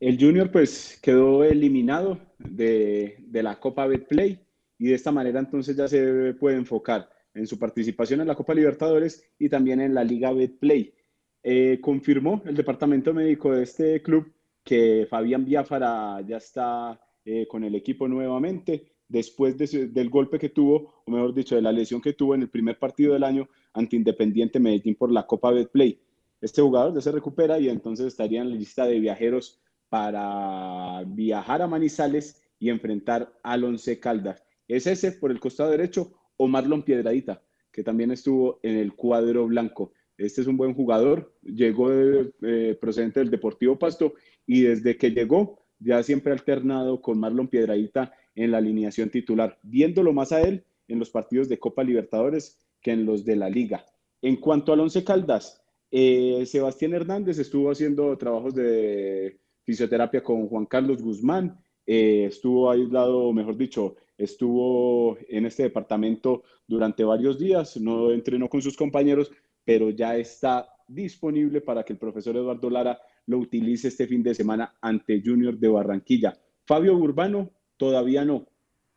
El 0.00 0.18
Junior 0.18 0.50
pues 0.50 0.98
quedó 1.02 1.44
eliminado 1.44 2.20
de, 2.38 3.16
de 3.18 3.42
la 3.42 3.60
Copa 3.60 3.86
Betplay 3.86 4.40
y 4.78 4.86
de 4.86 4.94
esta 4.94 5.12
manera 5.12 5.40
entonces 5.40 5.76
ya 5.76 5.88
se 5.88 6.32
puede 6.40 6.56
enfocar 6.56 7.10
en 7.34 7.46
su 7.46 7.58
participación 7.58 8.22
en 8.22 8.28
la 8.28 8.34
Copa 8.34 8.54
Libertadores 8.54 9.28
y 9.38 9.50
también 9.50 9.82
en 9.82 9.92
la 9.92 10.04
Liga 10.04 10.32
Betplay. 10.32 10.94
Eh, 11.42 11.80
confirmó 11.82 12.42
el 12.46 12.56
departamento 12.56 13.12
médico 13.12 13.52
de 13.52 13.62
este 13.62 14.00
club 14.00 14.32
que 14.66 15.06
Fabián 15.08 15.44
Biafara 15.44 16.20
ya 16.26 16.38
está 16.38 17.00
eh, 17.24 17.46
con 17.46 17.62
el 17.62 17.76
equipo 17.76 18.08
nuevamente 18.08 18.84
después 19.08 19.56
del 19.56 20.10
golpe 20.10 20.40
que 20.40 20.48
tuvo, 20.48 21.02
o 21.06 21.10
mejor 21.12 21.32
dicho, 21.32 21.54
de 21.54 21.62
la 21.62 21.70
lesión 21.70 22.00
que 22.00 22.14
tuvo 22.14 22.34
en 22.34 22.42
el 22.42 22.48
primer 22.50 22.76
partido 22.76 23.12
del 23.14 23.22
año 23.22 23.48
ante 23.72 23.94
Independiente 23.94 24.58
Medellín 24.58 24.96
por 24.96 25.12
la 25.12 25.24
Copa 25.24 25.52
Betplay. 25.52 26.00
Este 26.40 26.60
jugador 26.60 26.92
ya 26.94 27.00
se 27.00 27.12
recupera 27.12 27.60
y 27.60 27.68
entonces 27.68 28.06
estaría 28.08 28.40
en 28.42 28.50
la 28.50 28.56
lista 28.56 28.84
de 28.86 28.98
viajeros 28.98 29.60
para 29.88 31.04
viajar 31.06 31.62
a 31.62 31.68
Manizales 31.68 32.42
y 32.58 32.68
enfrentar 32.68 33.32
al 33.44 33.62
Once 33.62 34.00
Caldas. 34.00 34.42
Es 34.66 34.88
ese 34.88 35.12
por 35.12 35.30
el 35.30 35.38
costado 35.38 35.70
derecho 35.70 36.12
o 36.36 36.48
Marlon 36.48 36.82
Piedradita, 36.82 37.40
que 37.70 37.84
también 37.84 38.10
estuvo 38.10 38.58
en 38.64 38.76
el 38.76 38.94
cuadro 38.94 39.46
blanco. 39.46 39.92
Este 40.18 40.40
es 40.40 40.46
un 40.46 40.56
buen 40.56 40.74
jugador, 40.74 41.34
llegó 41.42 41.90
de- 41.90 42.32
eh, 42.42 42.76
procedente 42.80 43.20
del 43.20 43.30
Deportivo 43.30 43.78
Pasto 43.78 44.14
y 44.46 44.62
desde 44.62 44.96
que 44.96 45.10
llegó 45.10 45.58
ya 45.78 46.02
siempre 46.02 46.32
ha 46.32 46.34
alternado 46.34 47.00
con 47.00 47.18
Marlon 47.18 47.48
Piedradita 47.48 48.12
en 48.34 48.50
la 48.50 48.58
alineación 48.58 49.10
titular, 49.10 49.58
viéndolo 49.62 50.12
más 50.12 50.32
a 50.32 50.40
él 50.40 50.64
en 50.88 50.98
los 50.98 51.10
partidos 51.10 51.48
de 51.48 51.58
Copa 51.58 51.82
Libertadores 51.84 52.58
que 52.80 52.92
en 52.92 53.04
los 53.04 53.24
de 53.24 53.36
la 53.36 53.50
Liga. 53.50 53.84
En 54.22 54.36
cuanto 54.36 54.72
al 54.72 54.80
Once 54.80 55.04
Caldas, 55.04 55.62
eh, 55.90 56.44
Sebastián 56.46 56.94
Hernández 56.94 57.38
estuvo 57.38 57.70
haciendo 57.70 58.16
trabajos 58.16 58.54
de 58.54 59.38
fisioterapia 59.64 60.22
con 60.22 60.48
Juan 60.48 60.66
Carlos 60.66 61.02
Guzmán, 61.02 61.58
eh, 61.86 62.26
estuvo 62.26 62.70
aislado, 62.70 63.32
mejor 63.32 63.56
dicho, 63.56 63.96
estuvo 64.16 65.16
en 65.28 65.46
este 65.46 65.64
departamento 65.64 66.42
durante 66.66 67.04
varios 67.04 67.38
días, 67.38 67.76
no 67.76 68.12
entrenó 68.12 68.48
con 68.48 68.62
sus 68.62 68.76
compañeros, 68.76 69.30
pero 69.64 69.90
ya 69.90 70.16
está 70.16 70.68
disponible 70.88 71.60
para 71.60 71.84
que 71.84 71.92
el 71.92 71.98
profesor 71.98 72.36
Eduardo 72.36 72.70
Lara 72.70 72.98
lo 73.26 73.38
utilice 73.38 73.88
este 73.88 74.06
fin 74.06 74.22
de 74.22 74.34
semana 74.34 74.74
ante 74.80 75.22
Junior 75.24 75.58
de 75.58 75.68
Barranquilla. 75.68 76.38
Fabio 76.64 76.96
Urbano, 76.96 77.50
todavía 77.76 78.24
no, 78.24 78.46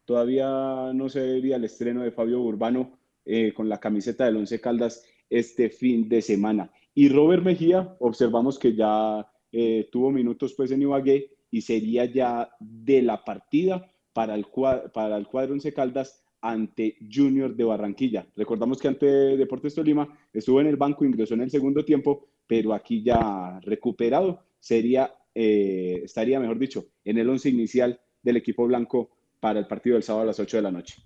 todavía 0.05 0.91
no 0.93 1.09
se 1.09 1.19
vería 1.19 1.57
el 1.57 1.65
estreno 1.65 2.03
de 2.03 2.11
Fabio 2.11 2.41
Urbano 2.41 2.97
eh, 3.25 3.53
con 3.53 3.69
la 3.69 3.79
camiseta 3.79 4.25
del 4.25 4.37
Once 4.37 4.59
Caldas 4.59 5.03
este 5.29 5.69
fin 5.69 6.09
de 6.09 6.21
semana. 6.21 6.71
Y 6.95 7.09
Robert 7.09 7.43
Mejía, 7.43 7.95
observamos 7.99 8.57
que 8.57 8.75
ya 8.75 9.27
eh, 9.51 9.87
tuvo 9.91 10.11
minutos 10.11 10.53
pues 10.55 10.71
en 10.71 10.81
Ibagué 10.81 11.31
y 11.51 11.61
sería 11.61 12.05
ya 12.05 12.49
de 12.59 13.01
la 13.01 13.23
partida 13.23 13.91
para 14.13 14.35
el, 14.35 14.45
cua- 14.45 14.91
para 14.91 15.17
el 15.17 15.27
cuadro 15.27 15.53
Once 15.53 15.71
Caldas 15.73 16.23
ante 16.41 16.97
Junior 17.11 17.55
de 17.55 17.63
Barranquilla. 17.63 18.25
Recordamos 18.35 18.79
que 18.79 18.87
ante 18.87 19.05
Deportes 19.05 19.75
Tolima 19.75 20.07
estuvo 20.33 20.61
en 20.61 20.67
el 20.67 20.77
banco, 20.77 21.05
ingresó 21.05 21.33
en 21.33 21.41
el 21.41 21.49
segundo 21.51 21.83
tiempo, 21.83 22.27
pero 22.49 22.73
aquí 22.73 23.03
ya 23.03 23.59
recuperado 23.61 24.43
sería, 24.59 25.13
eh, 25.35 26.01
estaría, 26.03 26.39
mejor 26.39 26.57
dicho, 26.57 26.87
en 27.05 27.19
el 27.19 27.29
once 27.29 27.47
inicial 27.47 28.01
del 28.23 28.37
equipo 28.37 28.65
blanco 28.65 29.11
para 29.39 29.59
el 29.59 29.67
partido 29.67 29.93
del 29.93 30.01
sábado 30.01 30.23
a 30.23 30.25
las 30.25 30.39
8 30.39 30.57
de 30.57 30.63
la 30.63 30.71
noche. 30.71 31.03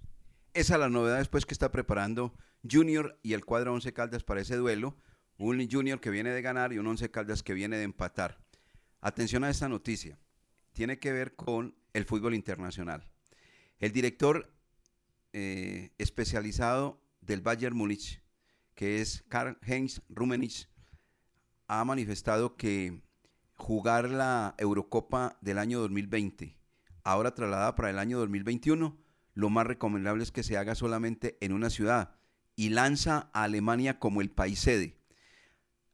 Esa 0.53 0.75
es 0.75 0.79
la 0.79 0.87
novedad 0.87 1.17
después 1.17 1.45
que 1.45 1.53
está 1.53 1.69
preparando 1.69 2.33
Junior 2.63 3.19
y 3.23 3.33
el 3.33 3.43
cuadro 3.43 3.73
11 3.73 3.91
Caldas 3.91 4.23
para 4.23 4.39
ese 4.39 4.55
duelo. 4.55 4.95
Un 5.37 5.69
Junior 5.69 5.99
que 5.99 6.11
viene 6.11 6.29
de 6.29 6.41
ganar 6.41 6.71
y 6.71 6.77
un 6.77 6.87
11 6.87 7.11
Caldas 7.11 7.43
que 7.43 7.53
viene 7.53 7.75
de 7.75 7.83
empatar. 7.83 8.39
Atención 9.01 9.43
a 9.43 9.49
esta 9.49 9.67
noticia. 9.67 10.17
Tiene 10.71 10.97
que 10.97 11.11
ver 11.11 11.35
con 11.35 11.75
el 11.91 12.05
fútbol 12.05 12.35
internacional. 12.35 13.03
El 13.79 13.91
director 13.91 14.49
eh, 15.33 15.91
especializado 15.97 17.01
del 17.19 17.41
Bayern 17.41 17.75
Múnich, 17.75 18.21
que 18.75 19.01
es 19.01 19.25
Karl-Heinz 19.27 20.01
Rummenigge, 20.07 20.67
ha 21.79 21.85
manifestado 21.85 22.55
que 22.55 23.01
jugar 23.55 24.09
la 24.09 24.55
Eurocopa 24.57 25.37
del 25.41 25.57
año 25.57 25.79
2020, 25.79 26.57
ahora 27.03 27.33
trasladada 27.33 27.75
para 27.75 27.89
el 27.89 27.99
año 27.99 28.19
2021, 28.19 28.97
lo 29.33 29.49
más 29.49 29.65
recomendable 29.65 30.23
es 30.23 30.31
que 30.31 30.43
se 30.43 30.57
haga 30.57 30.75
solamente 30.75 31.37
en 31.41 31.51
una 31.51 31.69
ciudad 31.69 32.15
y 32.55 32.69
lanza 32.69 33.31
a 33.33 33.43
Alemania 33.43 33.99
como 33.99 34.21
el 34.21 34.29
país 34.29 34.59
sede. 34.59 34.99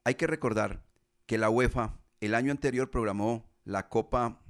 Hay 0.04 0.16
que 0.16 0.28
recordar 0.28 0.86
que 1.26 1.38
la 1.38 1.50
UEFA 1.50 1.98
el 2.20 2.36
año 2.36 2.52
anterior 2.52 2.90
programó 2.90 3.50
la 3.64 3.88
Copa 3.88 4.42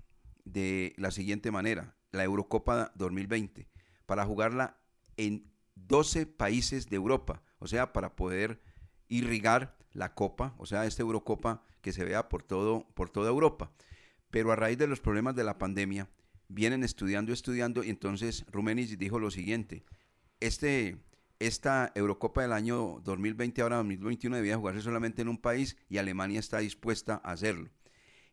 de 0.46 0.94
la 0.98 1.12
siguiente 1.12 1.52
manera, 1.52 1.96
la 2.12 2.24
Eurocopa 2.24 2.92
2020, 2.96 3.70
para 4.08 4.26
jugarla 4.26 4.80
en 5.18 5.52
12 5.76 6.26
países 6.26 6.90
de 6.90 6.96
Europa, 6.96 7.44
o 7.60 7.68
sea, 7.68 7.94
para 7.94 8.16
poder 8.16 8.62
irrigar 9.10 9.76
la 9.92 10.14
Copa, 10.14 10.56
o 10.58 10.66
sea, 10.66 10.86
esta 10.86 11.02
Eurocopa 11.02 11.64
que 11.82 11.92
se 11.92 12.06
vea 12.06 12.30
por, 12.30 12.44
todo, 12.44 12.88
por 12.94 13.10
toda 13.10 13.30
Europa. 13.30 13.72
Pero 14.30 14.52
a 14.52 14.56
raíz 14.56 14.78
de 14.78 14.88
los 14.88 15.02
problemas 15.02 15.36
de 15.36 15.44
la 15.44 15.58
pandemia, 15.58 16.08
vienen 16.48 16.84
estudiando, 16.84 17.34
estudiando, 17.34 17.84
y 17.84 17.90
entonces 17.90 18.46
Rummenigge 18.52 18.98
dijo 18.98 19.20
lo 19.20 19.32
siguiente, 19.32 19.84
este, 20.40 20.98
esta 21.40 21.92
Eurocopa 21.96 22.42
del 22.42 22.54
año 22.54 23.00
2020, 23.04 23.62
ahora 23.62 23.78
2021, 23.78 24.36
debía 24.36 24.58
jugarse 24.58 24.82
solamente 24.82 25.22
en 25.22 25.30
un 25.30 25.38
país 25.38 25.78
y 25.90 25.98
Alemania 25.98 26.40
está 26.40 26.60
dispuesta 26.60 27.22
a 27.24 27.32
hacerlo. 27.32 27.70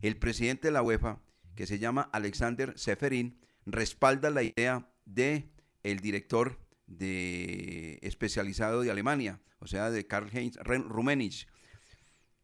El 0.00 0.18
presidente 0.18 0.68
de 0.68 0.72
la 0.72 0.82
UEFA, 0.82 1.20
que 1.54 1.66
se 1.66 1.78
llama 1.78 2.10
Alexander 2.12 2.78
Seferin, 2.78 3.38
respalda 3.64 4.30
la 4.30 4.42
idea 4.42 4.88
de 5.04 5.50
el 5.82 6.00
director 6.00 6.58
de 6.86 7.98
especializado 8.02 8.82
de 8.82 8.90
Alemania, 8.90 9.40
o 9.58 9.66
sea, 9.66 9.90
de 9.90 10.06
Karl-Heinz 10.06 10.56
Rummenigge. 10.56 11.46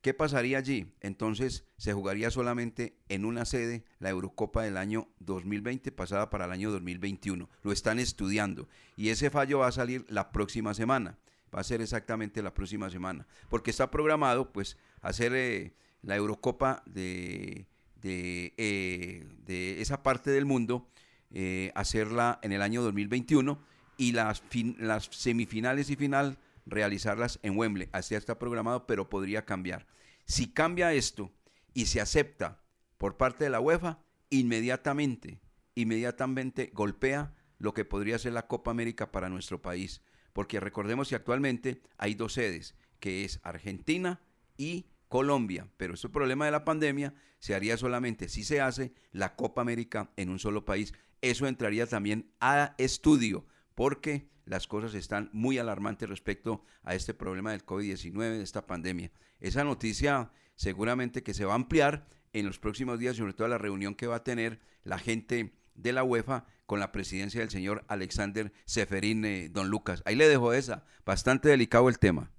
¿Qué 0.03 0.14
pasaría 0.14 0.59
allí? 0.59 0.93
Entonces 1.01 1.64
se 1.76 1.93
jugaría 1.93 2.32
solamente 2.32 2.99
en 3.09 3.24
una 3.24 3.45
sede 3.45 3.84
la 4.01 4.11
Eurocopa 4.11 4.64
del 4.64 4.76
año 4.76 5.09
2020 5.20 5.93
pasada 5.93 6.28
para 6.28 6.47
el 6.47 6.51
año 6.51 6.72
2021. 6.72 7.49
Lo 7.62 7.72
están 7.72 8.01
estudiando 8.01 8.68
y 8.97 9.11
ese 9.11 9.30
fallo 9.30 9.61
va 9.61 9.68
a 9.68 9.72
salir 9.72 10.05
la 10.09 10.32
próxima 10.32 10.74
semana. 10.74 11.18
Va 11.55 11.61
a 11.61 11.64
ser 11.64 11.80
exactamente 11.82 12.43
la 12.43 12.55
próxima 12.55 12.90
semana, 12.90 13.28
porque 13.49 13.70
está 13.70 13.90
programado 13.90 14.53
pues 14.53 14.76
hacer 15.03 15.34
eh, 15.34 15.74
la 16.01 16.16
Eurocopa 16.16 16.82
de, 16.86 17.68
eh, 18.03 19.28
de, 19.45 19.80
esa 19.80 20.03
parte 20.03 20.30
del 20.30 20.47
mundo, 20.47 20.88
eh, 21.30 21.70
hacerla 21.74 22.40
en 22.43 22.53
el 22.53 22.62
año 22.62 22.82
2021 22.82 23.62
y 23.97 24.12
las, 24.12 24.43
las 24.78 25.05
semifinales 25.11 25.90
y 25.90 25.97
final 25.97 26.38
realizarlas 26.66 27.38
en 27.43 27.57
Wembley. 27.57 27.88
Así 27.93 28.14
está 28.14 28.38
programado, 28.38 28.86
pero 28.86 29.09
podría 29.09 29.45
cambiar. 29.45 29.86
Si 30.24 30.53
cambia 30.53 30.93
esto 30.93 31.32
y 31.74 31.86
se 31.86 32.01
acepta 32.01 32.62
por 32.99 33.16
parte 33.16 33.45
de 33.45 33.51
la 33.51 33.61
UEFA, 33.61 33.99
inmediatamente, 34.30 35.40
inmediatamente 35.74 36.70
golpea 36.72 37.34
lo 37.59 37.74
que 37.74 37.84
podría 37.84 38.18
ser 38.18 38.32
la 38.32 38.47
Copa 38.47 38.70
América 38.70 39.12
para 39.12 39.28
nuestro 39.28 39.61
país. 39.62 40.03
Porque 40.32 40.61
recordemos 40.61 41.09
que 41.09 41.14
actualmente 41.14 41.82
hay 41.99 42.14
dos 42.14 42.34
sedes, 42.34 42.74
que 43.01 43.24
es 43.24 43.40
Argentina 43.43 44.20
y 44.57 44.86
Colombia. 45.09 45.68
Pero 45.76 45.95
ese 45.95 46.09
problema 46.09 46.47
de 46.47 46.53
la 46.53 46.64
pandemia 46.64 47.14
se 47.38 47.55
haría 47.55 47.76
solamente 47.76 48.28
si 48.28 48.45
se 48.45 48.61
hace 48.61 48.95
la 49.11 49.36
Copa 49.36 49.61
América 49.61 50.11
en 50.16 50.30
un 50.30 50.38
solo 50.38 50.64
país. 50.64 50.95
Eso 51.20 51.47
entraría 51.47 51.86
también 51.86 52.32
a 52.40 52.74
estudio, 52.78 53.47
porque 53.74 54.28
las 54.44 54.66
cosas 54.66 54.94
están 54.94 55.30
muy 55.32 55.58
alarmantes 55.58 56.08
respecto 56.08 56.64
a 56.82 56.94
este 56.94 57.14
problema 57.14 57.52
del 57.52 57.64
COVID-19, 57.64 58.18
de 58.38 58.42
esta 58.42 58.66
pandemia. 58.66 59.10
Esa 59.40 59.64
noticia 59.64 60.32
seguramente 60.56 61.22
que 61.22 61.34
se 61.34 61.44
va 61.44 61.52
a 61.52 61.56
ampliar 61.56 62.06
en 62.32 62.46
los 62.46 62.58
próximos 62.58 62.98
días, 62.98 63.16
sobre 63.16 63.34
todo 63.34 63.48
la 63.48 63.58
reunión 63.58 63.94
que 63.94 64.06
va 64.06 64.16
a 64.16 64.24
tener 64.24 64.60
la 64.84 64.98
gente 64.98 65.54
de 65.74 65.92
la 65.92 66.04
UEFA 66.04 66.46
con 66.66 66.80
la 66.80 66.92
presidencia 66.92 67.40
del 67.40 67.50
señor 67.50 67.84
Alexander 67.88 68.52
Seferín 68.64 69.24
eh, 69.24 69.48
Don 69.48 69.68
Lucas. 69.68 70.02
Ahí 70.06 70.16
le 70.16 70.28
dejo 70.28 70.52
esa, 70.52 70.84
bastante 71.04 71.48
delicado 71.48 71.88
el 71.88 71.98
tema. 71.98 72.30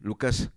Lucas, 0.00 0.50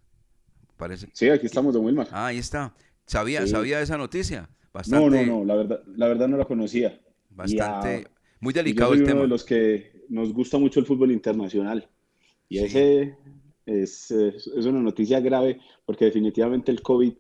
Parece. 0.78 1.10
Sí, 1.14 1.30
aquí 1.30 1.46
estamos, 1.46 1.74
don 1.74 1.86
Wilmar. 1.86 2.08
Ah, 2.12 2.28
ahí 2.28 2.38
está. 2.38 2.74
¿Sabía, 3.06 3.44
Sí. 3.44 3.50
¿sabía 3.50 3.80
esa 3.82 3.98
noticia? 3.98 4.42
No, 4.42 4.48
Bastante, 4.74 5.26
no, 5.26 5.38
no, 5.40 5.46
la 5.46 5.56
verdad, 5.56 5.82
la 5.96 6.08
verdad 6.08 6.28
no 6.28 6.36
la 6.38 6.46
conocía. 6.46 7.00
Bastante- 7.36 8.06
ah, 8.08 8.12
muy 8.40 8.54
yo 8.54 8.64
delicado 8.64 8.90
soy 8.92 8.98
el 8.98 9.04
uno 9.04 9.12
tema. 9.12 9.22
de 9.24 9.28
los 9.28 9.44
que 9.44 9.92
nos 10.10 10.34
gusta 10.34 10.58
mucho 10.58 10.80
el 10.80 10.86
fútbol 10.86 11.12
internacional. 11.12 11.90
Y 12.50 12.60
ese 12.60 13.18
es, 13.66 14.12
es- 14.12 14.48
es 14.48 14.66
una 14.66 14.80
noticia 14.82 15.20
grave 15.20 15.60
porque 15.86 16.06
definitivamente 16.06 16.72
el 16.72 16.82
COVID 16.82 17.14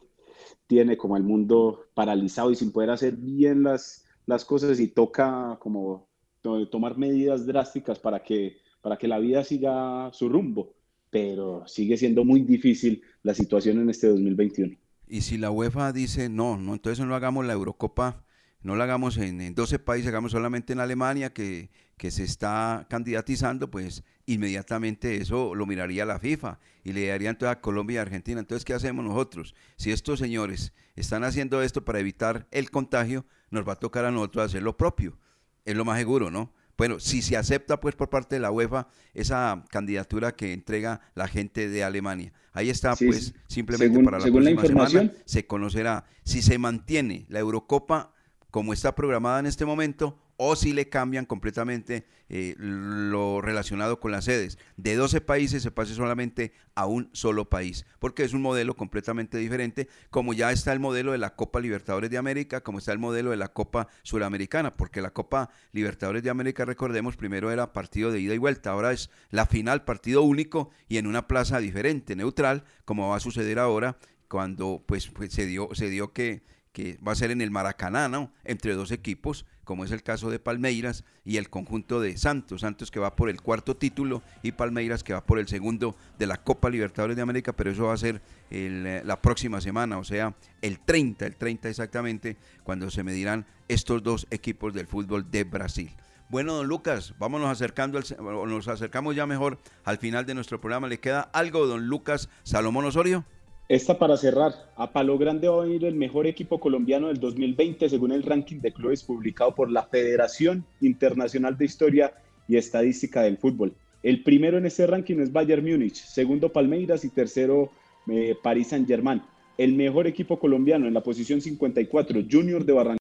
tiene 0.67 0.97
como 0.97 1.17
el 1.17 1.23
mundo 1.23 1.85
paralizado 1.93 2.51
y 2.51 2.55
sin 2.55 2.71
poder 2.71 2.89
hacer 2.91 3.15
bien 3.15 3.63
las, 3.63 4.05
las 4.25 4.45
cosas 4.45 4.79
y 4.79 4.87
toca 4.87 5.57
como 5.59 6.07
to- 6.41 6.67
tomar 6.69 6.97
medidas 6.97 7.45
drásticas 7.45 7.99
para 7.99 8.21
que, 8.23 8.57
para 8.81 8.97
que 8.97 9.07
la 9.07 9.19
vida 9.19 9.43
siga 9.43 10.09
su 10.13 10.29
rumbo. 10.29 10.73
Pero 11.09 11.65
sigue 11.67 11.97
siendo 11.97 12.25
muy 12.25 12.41
difícil 12.41 13.01
la 13.23 13.33
situación 13.33 13.79
en 13.79 13.89
este 13.89 14.07
2021. 14.07 14.75
Y 15.07 15.21
si 15.21 15.37
la 15.37 15.49
UEFA 15.51 15.93
dice 15.93 16.29
no, 16.29 16.57
no, 16.57 16.73
entonces 16.73 17.05
no 17.05 17.15
hagamos 17.15 17.45
la 17.45 17.53
Eurocopa, 17.53 18.24
no 18.65 18.75
la 18.75 18.83
hagamos 18.85 19.17
en, 19.17 19.39
en 19.41 19.53
12 19.55 19.79
países, 19.79 20.07
hagamos 20.09 20.31
solamente 20.31 20.73
en 20.73 20.79
Alemania 20.79 21.31
que, 21.31 21.69
que 21.97 22.11
se 22.11 22.23
está 22.23 22.85
candidatizando, 22.89 23.69
pues 23.69 24.03
inmediatamente 24.25 25.17
eso 25.17 25.55
lo 25.55 25.65
miraría 25.65 26.05
la 26.05 26.19
FIFA 26.19 26.59
y 26.83 26.93
le 26.93 27.07
daría 27.07 27.29
entonces 27.29 27.55
a 27.57 27.61
Colombia 27.61 27.95
y 27.95 27.97
Argentina. 27.99 28.39
Entonces, 28.39 28.65
¿qué 28.65 28.73
hacemos 28.73 29.05
nosotros? 29.05 29.55
Si 29.77 29.91
estos 29.91 30.19
señores 30.19 30.73
están 30.95 31.23
haciendo 31.23 31.61
esto 31.61 31.85
para 31.85 31.99
evitar 31.99 32.47
el 32.51 32.69
contagio, 32.71 33.25
nos 33.49 33.67
va 33.67 33.73
a 33.73 33.79
tocar 33.79 34.05
a 34.05 34.11
nosotros 34.11 34.45
hacer 34.45 34.63
lo 34.63 34.75
propio. 34.77 35.17
Es 35.63 35.75
lo 35.75 35.85
más 35.85 35.97
seguro, 35.97 36.29
¿no? 36.29 36.53
Bueno, 36.77 36.99
si 36.99 37.21
se 37.21 37.37
acepta 37.37 37.79
pues 37.79 37.95
por 37.95 38.09
parte 38.09 38.35
de 38.35 38.41
la 38.41 38.51
UEFA 38.51 38.87
esa 39.13 39.63
candidatura 39.69 40.35
que 40.35 40.51
entrega 40.53 40.99
la 41.15 41.27
gente 41.27 41.69
de 41.69 41.83
Alemania. 41.83 42.33
Ahí 42.51 42.69
está 42.69 42.95
Sí, 42.95 43.05
pues 43.07 43.33
simplemente 43.47 43.93
Según- 43.93 44.05
para 44.05 44.17
la 44.17 44.23
según 44.23 44.43
la 44.43 44.51
próxima 44.51 44.67
semana 44.87 44.89
información. 45.05 45.23
se 45.25 45.47
conocerá 45.47 46.05
si 46.23 46.41
se 46.41 46.57
mantiene 46.57 47.25
la 47.29 47.39
Eurocopa 47.39 48.11
como 48.55 48.71
está 48.71 48.95
programada 48.95 49.41
en 49.41 49.47
este 49.47 49.65
momento 49.65 50.17
o 50.37 50.55
si 50.55 50.71
le 50.71 50.87
cambian 50.87 51.25
completamente 51.25 52.05
eh, 52.29 52.55
lo 52.57 53.41
relacionado 53.41 53.99
con 53.99 54.13
las 54.13 54.23
sedes. 54.23 54.57
De 54.77 54.95
12 54.95 55.19
países 55.19 55.61
se 55.61 55.71
pase 55.71 55.93
solamente 55.93 56.53
a 56.73 56.85
un 56.85 57.09
solo 57.11 57.49
país, 57.49 57.85
porque 57.99 58.23
es 58.23 58.31
un 58.31 58.41
modelo 58.41 58.73
completamente 58.77 59.37
diferente, 59.39 59.89
como 60.09 60.33
ya 60.33 60.53
está 60.53 60.71
el 60.71 60.79
modelo 60.79 61.11
de 61.11 61.17
la 61.17 61.35
Copa 61.35 61.59
Libertadores 61.59 62.09
de 62.09 62.17
América, 62.17 62.61
como 62.61 62.77
está 62.77 62.93
el 62.93 62.97
modelo 62.97 63.31
de 63.31 63.35
la 63.35 63.49
Copa 63.49 63.89
Suramericana, 64.03 64.77
porque 64.77 65.01
la 65.01 65.11
Copa 65.11 65.49
Libertadores 65.73 66.23
de 66.23 66.29
América, 66.29 66.63
recordemos, 66.63 67.17
primero 67.17 67.51
era 67.51 67.73
partido 67.73 68.09
de 68.09 68.21
ida 68.21 68.35
y 68.35 68.37
vuelta, 68.37 68.69
ahora 68.69 68.93
es 68.93 69.09
la 69.31 69.47
final, 69.47 69.83
partido 69.83 70.21
único 70.21 70.69
y 70.87 70.95
en 70.95 71.07
una 71.07 71.27
plaza 71.27 71.59
diferente, 71.59 72.15
neutral, 72.15 72.63
como 72.85 73.09
va 73.09 73.17
a 73.17 73.19
suceder 73.19 73.59
ahora 73.59 73.97
cuando 74.29 74.81
pues, 74.85 75.07
pues 75.07 75.33
se 75.33 75.45
dio 75.45 75.69
se 75.73 75.89
dio 75.89 76.11
que 76.11 76.41
que 76.75 76.99
va 77.07 77.13
a 77.13 77.15
ser 77.15 77.31
en 77.31 77.39
el 77.39 77.51
Maracaná, 77.51 78.09
¿no? 78.09 78.33
Entre 78.43 78.73
dos 78.73 78.91
equipos, 78.91 79.45
como 79.63 79.85
es 79.85 79.91
el 79.91 80.03
caso 80.03 80.29
de 80.29 80.39
Palmeiras 80.39 81.05
y 81.23 81.37
el 81.37 81.49
conjunto 81.49 82.01
de 82.01 82.17
Santos. 82.17 82.61
Santos 82.61 82.91
que 82.91 82.99
va 82.99 83.15
por 83.15 83.29
el 83.29 83.41
cuarto 83.41 83.77
título 83.77 84.21
y 84.43 84.51
Palmeiras 84.51 85.01
que 85.01 85.13
va 85.13 85.23
por 85.23 85.39
el 85.39 85.47
segundo 85.47 85.95
de 86.19 86.27
la 86.27 86.35
Copa 86.43 86.69
Libertadores 86.69 87.15
de 87.15 87.21
América, 87.21 87.53
pero 87.53 87.71
eso 87.71 87.85
va 87.85 87.93
a 87.93 87.97
ser 87.97 88.21
eh, 88.51 89.01
la 89.05 89.21
próxima 89.21 89.61
semana, 89.61 89.97
o 89.97 90.03
sea, 90.03 90.35
el 90.61 90.79
30, 90.79 91.25
el 91.25 91.37
30 91.37 91.69
exactamente, 91.69 92.35
cuando 92.65 92.91
se 92.91 93.03
medirán 93.03 93.45
estos 93.69 94.03
dos 94.03 94.27
equipos 94.29 94.73
del 94.73 94.87
fútbol 94.87 95.31
de 95.31 95.45
Brasil. 95.45 95.91
Bueno, 96.27 96.55
don 96.55 96.67
Lucas, 96.67 97.13
vámonos 97.17 97.49
acercando, 97.49 97.97
al, 97.97 98.05
nos 98.49 98.67
acercamos 98.67 99.15
ya 99.15 99.25
mejor 99.25 99.59
al 99.85 99.97
final 99.97 100.25
de 100.25 100.33
nuestro 100.33 100.59
programa. 100.59 100.89
¿Le 100.89 100.99
queda 100.99 101.21
algo, 101.21 101.67
don 101.67 101.87
Lucas 101.87 102.27
Salomón 102.43 102.83
Osorio? 102.83 103.23
Esta 103.67 103.97
para 103.97 104.15
cerrar, 104.15 104.53
a 104.75 104.91
Palo 104.91 105.17
Grande 105.17 105.47
va 105.47 105.63
a 105.63 105.65
venir 105.65 105.85
el 105.85 105.95
mejor 105.95 106.27
equipo 106.27 106.59
colombiano 106.59 107.07
del 107.07 107.19
2020 107.19 107.89
según 107.89 108.11
el 108.11 108.21
ranking 108.21 108.57
de 108.57 108.71
clubes 108.71 109.03
publicado 109.03 109.55
por 109.55 109.71
la 109.71 109.87
Federación 109.87 110.63
Internacional 110.81 111.57
de 111.57 111.65
Historia 111.65 112.13
y 112.47 112.57
Estadística 112.57 113.23
del 113.23 113.37
Fútbol. 113.37 113.73
El 114.03 114.21
primero 114.21 114.59
en 114.59 114.67
este 114.67 114.85
ranking 114.85 115.17
es 115.17 115.31
Bayern 115.31 115.65
Múnich, 115.65 115.95
segundo 115.95 116.49
Palmeiras 116.53 117.05
y 117.05 117.09
tercero 117.09 117.71
eh, 118.07 118.35
Paris 118.43 118.67
Saint-Germain. 118.67 119.23
El 119.57 119.73
mejor 119.73 120.05
equipo 120.05 120.37
colombiano 120.37 120.85
en 120.85 120.93
la 120.93 121.01
posición 121.01 121.41
54, 121.41 122.21
Junior 122.29 122.65
de 122.65 122.73
Barranquilla. 122.73 122.93